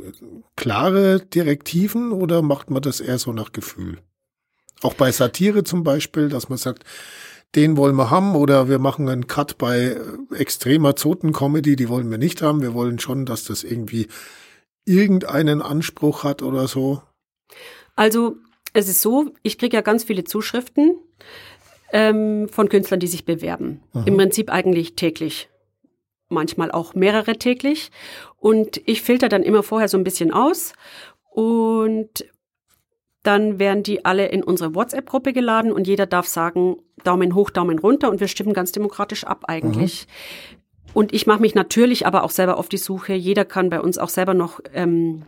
klare 0.55 1.21
Direktiven 1.21 2.13
oder 2.13 2.43
macht 2.43 2.71
man 2.71 2.83
das 2.83 3.01
eher 3.01 3.19
so 3.19 3.33
nach 3.33 3.53
Gefühl? 3.53 3.99
Auch 4.83 4.95
bei 4.95 5.11
Satire 5.13 5.65
zum 5.65 5.83
Beispiel, 5.83 6.29
dass 6.29 6.49
man 6.49 6.59
sagt, 6.59 6.85
den 7.55 7.77
wollen 7.77 7.97
wir 7.97 8.11
haben 8.11 8.35
oder 8.35 8.69
wir 8.69 8.79
machen 8.79 9.09
einen 9.09 9.27
Cut 9.27 9.59
bei 9.59 9.97
extremer 10.35 10.97
Zoten-Comedy, 10.97 11.77
die 11.77 11.89
wollen 11.89 12.11
wir 12.11 12.19
nicht 12.19 12.41
haben. 12.43 12.63
Wir 12.63 12.75
wollen 12.75 12.99
schon, 12.99 13.27
dass 13.27 13.45
das 13.45 13.63
irgendwie 13.63 14.09
irgendeinen 14.85 15.61
Anspruch 15.63 16.25
hat 16.25 16.43
oder 16.43 16.67
so. 16.67 17.03
Also 17.95 18.37
es 18.73 18.89
ist 18.89 19.03
so, 19.03 19.31
ich 19.43 19.59
kriege 19.59 19.77
ja 19.77 19.83
ganz 19.83 20.05
viele 20.05 20.25
Zuschriften 20.25 20.97
ähm, 21.93 22.49
von 22.49 22.69
Künstlern, 22.69 23.01
die 23.01 23.07
sich 23.07 23.25
bewerben. 23.25 23.83
Mhm. 23.93 24.05
Im 24.07 24.17
Prinzip 24.17 24.51
eigentlich 24.51 24.97
täglich. 24.97 25.51
Manchmal 26.29 26.71
auch 26.71 26.95
mehrere 26.95 27.37
täglich. 27.37 27.91
Und 28.39 28.81
ich 28.87 29.03
filter 29.03 29.29
dann 29.29 29.43
immer 29.43 29.63
vorher 29.63 29.89
so 29.89 29.99
ein 29.99 30.05
bisschen 30.05 30.33
aus 30.33 30.73
und 31.31 32.25
Dann 33.23 33.59
werden 33.59 33.83
die 33.83 34.05
alle 34.05 34.27
in 34.27 34.43
unsere 34.43 34.75
WhatsApp-Gruppe 34.75 35.33
geladen 35.33 35.73
und 35.73 35.87
jeder 35.87 36.07
darf 36.07 36.27
sagen, 36.27 36.77
Daumen 37.05 37.35
hoch, 37.35 37.51
Daumen 37.51 37.79
runter 37.79 38.11
und 38.11 38.21
wir 38.21 38.29
stimmen 38.29 38.53
ganz 38.53 38.73
demokratisch 38.73 39.25
ab 39.25 39.45
eigentlich. 39.47 40.07
Mhm. 40.07 40.59
Und 40.95 41.15
ich 41.15 41.27
mache 41.27 41.41
mich 41.41 41.55
natürlich 41.55 42.07
aber 42.07 42.25
auch 42.25 42.31
selber 42.31 42.59
auf 42.59 42.69
die 42.69 42.79
Suche. 42.79 43.15
Jeder 43.15 43.45
kann 43.45 43.71
bei 43.71 43.81
uns 43.81 43.99
auch 43.99 44.09
selber 44.09 44.35
noch 44.35 44.61
ähm, 44.75 45.25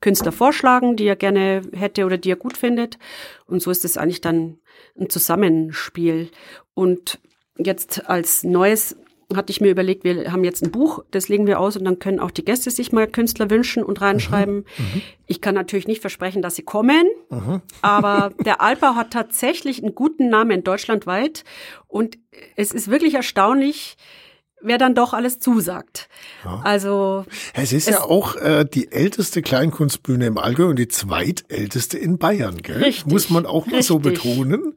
Künstler 0.00 0.32
vorschlagen, 0.32 0.96
die 0.96 1.06
er 1.06 1.16
gerne 1.16 1.62
hätte 1.72 2.04
oder 2.06 2.16
die 2.16 2.30
er 2.30 2.36
gut 2.36 2.56
findet. 2.56 2.98
Und 3.46 3.60
so 3.60 3.70
ist 3.70 3.84
es 3.84 3.96
eigentlich 3.96 4.20
dann 4.20 4.58
ein 4.98 5.10
Zusammenspiel. 5.10 6.30
Und 6.74 7.18
jetzt 7.58 8.08
als 8.08 8.44
neues 8.44 8.96
hatte 9.34 9.50
ich 9.50 9.60
mir 9.60 9.70
überlegt, 9.70 10.04
wir 10.04 10.32
haben 10.32 10.44
jetzt 10.44 10.62
ein 10.62 10.70
Buch, 10.70 11.04
das 11.10 11.28
legen 11.28 11.46
wir 11.46 11.60
aus 11.60 11.76
und 11.76 11.84
dann 11.84 11.98
können 11.98 12.20
auch 12.20 12.30
die 12.30 12.44
Gäste 12.44 12.70
sich 12.70 12.92
mal 12.92 13.06
Künstler 13.06 13.50
wünschen 13.50 13.82
und 13.82 14.00
reinschreiben. 14.00 14.56
Mhm, 14.56 14.84
mhm. 14.94 15.02
ich 15.26 15.40
kann 15.40 15.54
natürlich 15.54 15.86
nicht 15.86 16.00
versprechen, 16.00 16.42
dass 16.42 16.56
sie 16.56 16.62
kommen, 16.62 17.06
mhm. 17.28 17.62
aber 17.82 18.32
der 18.44 18.60
Altbau 18.60 18.94
hat 18.94 19.12
tatsächlich 19.12 19.82
einen 19.82 19.94
guten 19.94 20.28
Namen 20.28 20.64
deutschlandweit 20.64 21.44
und 21.86 22.18
es 22.56 22.72
ist 22.72 22.90
wirklich 22.90 23.14
erstaunlich, 23.14 23.96
wer 24.62 24.78
dann 24.78 24.94
doch 24.94 25.14
alles 25.14 25.38
zusagt. 25.38 26.08
Ja. 26.44 26.60
Also 26.64 27.24
es 27.54 27.72
ist 27.72 27.88
es 27.88 27.94
ja 27.94 28.02
auch 28.02 28.36
äh, 28.36 28.64
die 28.64 28.92
älteste 28.92 29.42
Kleinkunstbühne 29.42 30.26
im 30.26 30.38
Allgäu 30.38 30.66
und 30.66 30.78
die 30.78 30.88
zweitälteste 30.88 31.98
in 31.98 32.18
Bayern, 32.18 32.58
gell? 32.62 32.78
Richtig, 32.78 33.06
Muss 33.06 33.30
man 33.30 33.46
auch 33.46 33.66
mal 33.66 33.76
richtig. 33.76 33.86
so 33.86 33.98
betonen. 33.98 34.74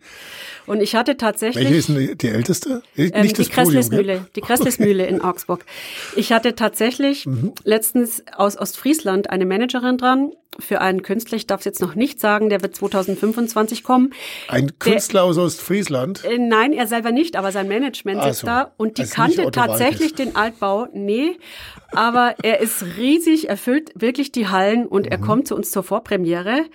Und 0.66 0.82
ich 0.82 0.96
hatte 0.96 1.18
tatsächlich. 1.18 1.66
Welche 1.66 1.78
ist 1.78 1.90
denn 1.90 2.18
die 2.18 2.28
älteste? 2.30 2.82
Nicht 2.96 3.16
ähm, 3.16 3.28
die 3.28 3.46
Kresslismühle, 3.46 4.28
die 4.36 4.42
Kresslismühle 4.42 5.06
in 5.06 5.22
Augsburg. 5.22 5.66
Ich 6.16 6.32
hatte 6.32 6.56
tatsächlich 6.56 7.26
mhm. 7.26 7.54
letztens 7.64 8.24
aus 8.36 8.58
Ostfriesland 8.58 9.30
eine 9.30 9.46
Managerin 9.46 9.98
dran 9.98 10.32
für 10.60 10.82
einen 10.82 11.02
Künstler. 11.02 11.36
Ich 11.38 11.48
darf 11.48 11.62
es 11.62 11.66
jetzt 11.66 11.82
noch 11.82 11.96
nicht 11.96 12.20
sagen, 12.20 12.50
der 12.50 12.62
wird 12.62 12.76
2025 12.76 13.84
kommen. 13.84 14.14
Ein 14.48 14.78
Künstler 14.80 15.22
der, 15.22 15.30
aus 15.30 15.38
Ostfriesland? 15.38 16.24
Äh, 16.24 16.38
nein, 16.38 16.74
er 16.74 16.88
selber 16.88 17.12
nicht, 17.12 17.36
aber 17.36 17.52
sein 17.52 17.68
Management 17.68 18.20
also, 18.20 18.30
ist 18.30 18.48
da. 18.48 18.72
Und 18.78 18.98
die 18.98 19.04
also 19.04 19.16
kannte 19.16 19.52
tatsächlich 19.52 20.14
den 20.14 20.36
Altbau. 20.36 20.88
Nee, 20.94 21.38
aber 21.92 22.36
er 22.44 22.60
ist 22.60 22.84
riesig, 22.98 23.50
erfüllt 23.50 23.92
wirklich 23.96 24.32
die 24.32 24.48
Hallen 24.48 24.86
und 24.86 25.06
mhm. 25.06 25.12
er 25.12 25.18
kommt 25.20 25.48
zu 25.48 25.56
uns 25.56 25.72
zur 25.72 25.84
Vorpremiere 25.84 26.66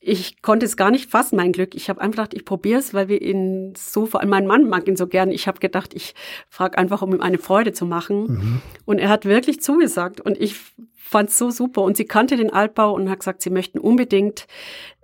ich 0.00 0.42
konnte 0.42 0.66
es 0.66 0.76
gar 0.76 0.90
nicht 0.90 1.10
fassen, 1.10 1.36
mein 1.36 1.52
Glück. 1.52 1.74
Ich 1.74 1.88
habe 1.90 2.00
einfach 2.00 2.16
gedacht, 2.16 2.34
ich 2.34 2.44
probiere 2.44 2.78
es, 2.78 2.94
weil 2.94 3.08
wir 3.08 3.20
ihn 3.20 3.74
so, 3.76 4.06
vor 4.06 4.20
allem 4.20 4.30
mein 4.30 4.46
Mann 4.46 4.68
mag 4.68 4.86
ihn 4.86 4.96
so 4.96 5.06
gern. 5.06 5.30
Ich 5.30 5.48
habe 5.48 5.58
gedacht, 5.58 5.92
ich 5.92 6.14
frage 6.48 6.78
einfach, 6.78 7.02
um 7.02 7.14
ihm 7.14 7.20
eine 7.20 7.38
Freude 7.38 7.72
zu 7.72 7.84
machen. 7.84 8.22
Mhm. 8.22 8.62
Und 8.84 8.98
er 8.98 9.08
hat 9.08 9.24
wirklich 9.24 9.60
zugesagt. 9.60 10.20
Und 10.20 10.40
ich 10.40 10.54
fand 10.94 11.30
es 11.30 11.38
so 11.38 11.50
super. 11.50 11.82
Und 11.82 11.96
sie 11.96 12.04
kannte 12.04 12.36
den 12.36 12.52
Altbau 12.52 12.94
und 12.94 13.10
hat 13.10 13.20
gesagt, 13.20 13.42
sie 13.42 13.50
möchten 13.50 13.78
unbedingt 13.78 14.46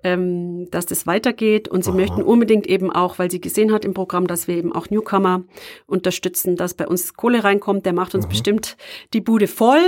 ähm, 0.05 0.71
dass 0.71 0.87
das 0.87 1.07
weitergeht. 1.07 1.67
Und 1.67 1.85
sie 1.85 1.91
Aha. 1.91 1.97
möchten 1.97 2.23
unbedingt 2.23 2.67
eben 2.67 2.93
auch, 2.93 3.19
weil 3.19 3.31
sie 3.31 3.41
gesehen 3.41 3.73
hat 3.73 3.85
im 3.85 3.95
Programm, 3.95 4.27
dass 4.27 4.47
wir 4.47 4.57
eben 4.57 4.73
auch 4.73 4.91
Newcomer 4.91 5.43
unterstützen, 5.87 6.57
dass 6.57 6.75
bei 6.75 6.87
uns 6.87 7.15
Kohle 7.15 7.43
reinkommt. 7.43 7.87
Der 7.87 7.93
macht 7.93 8.15
uns 8.15 8.27
mhm. 8.27 8.31
bestimmt 8.31 8.77
die 9.13 9.21
Bude 9.21 9.49
voll. 9.49 9.83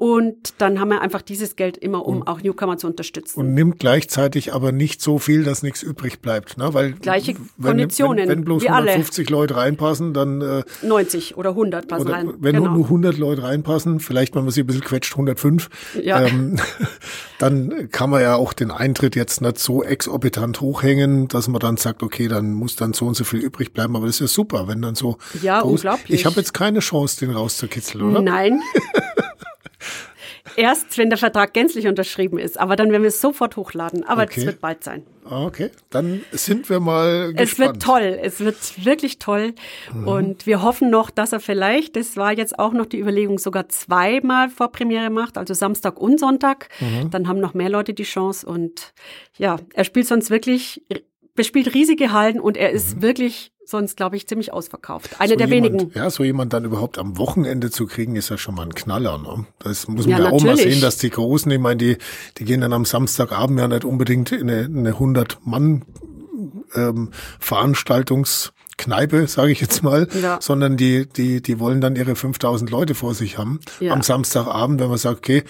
Und 0.00 0.54
dann 0.56 0.80
haben 0.80 0.88
wir 0.88 1.02
einfach 1.02 1.20
dieses 1.20 1.56
Geld 1.56 1.76
immer, 1.76 2.06
um 2.06 2.22
und, 2.22 2.26
auch 2.26 2.40
Newcomer 2.40 2.78
zu 2.78 2.86
unterstützen. 2.86 3.38
Und 3.38 3.52
nimmt 3.52 3.78
gleichzeitig 3.78 4.54
aber 4.54 4.72
nicht 4.72 5.02
so 5.02 5.18
viel, 5.18 5.44
dass 5.44 5.62
nichts 5.62 5.82
übrig 5.82 6.22
bleibt. 6.22 6.56
Ne? 6.56 6.72
Weil 6.72 6.92
Gleiche 6.92 7.34
wenn, 7.58 7.72
Konditionen. 7.72 8.26
Wenn, 8.26 8.38
wenn 8.38 8.44
bloß 8.46 8.64
150 8.64 9.28
alle. 9.28 9.36
Leute 9.36 9.56
reinpassen, 9.56 10.14
dann. 10.14 10.40
Äh, 10.40 10.62
90 10.82 11.36
oder 11.36 11.50
100 11.50 11.86
passen 11.86 12.06
oder, 12.06 12.14
rein. 12.14 12.32
Wenn 12.38 12.56
genau. 12.56 12.72
nur 12.72 12.84
100 12.84 13.18
Leute 13.18 13.42
reinpassen, 13.42 14.00
vielleicht, 14.00 14.34
wenn 14.34 14.44
man 14.44 14.52
sie 14.52 14.62
ein 14.62 14.66
bisschen 14.66 14.84
quetscht, 14.84 15.12
105, 15.12 15.68
ja. 16.02 16.22
ähm, 16.24 16.56
dann 17.38 17.90
kann 17.90 18.08
man 18.08 18.22
ja 18.22 18.36
auch 18.36 18.54
den 18.54 18.70
Eintritt 18.70 19.16
jetzt 19.16 19.42
nicht 19.50 19.62
so 19.62 19.82
exorbitant 19.82 20.60
hochhängen, 20.60 21.28
dass 21.28 21.48
man 21.48 21.60
dann 21.60 21.76
sagt, 21.76 22.02
okay, 22.02 22.28
dann 22.28 22.52
muss 22.52 22.76
dann 22.76 22.92
so 22.92 23.06
und 23.06 23.14
so 23.14 23.24
viel 23.24 23.40
übrig 23.40 23.72
bleiben. 23.72 23.96
Aber 23.96 24.06
das 24.06 24.16
ist 24.16 24.20
ja 24.20 24.26
super, 24.26 24.68
wenn 24.68 24.82
dann 24.82 24.94
so. 24.94 25.18
Ja, 25.42 25.60
groß, 25.60 25.72
unglaublich. 25.72 26.20
Ich 26.20 26.26
habe 26.26 26.36
jetzt 26.36 26.54
keine 26.54 26.80
Chance, 26.80 27.20
den 27.20 27.30
rauszukitzeln, 27.30 28.04
oder? 28.04 28.22
Nein. 28.22 28.60
Erst, 30.56 30.98
wenn 30.98 31.10
der 31.10 31.18
Vertrag 31.18 31.52
gänzlich 31.52 31.86
unterschrieben 31.86 32.38
ist. 32.38 32.58
Aber 32.58 32.76
dann 32.76 32.90
werden 32.90 33.02
wir 33.02 33.08
es 33.08 33.20
sofort 33.20 33.56
hochladen. 33.56 34.04
Aber 34.04 34.28
es 34.28 34.36
wird 34.44 34.60
bald 34.60 34.84
sein. 34.84 35.06
Okay, 35.24 35.70
dann 35.90 36.22
sind 36.32 36.68
wir 36.70 36.80
mal 36.80 37.32
gespannt. 37.32 37.50
Es 37.50 37.58
wird 37.58 37.82
toll. 37.82 38.18
Es 38.22 38.40
wird 38.40 38.84
wirklich 38.84 39.18
toll. 39.18 39.54
Mhm. 39.92 40.08
Und 40.08 40.46
wir 40.46 40.62
hoffen 40.62 40.90
noch, 40.90 41.10
dass 41.10 41.32
er 41.32 41.40
vielleicht, 41.40 41.96
das 41.96 42.16
war 42.16 42.32
jetzt 42.32 42.58
auch 42.58 42.72
noch 42.72 42.86
die 42.86 42.98
Überlegung, 42.98 43.38
sogar 43.38 43.68
zweimal 43.68 44.48
vor 44.48 44.72
Premiere 44.72 45.10
macht, 45.10 45.38
also 45.38 45.54
Samstag 45.54 46.00
und 46.00 46.18
Sonntag. 46.18 46.68
Mhm. 46.80 47.10
Dann 47.10 47.28
haben 47.28 47.38
noch 47.38 47.54
mehr 47.54 47.68
Leute 47.68 47.94
die 47.94 48.04
Chance. 48.04 48.46
Und 48.46 48.92
ja, 49.38 49.56
er 49.74 49.84
spielt 49.84 50.06
sonst 50.06 50.30
wirklich, 50.30 50.82
bespielt 51.34 51.74
riesige 51.74 52.12
Hallen 52.12 52.40
und 52.40 52.56
er 52.56 52.70
ist 52.70 52.96
mhm. 52.96 53.02
wirklich 53.02 53.52
sonst, 53.64 53.96
glaube 53.96 54.16
ich, 54.16 54.26
ziemlich 54.26 54.52
ausverkauft. 54.52 55.20
Eine 55.20 55.30
so 55.30 55.36
der 55.36 55.46
jemand, 55.46 55.72
wenigen. 55.72 55.92
Ja, 55.94 56.10
so 56.10 56.24
jemand 56.24 56.52
dann 56.52 56.64
überhaupt 56.64 56.98
am 56.98 57.16
Wochenende 57.18 57.70
zu 57.70 57.86
kriegen, 57.86 58.16
ist 58.16 58.28
ja 58.28 58.36
schon 58.36 58.56
mal 58.56 58.64
ein 58.64 58.74
Knaller. 58.74 59.18
Ne? 59.18 59.46
Das 59.60 59.86
muss 59.86 60.06
man 60.06 60.18
ja, 60.18 60.24
ja 60.24 60.30
auch 60.32 60.42
mal 60.42 60.56
sehen, 60.56 60.80
dass 60.80 60.98
die 60.98 61.10
Großen, 61.10 61.50
ich 61.50 61.60
meine, 61.60 61.76
die, 61.76 61.96
die 62.38 62.44
gehen 62.44 62.60
dann 62.60 62.72
am 62.72 62.84
Samstagabend 62.84 63.60
ja 63.60 63.68
nicht 63.68 63.84
unbedingt 63.84 64.32
in 64.32 64.50
eine, 64.50 64.64
eine 64.64 64.92
100-Mann- 64.94 65.84
ähm, 66.74 67.10
Veranstaltungs- 67.40 68.52
Kneipe, 68.80 69.26
sage 69.26 69.52
ich 69.52 69.60
jetzt 69.60 69.82
mal, 69.82 70.08
ja. 70.22 70.38
sondern 70.40 70.78
die, 70.78 71.06
die, 71.06 71.42
die 71.42 71.60
wollen 71.60 71.82
dann 71.82 71.96
ihre 71.96 72.16
5000 72.16 72.70
Leute 72.70 72.94
vor 72.94 73.14
sich 73.14 73.36
haben 73.36 73.60
ja. 73.78 73.92
am 73.92 74.00
Samstagabend, 74.00 74.80
wenn 74.80 74.88
man 74.88 74.96
sagt, 74.96 75.18
okay, 75.18 75.44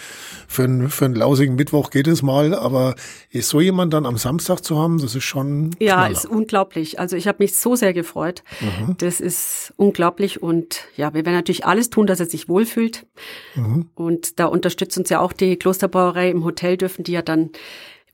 für, 0.49 0.65
einen 0.65 0.91
für 0.91 1.05
einen 1.05 1.15
lausigen 1.15 1.55
Mittwoch 1.55 1.91
geht 1.91 2.09
es 2.09 2.23
mal, 2.23 2.55
aber 2.55 2.97
ist 3.31 3.49
so 3.49 3.61
jemand 3.61 3.95
dann 3.95 4.05
am 4.05 4.17
Samstag 4.17 4.65
zu 4.65 4.79
haben, 4.79 5.01
das 5.01 5.15
ist 5.15 5.23
schon. 5.23 5.71
Ja, 5.79 5.95
Knaller. 5.95 6.11
ist 6.11 6.27
unglaublich. 6.27 6.99
Also 6.99 7.17
ich 7.17 7.29
habe 7.29 7.37
mich 7.39 7.57
so 7.57 7.77
sehr 7.77 7.93
gefreut. 7.93 8.43
Mhm. 8.61 8.97
Das 8.99 9.21
ist 9.21 9.73
unglaublich 9.77 10.43
und 10.43 10.87
ja, 10.97 11.15
wir 11.15 11.25
werden 11.25 11.37
natürlich 11.37 11.65
alles 11.65 11.89
tun, 11.89 12.09
dass 12.09 12.19
er 12.19 12.27
sich 12.27 12.49
wohlfühlt. 12.49 13.07
Mhm. 13.55 13.91
Und 13.95 14.41
da 14.41 14.47
unterstützt 14.47 14.99
uns 14.99 15.09
ja 15.09 15.21
auch 15.21 15.33
die 15.33 15.57
Klosterbrauerei 15.57 16.31
im 16.31 16.45
Hotel, 16.45 16.77
dürfen 16.77 17.05
die 17.05 17.13
ja 17.13 17.23
dann 17.23 17.51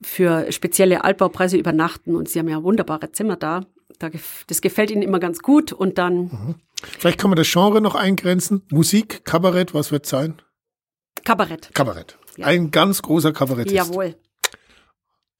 für 0.03 0.53
spezielle 0.53 1.05
Altbaupreise 1.05 1.57
übernachten 1.57 2.17
und 2.17 2.29
sie 2.29 2.39
haben 2.39 2.49
ja 2.49 2.63
wunderbare 2.63 3.13
Zimmer 3.13 3.37
da 3.37 3.63
das 3.99 4.61
gefällt 4.61 4.91
ihnen 4.91 5.03
immer 5.03 5.19
ganz 5.19 5.41
gut 5.41 5.73
und 5.73 5.99
dann. 5.99 6.17
Mhm. 6.17 6.55
Vielleicht 6.83 7.19
kann 7.19 7.31
man 7.31 7.37
das 7.37 7.51
Genre 7.51 7.81
noch 7.81 7.95
eingrenzen. 7.95 8.63
Musik, 8.71 9.25
Kabarett, 9.25 9.75
was 9.75 9.93
wird 9.93 10.07
sein? 10.07 10.41
Kabarett. 11.25 11.71
Kabarett. 11.75 12.19
Ja. 12.37 12.47
Ein 12.47 12.71
ganz 12.71 13.03
großer 13.03 13.33
Kabarettist. 13.33 13.75
Jawohl. 13.75 14.15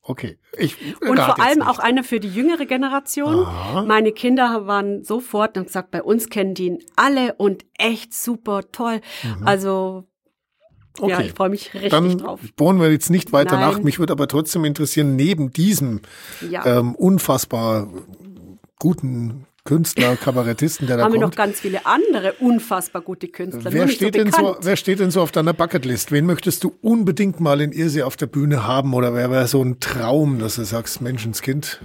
Okay. 0.03 0.39
Ich 0.57 0.77
und 1.03 1.19
vor 1.19 1.41
allem 1.41 1.63
auch 1.63 1.79
einer 1.81 2.05
für 2.05 2.21
die 2.21 2.29
jüngere 2.29 2.65
Generation. 2.65 3.45
Aha. 3.45 3.83
Meine 3.83 4.13
Kinder 4.13 4.67
waren 4.67 5.03
sofort 5.03 5.57
und 5.59 5.67
gesagt, 5.67 5.91
bei 5.91 6.03
uns 6.03 6.31
kennen 6.31 6.55
die 6.55 6.67
ihn 6.67 6.79
alle 6.95 7.35
und 7.35 7.65
echt 7.77 8.15
super 8.15 8.71
toll. 8.71 9.01
Mhm. 9.23 9.47
Also 9.47 10.07
Okay. 10.99 11.11
Ja, 11.11 11.21
ich 11.21 11.33
freue 11.33 11.51
mich 11.51 11.75
richtig 11.75 11.91
Dann 11.91 12.19
drauf. 12.19 12.41
bohren 12.57 12.81
wir 12.81 12.91
jetzt 12.91 13.11
nicht 13.11 13.33
weiter 13.33 13.59
Nein. 13.59 13.71
nach. 13.71 13.83
Mich 13.83 13.99
würde 13.99 14.13
aber 14.13 14.29
trotzdem 14.29 14.65
interessieren, 14.65 15.15
neben 15.17 15.53
diesem 15.53 16.01
ja. 16.49 16.65
ähm, 16.65 16.95
unfassbar 16.95 17.89
guten 18.79 19.47
Künstler, 19.65 20.17
Kabarettisten, 20.17 20.87
der 20.87 20.97
da 20.97 21.03
Haben 21.03 21.11
kommt. 21.11 21.21
wir 21.21 21.27
noch 21.27 21.35
ganz 21.35 21.61
viele 21.61 21.85
andere 21.87 22.35
unfassbar 22.35 23.03
gute 23.03 23.29
Künstler. 23.29 23.73
Wer 23.73 23.89
steht, 23.89 24.15
so 24.15 24.23
denn 24.23 24.33
so, 24.33 24.57
wer 24.61 24.77
steht 24.77 25.01
denn 25.01 25.11
so 25.11 25.21
auf 25.21 25.33
deiner 25.33 25.53
Bucketlist? 25.53 26.13
Wen 26.13 26.25
möchtest 26.25 26.63
du 26.65 26.73
unbedingt 26.83 27.41
mal 27.41 27.61
in 27.61 27.73
Irsee 27.73 28.03
auf 28.03 28.17
der 28.17 28.27
Bühne 28.27 28.67
haben? 28.67 28.95
Oder 28.95 29.13
wer 29.13 29.31
wäre 29.31 29.49
so 29.49 29.63
ein 29.63 29.81
Traum, 29.81 30.39
dass 30.39 30.57
du 30.57 30.65
sagst, 30.65 31.01
Menschenskind, 31.01 31.81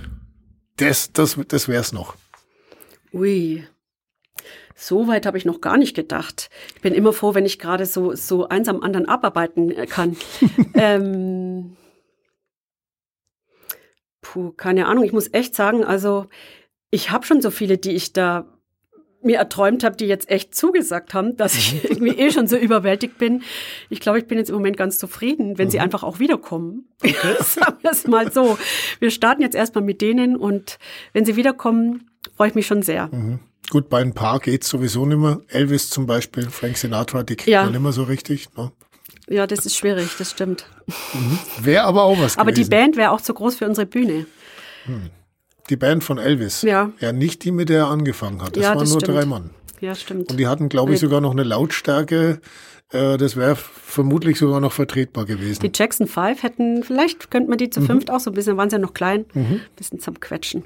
das, 0.78 1.12
das, 1.12 1.40
das 1.48 1.68
wär's 1.68 1.92
noch? 1.92 2.16
Ui. 3.14 3.66
So 4.76 5.08
weit 5.08 5.26
habe 5.26 5.38
ich 5.38 5.46
noch 5.46 5.62
gar 5.62 5.78
nicht 5.78 5.96
gedacht. 5.96 6.50
Ich 6.76 6.82
bin 6.82 6.94
immer 6.94 7.14
froh, 7.14 7.36
wenn 7.36 7.46
ich 7.46 7.60
gerade 7.60 7.86
so, 7.86 8.16
so 8.16 8.48
eins 8.48 8.68
am 8.68 8.82
anderen 8.82 9.08
abarbeiten 9.08 9.72
äh, 9.72 9.86
kann. 9.86 10.18
ähm, 10.76 11.78
puh, 14.22 14.52
keine 14.52 14.88
Ahnung. 14.88 15.04
Ich 15.04 15.14
muss 15.14 15.34
echt 15.34 15.56
sagen, 15.56 15.84
also 15.84 16.28
ich 16.92 17.10
habe 17.10 17.26
schon 17.26 17.42
so 17.42 17.50
viele, 17.50 17.78
die 17.78 17.92
ich 17.92 18.14
da 18.14 18.46
mir 19.24 19.38
erträumt 19.38 19.84
habe, 19.84 19.96
die 19.96 20.06
jetzt 20.06 20.30
echt 20.30 20.56
zugesagt 20.56 21.14
haben, 21.14 21.38
dass 21.38 21.56
ich 21.56 21.74
mhm. 21.74 21.80
irgendwie 21.90 22.18
eh 22.18 22.32
schon 22.32 22.48
so 22.48 22.58
überwältigt 22.58 23.18
bin. 23.18 23.44
Ich 23.90 24.00
glaube, 24.00 24.20
ich 24.20 24.26
bin 24.28 24.38
jetzt 24.38 24.50
im 24.50 24.56
Moment 24.56 24.78
ganz 24.78 24.98
zufrieden, 24.98 25.58
wenn 25.58 25.68
mhm. 25.68 25.72
sie 25.72 25.80
einfach 25.80 26.04
auch 26.04 26.20
wiederkommen. 26.20 26.90
Okay. 27.04 27.16
Sagen 27.40 27.78
wir 27.82 27.92
es 27.92 28.08
mal 28.08 28.32
so. 28.32 28.58
Wir 29.00 29.12
starten 29.12 29.42
jetzt 29.42 29.56
erstmal 29.56 29.84
mit 29.84 30.02
denen 30.02 30.36
und 30.36 30.80
wenn 31.14 31.26
sie 31.26 31.36
wiederkommen, 31.36 32.10
freue 32.36 32.50
ich 32.50 32.56
mich 32.56 32.68
schon 32.68 32.82
sehr. 32.82 33.08
Mhm. 33.08 33.40
Gut, 33.70 33.90
bei 33.90 34.02
ein 34.02 34.14
paar 34.14 34.40
geht's 34.40 34.68
sowieso 34.68 35.06
nicht 35.06 35.20
mehr. 35.20 35.40
Elvis 35.48 35.90
zum 35.90 36.06
Beispiel, 36.06 36.50
Frank 36.50 36.78
Sinatra, 36.78 37.24
die 37.24 37.36
kriegt 37.36 37.48
ja. 37.48 37.64
man 37.64 37.72
nicht 37.72 37.82
mehr 37.82 37.94
so 37.94 38.04
richtig. 38.04 38.50
Ne? 38.58 38.72
Ja, 39.30 39.48
das 39.48 39.66
ist 39.66 39.78
schwierig, 39.78 40.10
das 40.18 40.32
stimmt. 40.32 40.66
Mhm. 40.88 41.40
Wäre 41.62 41.84
aber 41.84 42.04
auch 42.04 42.20
was 42.20 42.38
Aber 42.38 42.52
gewesen. 42.52 42.70
die 42.70 42.76
Band 42.76 42.98
wäre 42.98 43.12
auch 43.12 43.22
zu 43.22 43.34
groß 43.34 43.56
für 43.56 43.68
unsere 43.68 43.86
Bühne. 43.86 44.26
Hm. 44.86 45.12
Die 45.72 45.78
Band 45.78 46.04
von 46.04 46.20
Elvis. 46.20 46.62
Ja. 46.62 46.92
Ja, 47.00 47.12
nicht 47.12 47.44
die, 47.44 47.52
mit 47.52 47.70
der 47.70 47.80
er 47.80 47.88
angefangen 47.88 48.44
hat. 48.44 48.56
Das 48.56 48.64
ja, 48.64 48.70
waren 48.70 48.80
das 48.80 48.92
nur 48.92 49.00
stimmt. 49.02 49.18
drei 49.18 49.26
Mann. 49.26 49.50
Ja, 49.80 49.96
stimmt. 49.96 50.30
Und 50.30 50.38
die 50.38 50.48
hatten, 50.48 50.70
glaube 50.70 50.94
ich, 50.94 51.00
sogar 51.00 51.22
noch 51.22 51.32
eine 51.32 51.44
Lautstärke 51.44 52.40
Äh, 52.92 53.18
das 53.18 53.36
wäre 53.36 53.56
vermutlich 53.56 54.38
sogar 54.38 54.60
noch 54.60 54.74
vertretbar 54.74 55.26
gewesen. 55.26 55.62
Die 55.62 55.72
Jackson 55.74 56.08
5 56.08 56.44
hätten, 56.44 56.84
vielleicht 56.84 57.32
könnte 57.32 57.50
man 57.50 57.58
die 57.58 57.70
zu 57.70 57.82
mhm. 57.82 57.86
fünft 57.86 58.12
auch 58.12 58.20
so 58.20 58.32
ein 58.32 58.34
bisschen, 58.34 58.58
waren 58.58 58.70
sie 58.70 58.76
ja 58.76 58.82
noch 58.82 58.94
klein, 58.94 59.26
mhm. 59.34 59.46
ein 59.46 59.62
bisschen 59.76 60.00
zum 60.00 60.20
Quetschen. 60.20 60.66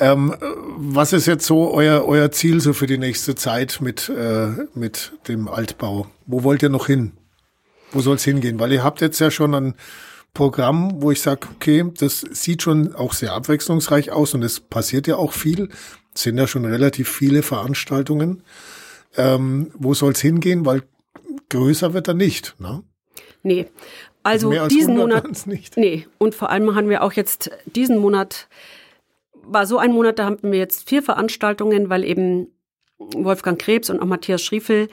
Ähm, 0.00 0.34
was 0.76 1.12
ist 1.12 1.26
jetzt 1.26 1.46
so 1.46 1.72
euer, 1.72 2.04
euer 2.04 2.32
Ziel 2.32 2.60
so 2.60 2.72
für 2.72 2.88
die 2.88 2.98
nächste 2.98 3.36
Zeit 3.36 3.78
mit, 3.80 4.08
äh, 4.08 4.48
mit 4.74 5.12
dem 5.28 5.46
Altbau? 5.46 6.08
Wo 6.26 6.42
wollt 6.42 6.62
ihr 6.62 6.70
noch 6.70 6.88
hin? 6.88 7.12
Wo 7.92 8.00
soll 8.00 8.16
es 8.16 8.24
hingehen? 8.24 8.58
Weil 8.58 8.72
ihr 8.72 8.82
habt 8.82 9.00
jetzt 9.00 9.20
ja 9.20 9.30
schon 9.30 9.54
ein 9.54 9.74
Programm, 10.34 11.00
wo 11.00 11.10
ich 11.10 11.20
sage, 11.20 11.48
okay, 11.54 11.84
das 11.98 12.20
sieht 12.20 12.62
schon 12.62 12.94
auch 12.94 13.12
sehr 13.12 13.32
abwechslungsreich 13.32 14.12
aus 14.12 14.34
und 14.34 14.42
es 14.42 14.60
passiert 14.60 15.06
ja 15.06 15.16
auch 15.16 15.32
viel. 15.32 15.68
Es 16.14 16.22
sind 16.22 16.36
ja 16.38 16.46
schon 16.46 16.64
relativ 16.64 17.08
viele 17.08 17.42
Veranstaltungen. 17.42 18.42
Ähm, 19.16 19.70
wo 19.74 19.94
soll 19.94 20.12
es 20.12 20.20
hingehen? 20.20 20.66
Weil 20.66 20.82
größer 21.50 21.94
wird 21.94 22.08
er 22.08 22.14
nicht. 22.14 22.56
Ne? 22.58 22.82
Nee. 23.42 23.66
Also, 24.22 24.50
also 24.50 24.68
diesen 24.68 24.96
Monat 24.96 25.46
nicht. 25.46 25.76
Nee, 25.76 26.06
und 26.18 26.34
vor 26.34 26.50
allem 26.50 26.74
haben 26.74 26.88
wir 26.88 27.02
auch 27.02 27.12
jetzt 27.12 27.50
diesen 27.66 27.98
Monat 27.98 28.48
war 29.46 29.66
so 29.66 29.78
ein 29.78 29.92
Monat, 29.92 30.18
da 30.18 30.24
haben 30.24 30.38
wir 30.42 30.58
jetzt 30.58 30.88
vier 30.88 31.02
Veranstaltungen, 31.02 31.90
weil 31.90 32.04
eben 32.04 32.48
Wolfgang 32.98 33.60
Krebs 33.60 33.90
und 33.90 34.00
auch 34.00 34.06
Matthias 34.06 34.42
Schriefel, 34.42 34.88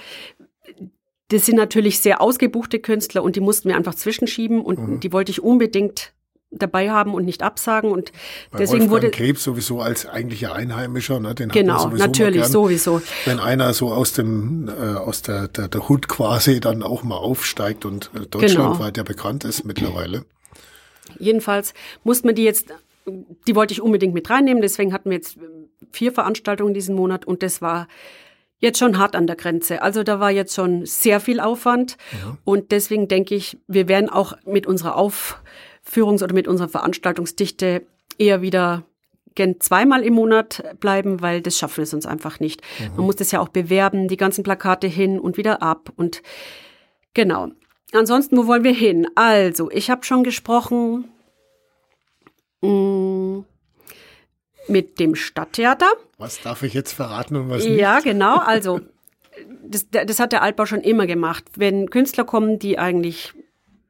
das 1.32 1.46
sind 1.46 1.56
natürlich 1.56 2.00
sehr 2.00 2.22
ausgebuchte 2.22 2.80
Künstler 2.80 3.24
und 3.24 3.36
die 3.36 3.40
mussten 3.40 3.70
wir 3.70 3.78
einfach 3.78 3.96
zwischenschieben 3.96 4.62
und 4.62 4.80
mhm. 4.80 5.00
die 5.00 5.14
wollte 5.14 5.32
ich 5.32 5.42
unbedingt 5.42 6.14
dabei 6.52 6.92
haben 6.92 7.14
und 7.14 7.24
nicht 7.24 7.44
absagen 7.44 7.92
und 7.92 8.12
Bei 8.52 8.60
deswegen 8.60 8.90
Wolfgang 8.90 9.04
wurde 9.04 9.12
Krebs 9.12 9.44
sowieso 9.44 9.80
als 9.80 10.06
eigentlicher 10.06 10.54
Einheimischer, 10.54 11.22
ne, 11.22 11.34
den 11.34 11.48
genau 11.48 11.88
natürlich 11.88 12.42
gern, 12.42 12.52
sowieso. 12.52 13.02
Wenn 13.24 13.40
einer 13.40 13.74
so 13.74 13.94
aus 13.94 14.12
dem 14.12 14.68
äh, 14.68 14.72
aus 14.72 15.22
der, 15.22 15.48
der 15.48 15.70
der 15.70 15.88
Hut 15.88 16.10
quasi 16.10 16.60
dann 16.60 16.84
auch 16.84 17.04
mal 17.04 17.16
aufsteigt 17.16 17.86
und 17.86 18.12
äh, 18.14 18.28
deutschlandweit 18.28 18.96
genau. 18.96 18.98
ja 18.98 19.04
bekannt 19.04 19.46
ist 19.46 19.64
mittlerweile. 19.64 20.26
Jedenfalls 21.18 21.74
muss 22.04 22.24
man 22.26 22.36
die 22.36 22.44
jetzt, 22.44 22.74
die 23.48 23.56
wollte 23.56 23.74
ich 23.74 23.82
unbedingt 23.82 24.14
mit 24.14 24.30
reinnehmen, 24.30 24.62
deswegen 24.62 24.92
hatten 24.92 25.10
wir 25.10 25.18
jetzt 25.18 25.38
vier 25.94 26.12
Veranstaltungen 26.12 26.74
diesen 26.74 26.96
Monat 26.96 27.26
und 27.26 27.44
das 27.44 27.62
war 27.62 27.88
jetzt 28.62 28.80
schon 28.80 28.98
hart 28.98 29.16
an 29.16 29.28
der 29.28 29.36
Grenze. 29.36 29.82
Also 29.82 30.04
da 30.04 30.20
war 30.20 30.32
jetzt 30.32 30.56
schon 30.56 30.86
sehr 30.86 31.20
viel 31.20 31.40
Aufwand 31.40 31.98
ja. 32.14 32.38
und 32.46 32.72
deswegen 32.72 33.08
denke 33.08 33.36
ich, 33.36 33.58
wir 33.68 33.88
werden 33.88 34.10
auch 34.10 34.38
mit 34.46 34.66
unserer 34.68 34.96
Auf 34.96 35.42
Führungs- 35.84 36.24
oder 36.24 36.34
mit 36.34 36.48
unserer 36.48 36.70
Veranstaltungsdichte 36.70 37.84
eher 38.18 38.42
wieder 38.42 38.84
gern 39.34 39.60
zweimal 39.60 40.04
im 40.04 40.14
Monat 40.14 40.64
bleiben, 40.80 41.22
weil 41.22 41.42
das 41.42 41.58
schaffen 41.58 41.78
wir 41.78 41.86
sonst 41.86 42.06
einfach 42.06 42.40
nicht. 42.40 42.62
Mhm. 42.80 42.98
Man 42.98 43.06
muss 43.06 43.16
das 43.16 43.32
ja 43.32 43.40
auch 43.40 43.50
bewerben, 43.50 44.08
die 44.08 44.18
ganzen 44.18 44.44
Plakate 44.44 44.88
hin 44.88 45.20
und 45.20 45.38
wieder 45.38 45.62
ab 45.62 45.92
und 45.96 46.22
genau. 47.14 47.50
Ansonsten, 47.94 48.38
wo 48.38 48.48
wollen 48.48 48.64
wir 48.64 48.74
hin? 48.74 49.08
Also, 49.16 49.70
ich 49.70 49.90
habe 49.90 50.06
schon 50.06 50.24
gesprochen 50.24 51.12
mh, 52.62 52.70
mm, 52.70 53.01
mit 54.72 55.00
dem 55.00 55.16
Stadttheater. 55.16 55.92
Was 56.18 56.42
darf 56.42 56.64
ich 56.64 56.74
jetzt 56.74 56.94
verraten 56.94 57.36
und 57.36 57.50
was 57.50 57.64
nicht? 57.64 57.80
Ja, 57.80 58.00
genau. 58.00 58.40
Also, 58.46 58.82
das, 59.64 59.88
das 59.90 60.20
hat 60.20 60.32
der 60.34 60.42
Altbau 60.42 60.66
schon 60.66 60.82
immer 60.82 61.08
gemacht. 61.08 61.46
Wenn 61.56 61.90
Künstler 61.90 62.26
kommen, 62.26 62.60
die 62.60 62.78
eigentlich 62.78 63.34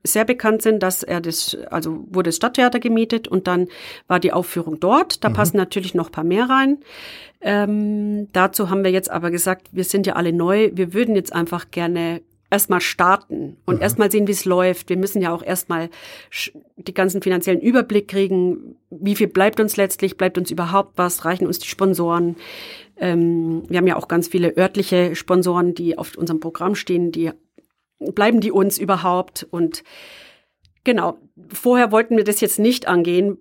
sehr 0.03 0.25
bekannt 0.25 0.61
sind, 0.61 0.81
dass 0.81 1.03
er 1.03 1.21
das, 1.21 1.57
also 1.69 2.05
wurde 2.09 2.29
das 2.29 2.35
Stadttheater 2.37 2.79
gemietet 2.79 3.27
und 3.27 3.47
dann 3.47 3.67
war 4.07 4.19
die 4.19 4.33
Aufführung 4.33 4.79
dort. 4.79 5.23
Da 5.23 5.29
mhm. 5.29 5.33
passen 5.33 5.57
natürlich 5.57 5.93
noch 5.93 6.11
paar 6.11 6.23
mehr 6.23 6.49
rein. 6.49 6.79
Ähm, 7.41 8.27
dazu 8.33 8.69
haben 8.69 8.83
wir 8.83 8.91
jetzt 8.91 9.09
aber 9.09 9.31
gesagt, 9.31 9.69
wir 9.71 9.83
sind 9.83 10.05
ja 10.07 10.13
alle 10.13 10.33
neu, 10.33 10.71
wir 10.73 10.93
würden 10.93 11.15
jetzt 11.15 11.33
einfach 11.33 11.71
gerne 11.71 12.21
erstmal 12.51 12.81
starten 12.81 13.57
und 13.65 13.77
mhm. 13.77 13.81
erstmal 13.81 14.11
sehen, 14.11 14.27
wie 14.27 14.33
es 14.33 14.45
läuft. 14.45 14.89
Wir 14.89 14.97
müssen 14.97 15.21
ja 15.21 15.33
auch 15.33 15.41
erstmal 15.41 15.89
die 16.75 16.93
ganzen 16.93 17.21
finanziellen 17.21 17.61
Überblick 17.61 18.07
kriegen. 18.07 18.75
Wie 18.89 19.15
viel 19.15 19.27
bleibt 19.27 19.59
uns 19.59 19.77
letztlich? 19.77 20.17
Bleibt 20.17 20.37
uns 20.37 20.51
überhaupt 20.51 20.97
was? 20.97 21.25
Reichen 21.25 21.47
uns 21.47 21.59
die 21.59 21.67
Sponsoren? 21.67 22.35
Ähm, 22.97 23.63
wir 23.67 23.77
haben 23.77 23.87
ja 23.87 23.95
auch 23.95 24.07
ganz 24.07 24.27
viele 24.27 24.55
örtliche 24.57 25.15
Sponsoren, 25.15 25.73
die 25.73 25.97
auf 25.97 26.15
unserem 26.17 26.39
Programm 26.39 26.75
stehen, 26.75 27.11
die 27.11 27.31
bleiben 28.13 28.41
die 28.41 28.51
uns 28.51 28.77
überhaupt? 28.77 29.47
Und 29.49 29.83
genau, 30.83 31.17
vorher 31.49 31.91
wollten 31.91 32.17
wir 32.17 32.23
das 32.23 32.41
jetzt 32.41 32.59
nicht 32.59 32.87
angehen. 32.87 33.37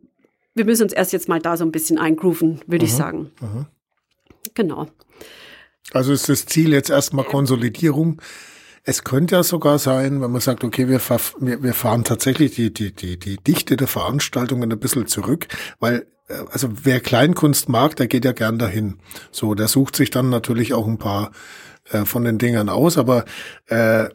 Wir 0.55 0.65
müssen 0.65 0.85
uns 0.85 0.93
erst 0.93 1.13
jetzt 1.13 1.29
mal 1.29 1.41
da 1.41 1.57
so 1.57 1.65
ein 1.65 1.73
bisschen 1.73 1.99
eingrooven, 1.99 2.61
würde 2.67 2.85
ich 2.85 2.95
sagen. 2.95 3.31
Aha. 3.41 3.69
Genau. 4.55 4.87
Also 5.93 6.13
ist 6.13 6.29
das 6.29 6.47
Ziel 6.47 6.73
jetzt 6.73 6.91
erstmal 6.91 7.25
Konsolidierung. 7.25 8.21
Es 8.83 9.05
könnte 9.05 9.37
ja 9.37 9.43
sogar 9.43 9.79
sein, 9.79 10.23
wenn 10.23 10.31
man 10.31 10.41
sagt, 10.41 10.65
okay, 10.65 10.89
wir, 10.89 11.01
wir, 11.01 11.75
fahren 11.75 12.05
tatsächlich 12.05 12.55
die, 12.55 12.73
die, 12.73 12.93
die, 12.93 13.19
die 13.19 13.37
Dichte 13.37 13.77
der 13.77 13.89
Veranstaltungen 13.89 14.73
ein 14.73 14.81
bisschen 14.81 15.07
zurück, 15.07 15.49
weil 15.81 16.07
äh, 16.29 16.35
also 16.51 16.69
wer 16.83 17.01
Kleinkunst 17.01 17.69
mag, 17.69 17.97
der 17.97 18.07
geht 18.07 18.25
ja 18.25 18.33
gern 18.33 18.59
dahin. 18.59 18.99
So, 19.31 19.55
der 19.55 19.69
sucht 19.69 19.97
sich 19.97 20.11
dann 20.11 20.31
natürlich 20.31 20.73
auch 20.73 20.87
ein 20.87 20.99
paar 20.99 21.33
äh, 21.91 22.05
von 22.05 22.25
den 22.25 22.39
Dingern 22.39 22.69
aus, 22.69 22.99
aber 22.99 23.25
äh, 23.67 24.09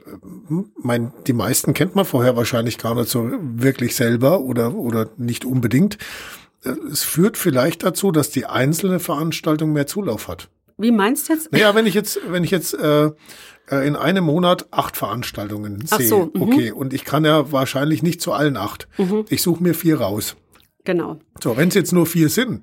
mein, 0.82 1.14
die 1.28 1.34
meisten 1.34 1.74
kennt 1.74 1.96
man 1.96 2.06
vorher 2.06 2.36
wahrscheinlich 2.36 2.78
gar 2.78 2.96
nicht 2.96 3.10
so 3.10 3.30
wirklich 3.40 3.96
selber 3.96 4.42
oder, 4.42 4.76
oder 4.76 5.10
nicht 5.18 5.46
unbedingt. 5.46 5.98
Äh, 6.64 6.72
es 6.92 7.04
führt 7.04 7.38
vielleicht 7.38 7.84
dazu, 7.84 8.12
dass 8.12 8.30
die 8.30 8.46
einzelne 8.46 9.00
Veranstaltung 9.00 9.74
mehr 9.74 9.88
Zulauf 9.88 10.28
hat. 10.28 10.50
Wie 10.78 10.92
meinst 10.92 11.30
du 11.30 11.34
jetzt? 11.34 11.52
Naja, 11.52 11.74
wenn 11.76 11.86
ich 11.86 11.94
jetzt, 11.94 12.20
wenn 12.28 12.44
ich 12.44 12.52
jetzt 12.52 12.74
äh, 12.74 13.12
äh 13.70 13.88
in 13.88 13.96
einem 13.96 14.24
Monat 14.24 14.68
acht 14.72 14.98
Veranstaltungen 14.98 15.86
sehe, 15.86 16.08
so, 16.08 16.32
mhm. 16.34 16.42
okay, 16.42 16.72
und 16.72 16.94
ich 16.94 17.06
kann 17.06 17.26
ja 17.26 17.52
wahrscheinlich 17.52 18.04
nicht 18.04 18.22
zu 18.22 18.34
allen 18.34 18.58
acht. 18.58 18.88
Mhm. 18.98 19.26
Ich 19.30 19.42
suche 19.42 19.64
mir 19.64 19.74
vier 19.74 20.00
raus. 20.02 20.36
Genau. 20.84 21.20
So, 21.42 21.58
wenn 21.58 21.70
es 21.70 21.76
jetzt 21.76 21.94
nur 21.94 22.06
vier 22.06 22.30
sind, 22.30 22.62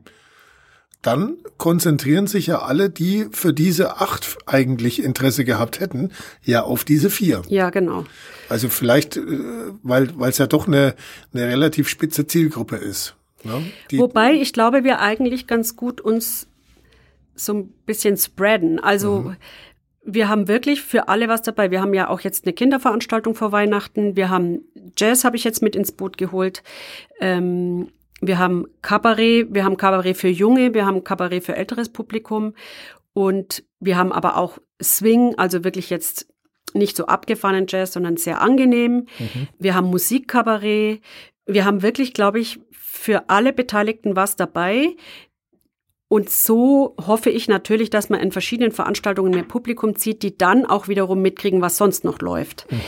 dann 1.02 1.36
konzentrieren 1.58 2.28
sich 2.28 2.46
ja 2.46 2.60
alle, 2.60 2.88
die 2.88 3.26
für 3.32 3.52
diese 3.52 4.00
acht 4.00 4.38
eigentlich 4.46 5.02
Interesse 5.02 5.44
gehabt 5.44 5.80
hätten, 5.80 6.10
ja 6.44 6.62
auf 6.62 6.84
diese 6.84 7.10
vier. 7.10 7.42
Ja, 7.48 7.70
genau. 7.70 8.04
Also 8.48 8.68
vielleicht, 8.68 9.16
äh, 9.16 9.22
weil 9.82 10.10
weil 10.18 10.30
es 10.30 10.38
ja 10.38 10.46
doch 10.46 10.68
eine, 10.68 10.94
eine 11.34 11.48
relativ 11.48 11.88
spitze 11.88 12.26
Zielgruppe 12.26 12.76
ist. 12.76 13.16
Ne? 13.42 13.64
Wobei 13.94 14.34
ich 14.34 14.52
glaube, 14.52 14.84
wir 14.84 15.00
eigentlich 15.00 15.48
ganz 15.48 15.74
gut 15.74 16.00
uns 16.00 16.46
so 17.34 17.54
ein 17.54 17.72
bisschen 17.86 18.16
spreaden. 18.16 18.78
Also 18.80 19.20
mhm. 19.20 19.36
wir 20.04 20.28
haben 20.28 20.48
wirklich 20.48 20.82
für 20.82 21.08
alle 21.08 21.28
was 21.28 21.42
dabei. 21.42 21.70
Wir 21.70 21.80
haben 21.80 21.94
ja 21.94 22.08
auch 22.08 22.20
jetzt 22.20 22.44
eine 22.44 22.52
Kinderveranstaltung 22.52 23.34
vor 23.34 23.52
Weihnachten. 23.52 24.16
Wir 24.16 24.30
haben 24.30 24.64
Jazz 24.96 25.24
habe 25.24 25.36
ich 25.36 25.44
jetzt 25.44 25.62
mit 25.62 25.76
ins 25.76 25.92
Boot 25.92 26.18
geholt. 26.18 26.62
Ähm, 27.20 27.88
wir 28.20 28.38
haben 28.38 28.66
Kabarett, 28.82 29.48
wir 29.52 29.64
haben 29.64 29.76
Kabarett 29.76 30.16
für 30.16 30.28
Junge, 30.28 30.74
wir 30.74 30.86
haben 30.86 31.02
Kabarett 31.02 31.44
für 31.44 31.56
älteres 31.56 31.88
Publikum 31.88 32.54
und 33.14 33.64
wir 33.80 33.96
haben 33.96 34.12
aber 34.12 34.36
auch 34.36 34.58
Swing, 34.80 35.34
also 35.36 35.64
wirklich 35.64 35.90
jetzt 35.90 36.32
nicht 36.74 36.96
so 36.96 37.06
abgefahrenen 37.06 37.66
Jazz, 37.68 37.92
sondern 37.92 38.16
sehr 38.16 38.40
angenehm. 38.40 39.06
Mhm. 39.18 39.48
Wir 39.58 39.74
haben 39.74 39.88
Musikkabarett. 39.88 41.00
Wir 41.46 41.64
haben 41.64 41.82
wirklich, 41.82 42.14
glaube 42.14 42.40
ich, 42.40 42.60
für 42.70 43.28
alle 43.28 43.52
Beteiligten 43.52 44.16
was 44.16 44.36
dabei. 44.36 44.96
Und 46.12 46.28
so 46.28 46.94
hoffe 47.00 47.30
ich 47.30 47.48
natürlich, 47.48 47.88
dass 47.88 48.10
man 48.10 48.20
in 48.20 48.32
verschiedenen 48.32 48.70
Veranstaltungen 48.70 49.32
mehr 49.32 49.44
Publikum 49.44 49.96
zieht, 49.96 50.22
die 50.22 50.36
dann 50.36 50.66
auch 50.66 50.86
wiederum 50.86 51.22
mitkriegen, 51.22 51.62
was 51.62 51.78
sonst 51.78 52.04
noch 52.04 52.20
läuft. 52.20 52.70
Mhm. 52.70 52.78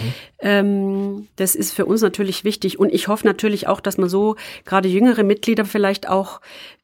Ähm, 0.40 1.28
das 1.36 1.54
ist 1.54 1.72
für 1.72 1.86
uns 1.86 2.02
natürlich 2.02 2.44
wichtig. 2.44 2.78
Und 2.78 2.92
ich 2.92 3.08
hoffe 3.08 3.26
natürlich 3.26 3.66
auch, 3.66 3.80
dass 3.80 3.96
man 3.96 4.10
so 4.10 4.36
gerade 4.66 4.90
jüngere 4.90 5.22
Mitglieder 5.22 5.64
vielleicht 5.64 6.06
auch 6.06 6.42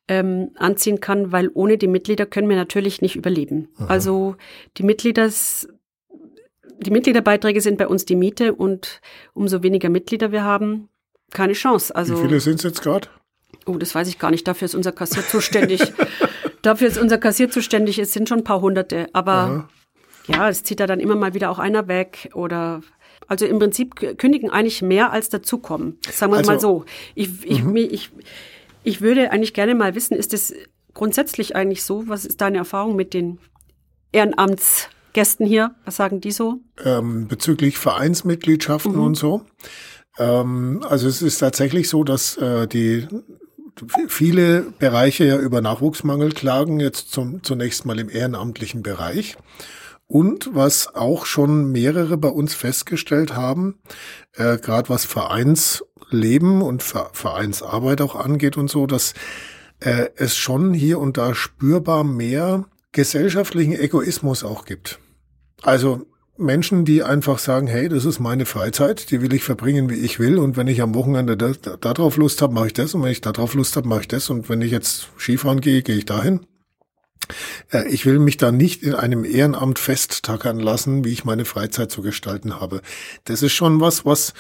ähm, 0.09 0.53
anziehen 0.57 1.01
kann, 1.01 1.31
weil 1.31 1.51
ohne 1.53 1.77
die 1.77 1.89
Mitglieder 1.89 2.25
können 2.25 2.49
wir 2.49 2.57
natürlich 2.57 3.03
nicht 3.03 3.17
überleben. 3.17 3.69
Mhm. 3.77 3.87
Also 3.89 4.37
die 4.79 4.83
Mitglieder, 4.83 5.29
die 6.79 6.91
Mitgliederbeiträge 6.91 7.61
sind 7.61 7.77
bei 7.77 7.87
uns 7.87 8.07
die 8.07 8.17
Miete 8.17 8.55
und 8.55 9.03
umso 9.35 9.63
weniger 9.63 9.91
Mitglieder 9.91 10.33
wir 10.33 10.43
haben, 10.43 10.89
keine 11.33 11.53
Chance. 11.53 11.95
Also, 11.95 12.17
Wie 12.17 12.29
viele 12.29 12.41
sind 12.41 12.61
es 12.61 12.63
jetzt 12.63 12.81
gerade? 12.81 13.09
Oh, 13.67 13.77
das 13.77 13.95
weiß 13.95 14.09
ich 14.09 14.19
gar 14.19 14.31
nicht. 14.31 14.47
Dafür 14.47 14.67
ist 14.67 14.75
unser 14.75 14.93
Kassier 14.93 15.27
zuständig. 15.27 15.81
Dafür 16.63 16.89
ist 16.89 16.99
unser 16.99 17.19
Kassier 17.19 17.51
zuständig. 17.51 17.99
Es 17.99 18.13
sind 18.13 18.29
schon 18.29 18.39
ein 18.39 18.45
paar 18.45 18.61
Hunderte. 18.61 19.09
Aber 19.13 19.33
Aha. 19.33 19.69
ja, 20.29 20.49
es 20.49 20.63
zieht 20.63 20.81
da 20.81 20.87
dann 20.87 21.01
immer 21.01 21.17
mal 21.17 21.35
wieder 21.35 21.51
auch 21.51 21.59
einer 21.59 21.89
weg 21.89 22.31
oder 22.35 22.83
also 23.29 23.47
im 23.47 23.59
Prinzip 23.61 23.95
kündigen 24.19 24.51
eigentlich 24.51 24.83
mehr 24.83 25.13
als 25.13 25.29
dazukommen. 25.29 25.99
Sagen 26.11 26.33
wir 26.33 26.39
also, 26.39 26.51
mal 26.51 26.61
so. 26.61 26.85
Ich, 27.15 27.45
ich, 27.45 27.63
mhm. 27.63 27.77
ich, 27.77 28.11
ich 28.83 29.01
würde 29.01 29.31
eigentlich 29.31 29.55
gerne 29.55 29.75
mal 29.77 29.95
wissen, 29.95 30.15
ist 30.15 30.35
es 30.35 30.53
grundsätzlich 30.95 31.55
eigentlich 31.55 31.85
so? 31.85 32.09
Was 32.09 32.25
ist 32.25 32.41
deine 32.41 32.59
Erfahrung 32.59 32.97
mit 32.97 33.15
den 33.15 33.39
Ehrenamtsgästen 34.11 35.47
hier? 35.47 35.77
Was 35.85 35.97
sagen 35.97 36.21
die 36.21 36.33
so? 36.33 36.57
Ähm, 36.85 37.29
bezüglich 37.29 37.79
Vereinsmitgliedschaften 37.79 38.97
mhm. 38.97 39.03
und 39.03 39.15
so. 39.15 39.43
Ähm, 40.19 40.85
also 40.89 41.09
es 41.09 41.23
ist 41.23 41.39
tatsächlich 41.39 41.89
so, 41.89 42.05
dass 42.05 42.37
äh, 42.37 42.67
die 42.67 43.07
viele 44.09 44.63
Bereiche 44.79 45.25
ja 45.25 45.39
über 45.39 45.61
Nachwuchsmangel 45.61 46.33
klagen, 46.33 46.81
jetzt 46.81 47.13
zum, 47.13 47.43
zunächst 47.43 47.85
mal 47.85 47.99
im 47.99 48.09
ehrenamtlichen 48.09 48.83
Bereich. 48.83 49.37
Und 50.07 50.55
was 50.55 50.95
auch 50.95 51.25
schon 51.25 51.71
mehrere 51.71 52.17
bei 52.17 52.29
uns 52.29 52.55
festgestellt 52.55 53.37
haben, 53.37 53.79
äh, 54.35 54.59
gerade 54.59 54.89
was 54.89 55.05
Vereinsleben 55.05 56.63
und 56.63 56.83
Vereinsarbeit 56.83 58.01
auch 58.01 58.17
angeht 58.17 58.57
und 58.57 58.69
so, 58.69 58.87
dass 58.87 59.15
äh, 59.79 60.09
es 60.17 60.37
schon 60.37 60.75
hier 60.75 60.99
und 60.99 61.17
da 61.17 61.35
spürbar 61.35 62.03
mehr 62.03 62.65
gesellschaftlichen 62.93 63.75
Egoismus 63.75 64.43
auch 64.43 64.65
gibt. 64.65 64.99
Also 65.63 66.07
Menschen, 66.41 66.85
die 66.85 67.03
einfach 67.03 67.39
sagen, 67.39 67.67
hey, 67.67 67.89
das 67.89 68.05
ist 68.05 68.19
meine 68.19 68.47
Freizeit, 68.47 69.11
die 69.11 69.21
will 69.23 69.33
ich 69.33 69.45
verbringen, 69.45 69.91
wie 69.91 69.95
ich 69.95 70.19
will. 70.19 70.39
Und 70.39 70.57
wenn 70.57 70.67
ich 70.67 70.83
am 70.83 70.95
Wochenende 70.95 71.37
da, 71.37 71.53
da 71.53 71.95
drauf 71.95 72.17
Lust 72.17 72.43
habe, 72.43 72.55
mache 72.55 72.69
ich 72.69 72.73
das. 72.73 72.95
Und 72.95 73.03
wenn 73.03 73.13
ich 73.13 73.21
da 73.21 73.33
drauf 73.33 73.55
Lust 73.55 73.77
habe, 73.77 73.89
mache 73.89 74.03
ich 74.03 74.09
das. 74.09 74.31
Und 74.31 74.49
wenn 74.49 74.63
ich 74.63 74.73
jetzt 74.73 75.09
Skifahren 75.19 75.61
gehe, 75.61 75.83
gehe 75.83 75.97
ich 75.97 76.07
dahin. 76.07 76.41
Äh, 77.73 77.89
ich 77.89 78.07
will 78.07 78.19
mich 78.19 78.37
da 78.37 78.53
nicht 78.53 78.83
in 78.83 78.95
einem 78.95 79.25
Ehrenamt 79.25 79.79
festtackern 79.79 80.59
lassen, 80.59 81.05
wie 81.05 81.13
ich 81.13 81.25
meine 81.25 81.45
Freizeit 81.45 81.91
zu 81.91 82.03
gestalten 82.03 82.61
habe. 82.61 82.83
Das 83.25 83.43
ist 83.43 83.53
schon 83.53 83.81
was, 83.81 84.05
was, 84.05 84.35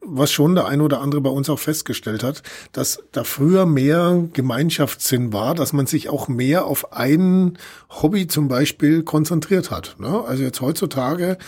was 0.00 0.32
schon 0.32 0.54
der 0.54 0.66
ein 0.66 0.80
oder 0.80 1.00
andere 1.00 1.20
bei 1.20 1.30
uns 1.30 1.48
auch 1.50 1.58
festgestellt 1.58 2.22
hat, 2.22 2.42
dass 2.72 3.02
da 3.12 3.24
früher 3.24 3.66
mehr 3.66 4.28
Gemeinschaftssinn 4.32 5.32
war, 5.32 5.54
dass 5.54 5.72
man 5.72 5.86
sich 5.86 6.08
auch 6.08 6.28
mehr 6.28 6.64
auf 6.66 6.92
ein 6.92 7.58
Hobby 7.88 8.26
zum 8.26 8.48
Beispiel 8.48 9.02
konzentriert 9.02 9.70
hat. 9.70 9.96
Ne? 9.98 10.24
Also 10.26 10.42
jetzt 10.42 10.60
heutzutage 10.60 11.38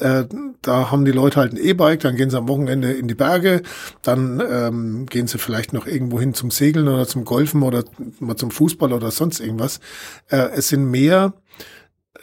äh, 0.00 0.24
da 0.62 0.90
haben 0.90 1.04
die 1.04 1.12
Leute 1.12 1.40
halt 1.40 1.52
ein 1.52 1.56
E-Bike, 1.56 2.00
dann 2.00 2.16
gehen 2.16 2.30
sie 2.30 2.38
am 2.38 2.48
Wochenende 2.48 2.92
in 2.92 3.08
die 3.08 3.14
Berge, 3.14 3.62
dann 4.02 4.42
ähm, 4.50 5.06
gehen 5.06 5.26
sie 5.26 5.38
vielleicht 5.38 5.72
noch 5.72 5.86
irgendwo 5.86 6.20
hin 6.20 6.34
zum 6.34 6.50
Segeln 6.50 6.88
oder 6.88 7.06
zum 7.06 7.24
Golfen 7.24 7.62
oder 7.62 7.84
mal 8.20 8.36
zum 8.36 8.50
Fußball 8.50 8.92
oder 8.92 9.10
sonst 9.10 9.40
irgendwas. 9.40 9.80
Äh, 10.28 10.50
es 10.54 10.68
sind 10.68 10.90
mehr 10.90 11.34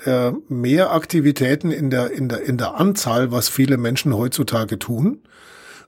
äh, 0.06 0.32
mehr 0.50 0.92
Aktivitäten 0.92 1.72
in 1.72 1.90
der 1.90 2.12
in 2.12 2.30
der 2.30 2.44
in 2.44 2.58
der 2.58 2.76
Anzahl, 2.76 3.32
was 3.32 3.50
viele 3.50 3.78
Menschen 3.78 4.16
heutzutage 4.16 4.80
tun 4.80 5.24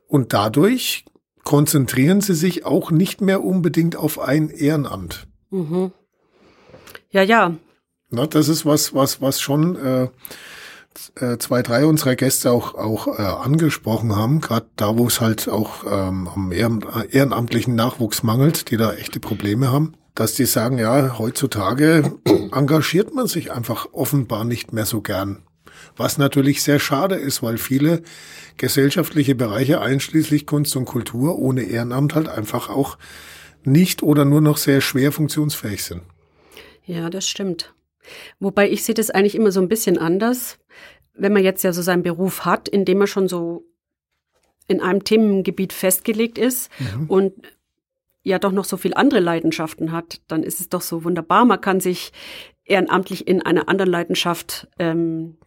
und 0.08 0.34
dadurch 0.34 1.06
konzentrieren 1.44 2.20
sie 2.20 2.36
sich 2.36 2.66
auch 2.66 2.92
nicht 2.92 3.22
mehr 3.22 3.44
unbedingt 3.44 3.96
auf 3.96 4.20
ein 4.20 4.50
Ehrenamt. 4.50 5.28
Mhm. 5.50 5.92
Ja, 7.10 7.22
ja. 7.22 7.56
Na, 8.10 8.28
das 8.28 8.48
ist 8.48 8.66
was, 8.66 8.94
was, 8.94 9.22
was 9.22 9.40
schon 9.42 9.76
äh, 9.76 10.10
äh, 11.20 11.38
zwei, 11.38 11.62
drei 11.62 11.86
unserer 11.86 12.16
Gäste 12.16 12.52
auch, 12.52 12.76
auch 12.76 13.08
äh, 13.08 13.22
angesprochen 13.22 14.16
haben, 14.16 14.42
gerade 14.42 14.68
da, 14.76 14.98
wo 14.98 15.08
es 15.08 15.22
halt 15.22 15.48
auch 15.48 15.84
ähm, 15.86 16.28
am 16.28 16.52
ehrenamtlichen 16.52 17.76
Nachwuchs 17.76 18.24
mangelt, 18.24 18.72
die 18.72 18.78
da 18.78 18.94
echte 18.94 19.20
Probleme 19.20 19.72
haben, 19.72 19.94
dass 20.16 20.34
die 20.34 20.46
sagen, 20.46 20.78
ja, 20.78 21.18
heutzutage 21.18 22.14
engagiert 22.52 23.14
man 23.14 23.28
sich 23.28 23.52
einfach 23.52 23.88
offenbar 23.92 24.44
nicht 24.44 24.74
mehr 24.74 24.86
so 24.86 25.02
gern. 25.02 25.44
Was 25.96 26.18
natürlich 26.18 26.64
sehr 26.64 26.80
schade 26.80 27.16
ist, 27.16 27.44
weil 27.44 27.58
viele 27.58 28.02
gesellschaftliche 28.58 29.36
Bereiche, 29.36 29.82
einschließlich 29.82 30.46
Kunst 30.46 30.76
und 30.76 30.86
Kultur, 30.86 31.38
ohne 31.38 31.64
Ehrenamt 31.64 32.16
halt 32.16 32.30
einfach 32.30 32.70
auch 32.70 32.98
nicht 33.64 34.04
oder 34.04 34.26
nur 34.26 34.42
noch 34.42 34.58
sehr 34.58 34.82
schwer 34.82 35.12
funktionsfähig 35.12 35.84
sind. 35.84 36.02
Ja, 36.86 37.10
das 37.10 37.28
stimmt. 37.28 37.74
Wobei 38.40 38.70
ich 38.70 38.84
sehe 38.84 38.96
das 38.96 39.10
eigentlich 39.10 39.36
immer 39.36 39.52
so 39.52 39.62
ein 39.62 39.70
bisschen 39.70 39.98
anders 39.98 40.60
wenn 41.18 41.34
man 41.34 41.44
jetzt 41.44 41.64
ja 41.64 41.74
so 41.74 41.82
seinen 41.82 42.04
Beruf 42.04 42.46
hat, 42.46 42.68
in 42.68 42.86
dem 42.86 43.00
man 43.00 43.08
schon 43.08 43.28
so 43.28 43.66
in 44.68 44.82
einem 44.82 45.04
Themengebiet 45.04 45.74
festgelegt 45.74 46.38
ist 46.38 46.70
mhm. 46.80 47.06
und 47.08 47.34
ja 48.24 48.40
doch 48.40 48.52
noch 48.52 48.66
so 48.66 48.78
viel 48.78 48.94
andere 48.94 49.20
Leidenschaften 49.20 49.92
hat, 49.92 50.22
dann 50.28 50.44
ist 50.44 50.60
es 50.60 50.70
doch 50.70 50.82
so 50.82 51.04
wunderbar. 51.04 51.46
Man 51.46 51.62
kann 51.62 51.80
sich 51.80 52.12
ehrenamtlich 52.66 53.28
in 53.28 53.42
einer 53.42 53.70
anderen 53.70 53.90
Leidenschaft 53.90 54.68
ähm, 54.78 55.38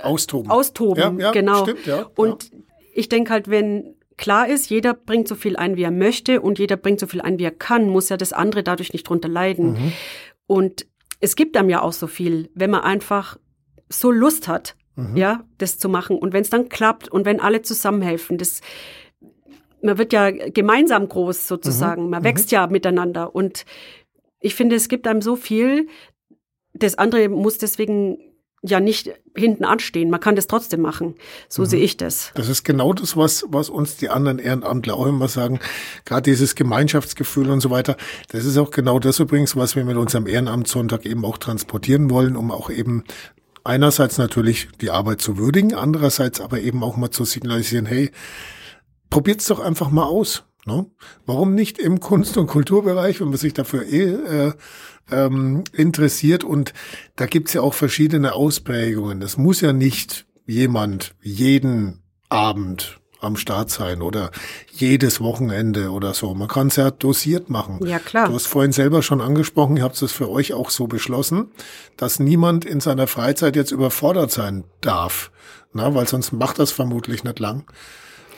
austoben. 0.00 0.50
Austoben, 0.50 1.18
ja, 1.18 1.26
ja, 1.26 1.30
genau. 1.32 1.64
Stimmt, 1.64 1.86
ja, 1.86 2.08
und 2.14 2.50
ich 2.94 3.08
denke 3.08 3.32
halt, 3.32 3.50
wenn 3.50 3.96
klar 4.16 4.48
ist, 4.48 4.70
jeder 4.70 4.94
bringt 4.94 5.26
so 5.26 5.34
viel 5.34 5.56
ein, 5.56 5.76
wie 5.76 5.82
er 5.82 5.90
möchte 5.90 6.40
und 6.40 6.60
jeder 6.60 6.76
bringt 6.76 7.00
so 7.00 7.08
viel 7.08 7.20
ein, 7.20 7.40
wie 7.40 7.44
er 7.44 7.50
kann, 7.50 7.88
muss 7.88 8.08
ja 8.08 8.16
das 8.16 8.32
andere 8.32 8.62
dadurch 8.62 8.92
nicht 8.92 9.08
drunter 9.08 9.28
leiden. 9.28 9.72
Mhm. 9.72 9.92
Und 10.46 10.86
es 11.22 11.36
gibt 11.36 11.56
einem 11.56 11.70
ja 11.70 11.80
auch 11.80 11.92
so 11.92 12.08
viel, 12.08 12.50
wenn 12.54 12.70
man 12.70 12.82
einfach 12.82 13.38
so 13.88 14.10
Lust 14.10 14.48
hat, 14.48 14.76
mhm. 14.96 15.16
ja, 15.16 15.44
das 15.56 15.78
zu 15.78 15.88
machen. 15.88 16.18
Und 16.18 16.32
wenn 16.32 16.42
es 16.42 16.50
dann 16.50 16.68
klappt 16.68 17.08
und 17.08 17.24
wenn 17.24 17.40
alle 17.40 17.62
zusammenhelfen, 17.62 18.38
das, 18.38 18.60
man 19.80 19.98
wird 19.98 20.12
ja 20.12 20.30
gemeinsam 20.30 21.08
groß 21.08 21.46
sozusagen, 21.46 22.04
mhm. 22.04 22.10
man 22.10 22.24
wächst 22.24 22.50
mhm. 22.50 22.56
ja 22.56 22.66
miteinander. 22.66 23.34
Und 23.34 23.64
ich 24.40 24.56
finde, 24.56 24.74
es 24.74 24.88
gibt 24.88 25.06
einem 25.06 25.22
so 25.22 25.36
viel, 25.36 25.86
das 26.74 26.96
andere 26.96 27.28
muss 27.28 27.56
deswegen 27.56 28.18
ja 28.62 28.80
nicht 28.80 29.10
hinten 29.36 29.64
anstehen. 29.64 30.08
Man 30.08 30.20
kann 30.20 30.36
das 30.36 30.46
trotzdem 30.46 30.80
machen. 30.80 31.14
So 31.48 31.62
mhm. 31.62 31.66
sehe 31.66 31.80
ich 31.80 31.96
das. 31.96 32.30
Das 32.34 32.48
ist 32.48 32.64
genau 32.64 32.92
das, 32.92 33.16
was, 33.16 33.44
was 33.48 33.68
uns 33.68 33.96
die 33.96 34.08
anderen 34.08 34.38
Ehrenamtler 34.38 34.94
auch 34.94 35.06
immer 35.06 35.28
sagen. 35.28 35.58
Gerade 36.04 36.22
dieses 36.22 36.54
Gemeinschaftsgefühl 36.54 37.50
und 37.50 37.60
so 37.60 37.70
weiter. 37.70 37.96
Das 38.28 38.44
ist 38.44 38.56
auch 38.56 38.70
genau 38.70 38.98
das 38.98 39.18
übrigens, 39.18 39.56
was 39.56 39.74
wir 39.74 39.84
mit 39.84 39.96
unserem 39.96 40.26
Ehrenamtssonntag 40.26 41.04
eben 41.06 41.24
auch 41.24 41.38
transportieren 41.38 42.08
wollen, 42.08 42.36
um 42.36 42.50
auch 42.52 42.70
eben 42.70 43.04
einerseits 43.64 44.18
natürlich 44.18 44.68
die 44.80 44.90
Arbeit 44.90 45.20
zu 45.20 45.36
würdigen, 45.38 45.74
andererseits 45.74 46.40
aber 46.40 46.60
eben 46.60 46.82
auch 46.82 46.96
mal 46.96 47.10
zu 47.10 47.24
signalisieren, 47.24 47.86
hey, 47.86 48.10
probiert's 49.10 49.46
doch 49.46 49.60
einfach 49.60 49.90
mal 49.90 50.04
aus. 50.04 50.44
Ne? 50.64 50.86
Warum 51.26 51.54
nicht 51.54 51.78
im 51.78 51.98
Kunst- 51.98 52.36
und 52.36 52.46
Kulturbereich, 52.46 53.20
wenn 53.20 53.28
man 53.28 53.36
sich 53.36 53.52
dafür 53.52 53.84
eh 53.84 54.12
äh, 54.12 54.52
ähm, 55.10 55.64
interessiert? 55.72 56.44
Und 56.44 56.72
da 57.16 57.26
gibt's 57.26 57.52
ja 57.52 57.60
auch 57.60 57.74
verschiedene 57.74 58.34
Ausprägungen. 58.34 59.20
Das 59.20 59.36
muss 59.36 59.60
ja 59.60 59.72
nicht 59.72 60.26
jemand 60.46 61.14
jeden 61.22 62.02
Abend 62.28 63.00
am 63.20 63.36
Start 63.36 63.70
sein 63.70 64.02
oder 64.02 64.32
jedes 64.72 65.20
Wochenende 65.20 65.90
oder 65.90 66.12
so. 66.12 66.34
Man 66.34 66.48
kann 66.48 66.66
es 66.66 66.76
ja 66.76 66.90
dosiert 66.90 67.50
machen. 67.50 67.78
Ja, 67.86 68.00
klar. 68.00 68.28
Du 68.28 68.34
hast 68.34 68.46
vorhin 68.46 68.72
selber 68.72 69.02
schon 69.02 69.20
angesprochen, 69.20 69.76
ihr 69.76 69.84
habt 69.84 70.00
es 70.02 70.10
für 70.12 70.28
euch 70.28 70.54
auch 70.54 70.70
so 70.70 70.88
beschlossen, 70.88 71.52
dass 71.96 72.18
niemand 72.18 72.64
in 72.64 72.80
seiner 72.80 73.06
Freizeit 73.06 73.54
jetzt 73.54 73.70
überfordert 73.70 74.32
sein 74.32 74.64
darf. 74.80 75.30
Na, 75.72 75.94
weil 75.94 76.08
sonst 76.08 76.32
macht 76.32 76.58
das 76.58 76.72
vermutlich 76.72 77.22
nicht 77.24 77.38
lang. 77.38 77.64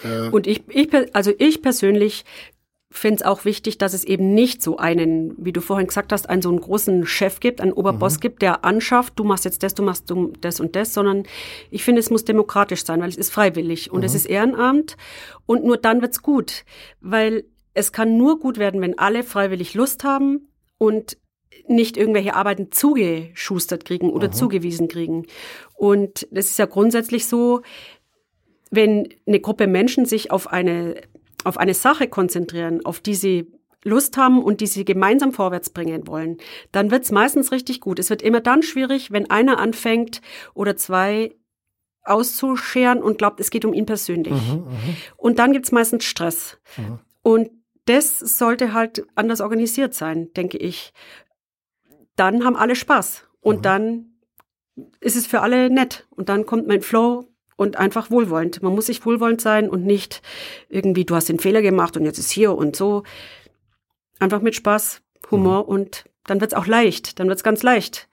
Äh, 0.05 0.29
Und 0.29 0.47
ich, 0.47 0.63
ich, 0.69 0.91
also 1.15 1.33
ich 1.39 1.63
persönlich 1.63 2.25
finde 2.99 3.17
es 3.17 3.23
auch 3.23 3.45
wichtig, 3.45 3.79
dass 3.79 3.93
es 3.93 4.05
eben 4.05 4.35
nicht 4.35 4.63
so 4.63 4.77
einen, 4.77 5.35
wie 5.37 5.53
du 5.53 5.61
vorhin 5.61 5.87
gesagt 5.87 6.13
hast, 6.13 6.31
einen 6.31 6.43
so 6.43 6.49
einen 6.49 6.61
großen 6.61 7.07
Chef 7.07 7.41
gibt, 7.41 7.61
einen 7.61 7.73
Oberboss 7.73 8.17
mhm. 8.17 8.21
gibt, 8.21 8.43
der 8.43 8.65
anschafft, 8.65 9.19
du 9.19 9.25
machst 9.25 9.45
jetzt 9.45 9.63
das, 9.63 9.75
du 9.75 9.83
machst 9.83 10.13
das 10.41 10.61
und 10.61 10.77
das, 10.77 10.95
sondern 10.95 11.25
ich 11.71 11.83
finde, 11.83 12.01
es 12.01 12.11
muss 12.11 12.25
demokratisch 12.25 12.85
sein, 12.85 13.01
weil 13.01 13.09
es 13.09 13.17
ist 13.17 13.33
freiwillig 13.33 13.91
und 13.91 14.01
mhm. 14.01 14.07
es 14.07 14.15
ist 14.15 14.27
Ehrenamt 14.27 14.97
und 15.47 15.65
nur 15.65 15.77
dann 15.77 16.03
wird's 16.03 16.23
gut, 16.23 16.65
weil 17.01 17.45
es 17.75 17.93
kann 17.93 18.17
nur 18.17 18.39
gut 18.39 18.59
werden, 18.59 18.81
wenn 18.81 18.99
alle 18.99 19.25
freiwillig 19.25 19.75
Lust 19.75 20.05
haben 20.05 20.49
und 20.79 21.19
nicht 21.67 21.97
irgendwelche 21.97 22.35
Arbeiten 22.35 22.71
zugeschustert 22.71 23.85
kriegen 23.85 24.11
oder 24.11 24.29
mhm. 24.29 24.33
zugewiesen 24.33 24.89
kriegen. 24.89 25.27
Und 25.75 26.27
das 26.31 26.47
ist 26.47 26.59
ja 26.59 26.67
grundsätzlich 26.67 27.27
so, 27.27 27.63
wenn 28.71 29.09
eine 29.27 29.41
Gruppe 29.41 29.67
Menschen 29.67 30.05
sich 30.05 30.31
auf 30.31 30.53
eine 30.53 30.97
auf 31.45 31.59
eine 31.59 31.75
Sache 31.75 32.09
konzentrieren, 32.09 32.85
auf 32.85 33.01
die 33.01 33.15
sie 33.15 33.53
Lust 33.85 34.17
haben 34.17 34.43
und 34.43 34.61
die 34.61 34.67
sie 34.67 34.85
gemeinsam 34.85 35.33
vorwärts 35.33 35.71
bringen 35.71 36.07
wollen, 36.07 36.39
dann 36.73 36.91
wird 36.91 37.05
es 37.05 37.13
meistens 37.13 37.53
richtig 37.53 37.81
gut. 37.81 37.99
Es 37.99 38.11
wird 38.11 38.23
immer 38.23 38.41
dann 38.41 38.63
schwierig, 38.63 39.13
wenn 39.13 39.31
einer 39.31 39.59
anfängt 39.59 40.23
oder 40.55 40.77
zwei 40.77 41.35
auszuscheren 42.03 43.03
und 43.03 43.19
glaubt, 43.19 43.41
es 43.41 43.51
geht 43.51 43.65
um 43.65 43.73
ihn 43.73 43.87
persönlich. 43.87 44.33
Mhm, 44.33 44.65
mhm. 44.65 44.97
und 45.17 45.39
dann 45.39 45.53
gibt 45.53 45.67
es 45.67 45.73
meistens 45.73 46.05
Stress. 46.05 46.59
Mhm. 46.77 46.99
Und 47.23 47.51
das 47.87 48.19
sollte 48.19 48.73
halt 48.73 49.07
anders 49.15 49.41
organisiert 49.41 49.95
sein, 49.95 50.33
denke 50.35 50.59
ich. 50.59 50.93
Dann 52.17 52.45
haben 52.45 52.57
alle 52.57 52.77
Spaß 52.77 53.27
und 53.41 53.59
mhm. 53.59 53.63
dann 53.63 54.15
ist 55.01 55.17
es 55.17 55.27
für 55.27 55.41
alle 55.41 55.71
nett 55.71 56.07
und 56.11 56.29
dann 56.29 56.47
kommt 56.47 56.67
mein 56.67 56.83
Flow 56.83 57.29
und 57.57 57.77
einfach 57.77 58.11
wohlwollend. 58.11 58.63
Man 58.63 58.75
muss 58.75 58.87
sich 58.87 59.05
wohlwollend 59.05 59.41
sein 59.41 59.69
und 59.69 59.85
nicht 59.85 60.23
irgendwie, 60.69 61.05
du 61.05 61.15
hast 61.15 61.29
den 61.29 61.39
Fehler 61.39 61.63
gemacht 61.63 61.97
und 61.97 62.05
jetzt 62.05 62.19
ist 62.19 62.31
hier 62.31 62.55
und 62.55 62.77
so. 62.77 63.03
Einfach 64.19 64.41
mit 64.41 64.55
Spaß, 64.55 65.03
Humor 65.31 65.65
mhm. 65.65 65.69
und 65.69 66.05
dann 66.27 66.41
wird's 66.41 66.55
auch 66.55 66.67
leicht, 66.67 67.19
dann 67.19 67.29
wird's 67.29 67.45
ganz 67.45 67.63
leicht. 67.63 68.09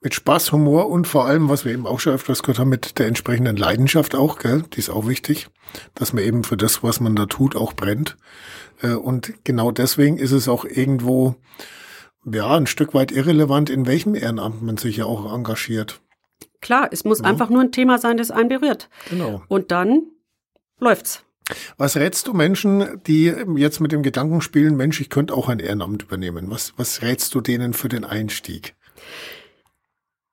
Mit 0.00 0.14
Spaß, 0.14 0.52
Humor 0.52 0.88
und 0.88 1.06
vor 1.08 1.26
allem, 1.26 1.48
was 1.48 1.64
wir 1.64 1.72
eben 1.72 1.86
auch 1.86 1.98
schon 1.98 2.14
öfters 2.14 2.42
gehört 2.42 2.60
haben, 2.60 2.68
mit 2.68 2.98
der 2.98 3.06
entsprechenden 3.06 3.56
Leidenschaft 3.56 4.14
auch, 4.14 4.38
gell? 4.38 4.62
Die 4.72 4.78
ist 4.78 4.90
auch 4.90 5.08
wichtig, 5.08 5.48
dass 5.94 6.12
man 6.12 6.22
eben 6.22 6.44
für 6.44 6.56
das, 6.56 6.84
was 6.84 7.00
man 7.00 7.16
da 7.16 7.26
tut, 7.26 7.56
auch 7.56 7.72
brennt. 7.72 8.16
Äh, 8.82 8.92
und 8.92 9.32
genau 9.44 9.72
deswegen 9.72 10.18
ist 10.18 10.30
es 10.30 10.48
auch 10.48 10.64
irgendwo, 10.64 11.34
ja, 12.24 12.56
ein 12.56 12.66
Stück 12.66 12.94
weit 12.94 13.10
irrelevant, 13.10 13.70
in 13.70 13.86
welchem 13.86 14.14
Ehrenamt 14.14 14.62
man 14.62 14.76
sich 14.76 14.98
ja 14.98 15.06
auch 15.06 15.32
engagiert. 15.32 16.00
Klar, 16.60 16.88
es 16.92 17.04
muss 17.04 17.20
ja. 17.20 17.24
einfach 17.24 17.50
nur 17.50 17.60
ein 17.60 17.72
Thema 17.72 17.98
sein, 17.98 18.16
das 18.16 18.30
einen 18.30 18.48
berührt. 18.48 18.88
Genau. 19.10 19.42
Und 19.48 19.70
dann 19.70 20.02
läuft's. 20.78 21.24
Was 21.78 21.96
rätst 21.96 22.26
du 22.26 22.34
Menschen, 22.34 23.00
die 23.06 23.32
jetzt 23.56 23.80
mit 23.80 23.92
dem 23.92 24.02
Gedanken 24.02 24.42
spielen, 24.42 24.76
Mensch, 24.76 25.00
ich 25.00 25.08
könnte 25.08 25.34
auch 25.34 25.48
ein 25.48 25.60
Ehrenamt 25.60 26.02
übernehmen? 26.02 26.50
Was, 26.50 26.74
was 26.76 27.00
rätst 27.00 27.34
du 27.34 27.40
denen 27.40 27.72
für 27.72 27.88
den 27.88 28.04
Einstieg? 28.04 28.74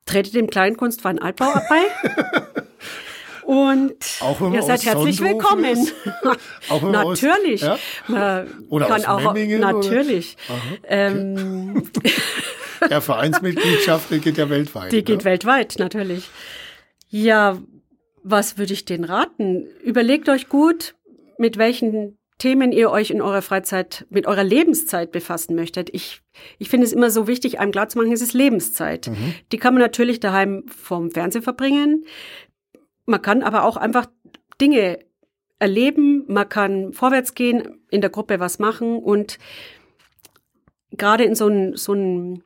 trete 0.06 0.32
dem 0.32 0.50
Kleinkunstverein 0.50 1.20
Altbau 1.20 1.54
bei. 1.70 2.62
Und 3.46 3.94
ihr 4.54 4.64
seid 4.64 4.86
herzlich 4.86 5.22
willkommen. 5.22 5.88
auch 6.70 6.82
wenn 6.82 6.92
natürlich. 6.92 7.68
Aus, 7.68 7.80
ja? 8.08 8.46
Oder 8.70 8.88
kann 8.88 9.06
aus 9.06 9.26
auch 9.26 9.34
Memmingen, 9.34 9.62
natürlich. 9.62 10.36
Ähm, 10.88 11.84
ja, 12.90 13.02
Vereinsmitgliedschaft, 13.02 14.10
die 14.10 14.20
geht 14.20 14.38
ja 14.38 14.50
weltweit. 14.50 14.92
Die 14.92 15.04
geht 15.04 15.20
ne? 15.20 15.26
weltweit, 15.26 15.76
natürlich. 15.78 16.30
Ja, 17.10 17.60
was 18.24 18.58
würde 18.58 18.74
ich 18.74 18.86
denen 18.86 19.04
raten? 19.04 19.68
Überlegt 19.84 20.28
euch 20.30 20.50
gut, 20.50 20.96
mit 21.38 21.58
welchen 21.58 22.18
Themen 22.38 22.72
ihr 22.72 22.92
euch 22.92 23.12
in 23.12 23.22
eurer 23.22 23.42
Freizeit, 23.42 24.06
mit 24.10 24.28
eurer 24.28 24.44
Lebenszeit 24.44 25.12
befassen 25.12 25.56
möchtet. 25.56 25.90
Ich, 25.94 26.22
ich 26.58 26.68
finde 26.68 26.86
es 26.86 26.92
immer 26.92 27.10
so 27.10 27.28
wichtig, 27.28 27.60
einem 27.60 27.72
klarzumachen, 27.72 28.12
es 28.12 28.22
ist 28.22 28.34
Lebenszeit. 28.34 29.08
Mhm. 29.08 29.36
Die 29.52 29.58
kann 29.58 29.74
man 29.74 29.82
natürlich 29.82 30.20
daheim 30.20 30.64
vom 30.68 31.12
Fernsehen 31.12 31.44
verbringen. 31.44 32.06
Man 33.06 33.22
kann 33.22 33.44
aber 33.44 33.64
auch 33.64 33.78
einfach 33.78 34.08
Dinge 34.60 35.00
erleben, 35.60 36.26
man 36.28 36.50
kann 36.50 36.94
vorwärts 36.94 37.34
gehen, 37.34 37.80
in 37.90 38.02
der 38.02 38.10
Gruppe 38.10 38.40
was 38.40 38.60
machen 38.60 38.98
und 38.98 39.38
gerade 40.92 41.24
in 41.24 41.36
so 41.36 41.48
einem 41.48 41.76
so 41.76 41.94
ein 41.94 42.44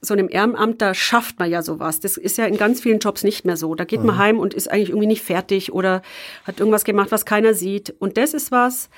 so 0.00 0.12
einem 0.12 0.28
Ehrenamt, 0.28 0.82
da 0.82 0.92
schafft 0.92 1.38
man 1.38 1.50
ja 1.50 1.62
sowas. 1.62 1.98
Das 1.98 2.18
ist 2.18 2.36
ja 2.36 2.44
in 2.44 2.58
ganz 2.58 2.82
vielen 2.82 2.98
Jobs 2.98 3.24
nicht 3.24 3.46
mehr 3.46 3.56
so. 3.56 3.74
Da 3.74 3.84
geht 3.84 4.04
man 4.04 4.16
mhm. 4.16 4.18
heim 4.18 4.38
und 4.38 4.52
ist 4.52 4.70
eigentlich 4.70 4.90
irgendwie 4.90 5.06
nicht 5.06 5.22
fertig 5.22 5.72
oder 5.72 6.02
hat 6.44 6.60
irgendwas 6.60 6.84
gemacht, 6.84 7.10
was 7.10 7.24
keiner 7.24 7.54
sieht. 7.54 7.94
Und 7.98 8.18
das 8.18 8.34
ist 8.34 8.52
was, 8.52 8.90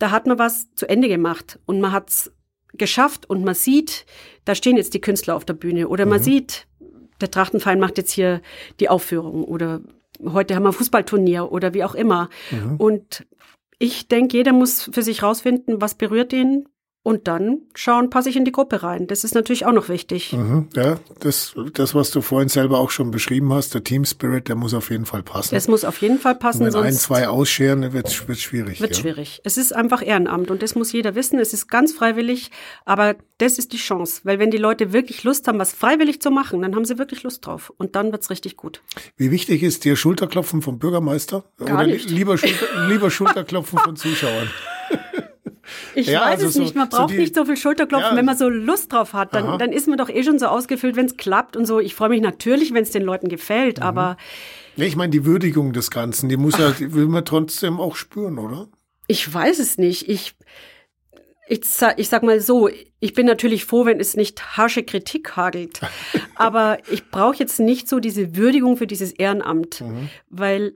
da 0.00 0.10
hat 0.10 0.26
man 0.26 0.38
was 0.40 0.74
zu 0.74 0.88
Ende 0.88 1.08
gemacht 1.08 1.60
und 1.66 1.80
man 1.80 1.92
hat's 1.92 2.32
geschafft 2.72 3.28
und 3.28 3.44
man 3.44 3.54
sieht, 3.54 4.06
da 4.44 4.54
stehen 4.54 4.76
jetzt 4.76 4.94
die 4.94 5.00
Künstler 5.00 5.36
auf 5.36 5.44
der 5.44 5.54
Bühne 5.54 5.88
oder 5.88 6.06
man 6.06 6.18
mhm. 6.18 6.24
sieht, 6.24 6.66
der 7.20 7.30
Trachtenverein 7.30 7.80
macht 7.80 7.98
jetzt 7.98 8.12
hier 8.12 8.40
die 8.80 8.88
Aufführung 8.88 9.44
oder 9.44 9.82
heute 10.24 10.54
haben 10.54 10.62
wir 10.64 10.70
ein 10.70 10.74
Fußballturnier 10.74 11.50
oder 11.50 11.74
wie 11.74 11.84
auch 11.84 11.94
immer. 11.94 12.28
Mhm. 12.50 12.76
Und 12.76 13.26
ich 13.78 14.08
denke, 14.08 14.36
jeder 14.36 14.52
muss 14.52 14.90
für 14.92 15.02
sich 15.02 15.22
rausfinden, 15.22 15.80
was 15.80 15.94
berührt 15.94 16.32
ihn, 16.32 16.68
und 17.02 17.28
dann 17.28 17.62
schauen, 17.74 18.10
passe 18.10 18.28
ich 18.28 18.36
in 18.36 18.44
die 18.44 18.52
Gruppe 18.52 18.82
rein. 18.82 19.06
Das 19.06 19.24
ist 19.24 19.34
natürlich 19.34 19.64
auch 19.64 19.72
noch 19.72 19.88
wichtig. 19.88 20.34
Mhm, 20.34 20.68
ja, 20.76 20.98
das, 21.20 21.54
das, 21.72 21.94
was 21.94 22.10
du 22.10 22.20
vorhin 22.20 22.50
selber 22.50 22.78
auch 22.78 22.90
schon 22.90 23.10
beschrieben 23.10 23.52
hast, 23.54 23.72
der 23.72 23.82
Team 23.82 24.04
Spirit, 24.04 24.48
der 24.48 24.56
muss 24.56 24.74
auf 24.74 24.90
jeden 24.90 25.06
Fall 25.06 25.22
passen. 25.22 25.54
Es 25.54 25.66
muss 25.66 25.84
auf 25.84 26.02
jeden 26.02 26.18
Fall 26.18 26.34
passen. 26.34 26.64
Und 26.64 26.74
wenn 26.74 26.82
ein, 26.82 26.92
zwei 26.92 27.26
ausscheren, 27.28 27.94
wird 27.94 28.08
es 28.08 28.14
schwierig. 28.14 28.82
Wird 28.82 28.96
ja. 28.96 29.00
schwierig. 29.00 29.40
Es 29.44 29.56
ist 29.56 29.74
einfach 29.74 30.06
Ehrenamt 30.06 30.50
und 30.50 30.62
das 30.62 30.74
muss 30.74 30.92
jeder 30.92 31.14
wissen. 31.14 31.38
Es 31.38 31.54
ist 31.54 31.68
ganz 31.68 31.92
freiwillig, 31.92 32.50
aber 32.84 33.16
das 33.38 33.56
ist 33.56 33.72
die 33.72 33.78
Chance. 33.78 34.20
Weil 34.24 34.38
wenn 34.38 34.50
die 34.50 34.58
Leute 34.58 34.92
wirklich 34.92 35.24
Lust 35.24 35.48
haben, 35.48 35.58
was 35.58 35.72
freiwillig 35.72 36.20
zu 36.20 36.30
machen, 36.30 36.60
dann 36.60 36.76
haben 36.76 36.84
sie 36.84 36.98
wirklich 36.98 37.22
Lust 37.22 37.46
drauf. 37.46 37.72
Und 37.78 37.96
dann 37.96 38.12
wird's 38.12 38.28
richtig 38.28 38.58
gut. 38.58 38.82
Wie 39.16 39.30
wichtig 39.30 39.62
ist 39.62 39.84
dir 39.84 39.96
Schulterklopfen 39.96 40.60
vom 40.60 40.78
Bürgermeister? 40.78 41.44
Gar 41.58 41.78
Oder 41.78 41.86
nicht. 41.86 42.10
lieber, 42.10 42.36
Schulter, 42.36 42.88
lieber 42.88 43.10
Schulterklopfen 43.10 43.78
von 43.78 43.96
Zuschauern? 43.96 44.50
Ich 45.94 46.06
ja, 46.06 46.20
weiß 46.20 46.42
also 46.42 46.46
es 46.46 46.56
nicht. 46.56 46.74
Man 46.74 46.90
so 46.90 46.98
braucht 46.98 47.12
die, 47.12 47.18
nicht 47.18 47.34
so 47.34 47.44
viel 47.44 47.56
Schulterklopfen. 47.56 48.12
Ja. 48.12 48.16
Wenn 48.16 48.24
man 48.24 48.36
so 48.36 48.48
Lust 48.48 48.92
drauf 48.92 49.12
hat, 49.12 49.34
dann, 49.34 49.58
dann 49.58 49.72
ist 49.72 49.88
man 49.88 49.98
doch 49.98 50.08
eh 50.08 50.22
schon 50.22 50.38
so 50.38 50.46
ausgefüllt, 50.46 50.96
wenn 50.96 51.06
es 51.06 51.16
klappt 51.16 51.56
und 51.56 51.66
so. 51.66 51.80
Ich 51.80 51.94
freue 51.94 52.10
mich 52.10 52.20
natürlich, 52.20 52.72
wenn 52.74 52.82
es 52.82 52.90
den 52.90 53.02
Leuten 53.02 53.28
gefällt, 53.28 53.78
mhm. 53.78 53.84
aber. 53.84 54.16
Ja, 54.76 54.84
ich 54.84 54.96
meine, 54.96 55.10
die 55.10 55.24
Würdigung 55.24 55.72
des 55.72 55.90
Ganzen, 55.90 56.28
die 56.28 56.36
muss 56.36 56.56
ja, 56.58 56.70
die 56.70 56.94
will 56.94 57.06
man 57.06 57.24
trotzdem 57.24 57.80
auch 57.80 57.96
spüren, 57.96 58.38
oder? 58.38 58.68
Ich 59.06 59.32
weiß 59.32 59.58
es 59.58 59.76
nicht. 59.78 60.08
Ich, 60.08 60.34
ich, 61.48 61.62
ich 61.96 62.08
sag 62.08 62.22
mal 62.22 62.40
so, 62.40 62.68
ich 63.00 63.14
bin 63.14 63.26
natürlich 63.26 63.64
froh, 63.64 63.84
wenn 63.84 63.98
es 63.98 64.16
nicht 64.16 64.56
harsche 64.56 64.84
Kritik 64.84 65.36
hagelt. 65.36 65.80
aber 66.36 66.78
ich 66.90 67.10
brauche 67.10 67.36
jetzt 67.36 67.58
nicht 67.58 67.88
so 67.88 67.98
diese 67.98 68.36
Würdigung 68.36 68.76
für 68.76 68.86
dieses 68.86 69.12
Ehrenamt, 69.12 69.80
mhm. 69.80 70.08
weil 70.28 70.74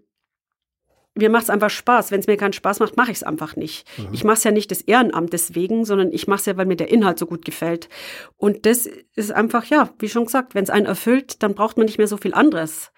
mir 1.15 1.31
macht 1.31 1.45
es 1.45 1.51
einfach 1.51 1.71
Spaß. 1.71 2.11
Wenn 2.11 2.21
es 2.21 2.27
mir 2.27 2.37
keinen 2.37 2.53
Spaß 2.53 2.81
macht, 2.81 2.97
mache 2.97 3.13
ich 3.13 3.19
es 3.19 3.23
einfach 3.23 3.57
nicht. 3.57 3.87
Mhm. 3.99 4.09
Ich 4.13 4.25
mache 4.25 4.37
es 4.37 4.45
ja 4.45 4.51
nicht 4.51 4.71
des 4.71 4.83
Ehrenamt 4.83 5.33
deswegen, 5.33 5.85
sondern 5.85 6.13
ich 6.13 6.27
mache 6.27 6.41
es 6.41 6.47
ja, 6.47 6.57
weil 6.57 6.67
mir 6.67 6.77
der 6.77 6.91
Inhalt 6.91 7.19
so 7.19 7.27
gut 7.27 7.45
gefällt. 7.45 7.89
Und 8.37 8.67
das 8.67 8.87
ist 9.15 9.33
einfach, 9.33 9.65
ja, 9.67 9.91
wie 9.99 10.09
schon 10.09 10.27
gesagt, 10.27 10.55
wenn 10.55 10.65
es 10.65 10.71
einen 10.71 10.87
erfüllt, 10.87 11.43
dann 11.43 11.55
braucht 11.55 11.77
man 11.77 11.87
nicht 11.87 11.99
mehr 11.99 12.09
so 12.09 12.17
viel 12.17 12.35
anderes. 12.35 12.93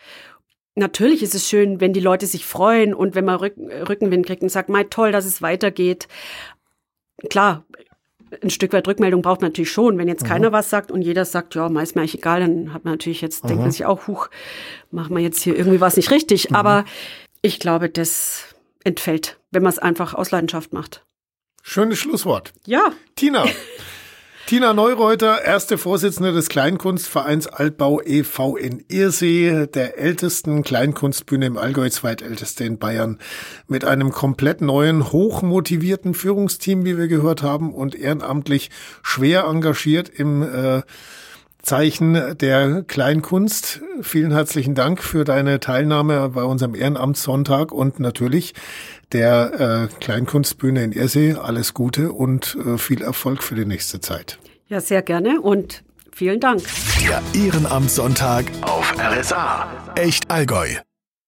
Natürlich 0.75 1.23
ist 1.23 1.35
es 1.35 1.49
schön, 1.49 1.81
wenn 1.81 1.93
die 1.93 2.01
Leute 2.01 2.27
sich 2.27 2.45
freuen 2.45 2.95
und 2.95 3.15
wenn 3.15 3.25
man 3.25 3.37
Rück 3.37 3.55
Rückenwind 3.89 4.27
kriegt 4.27 4.43
und 4.43 4.51
sagt, 4.51 4.69
mei, 4.69 4.85
toll, 4.85 5.13
dass 5.13 5.25
es 5.25 5.41
weitergeht. 5.41 6.07
Klar, 7.31 7.65
ein 8.43 8.51
Stück 8.51 8.73
weit 8.73 8.89
Rückmeldung 8.89 9.23
braucht 9.23 9.41
man 9.41 9.51
natürlich 9.51 9.71
schon. 9.71 9.99
Wenn 9.99 10.09
jetzt 10.09 10.25
mhm. 10.25 10.29
keiner 10.29 10.53
was 10.53 10.69
sagt 10.69 10.91
und 10.91 11.03
jeder 11.03 11.25
sagt, 11.25 11.55
ja, 11.55 11.69
meist 11.69 11.95
mir 11.95 12.03
eigentlich 12.03 12.17
egal, 12.17 12.41
dann 12.41 12.75
hat 12.75 12.85
man 12.85 12.95
natürlich 12.95 13.21
jetzt, 13.21 13.45
mhm. 13.45 13.49
denkt 13.49 13.63
man 13.63 13.71
sich 13.71 13.87
auch, 13.87 14.07
huch, 14.07 14.29
machen 14.91 15.15
wir 15.17 15.23
jetzt 15.23 15.43
hier 15.43 15.57
irgendwie 15.57 15.81
was 15.81 15.97
nicht 15.97 16.11
richtig. 16.11 16.51
Mhm. 16.51 16.57
Aber 16.57 16.85
ich 17.47 17.61
glaube, 17.61 17.89
das 17.89 18.57
entfällt, 18.83 19.39
wenn 19.53 19.63
man 19.63 19.73
es 19.73 19.79
einfach 19.79 20.15
aus 20.15 20.33
Leidenschaft 20.33 20.73
macht. 20.73 21.05
Schönes 21.63 21.99
Schlusswort. 21.99 22.53
Ja. 22.67 22.93
Tina. 23.15 23.47
Tina 24.47 24.75
Neureuter, 24.75 25.43
erste 25.45 25.77
Vorsitzende 25.77 26.33
des 26.33 26.49
Kleinkunstvereins 26.49 27.49
Altbau 27.49 28.01
e.V. 28.01 28.57
in 28.57 28.85
Irsee, 28.89 29.67
der 29.67 29.99
ältesten 29.99 30.63
Kleinkunstbühne 30.63 31.47
im 31.47 31.57
Allgäu, 31.57 31.89
zweitälteste 31.89 32.63
in 32.65 32.79
Bayern, 32.79 33.19
mit 33.67 33.85
einem 33.85 34.13
komplett 34.13 34.61
neuen, 34.61 35.11
hochmotivierten 35.11 36.15
Führungsteam, 36.15 36.85
wie 36.85 36.97
wir 36.97 37.09
gehört 37.09 37.43
haben, 37.43 37.75
und 37.75 37.97
ehrenamtlich 37.97 38.71
schwer 39.03 39.45
engagiert 39.45 40.09
im 40.09 40.43
äh, 40.43 40.83
Zeichen 41.67 42.39
der 42.39 42.85
Kleinkunst. 42.85 43.81
Vielen 44.01 44.31
herzlichen 44.31 44.77
Dank 44.77 45.03
für 45.03 45.25
deine 45.25 45.59
Teilnahme 45.59 46.29
bei 46.29 46.45
unserem 46.45 46.77
Ehrenamtssonntag 46.77 47.73
und 47.73 47.99
natürlich 47.99 48.55
der 49.11 49.89
äh, 49.91 49.95
Kleinkunstbühne 50.01 50.85
in 50.85 50.93
Ersee. 50.93 51.35
Alles 51.35 51.75
Gute 51.75 52.13
und 52.13 52.57
äh, 52.65 52.79
viel 52.79 53.03
Erfolg 53.03 53.43
für 53.43 53.57
die 53.57 53.67
nächste 53.67 54.01
Zeit. 54.01 54.39
Ja, 54.69 54.81
sehr 54.81 55.03
gerne 55.03 55.41
und 55.41 55.83
vielen 56.13 56.39
Dank. 56.39 56.63
Der 57.05 57.21
Ehrenamtssonntag 57.35 58.45
auf 58.61 58.95
RSA. 58.99 59.69
Echt 59.97 60.31
Allgäu. 60.31 60.69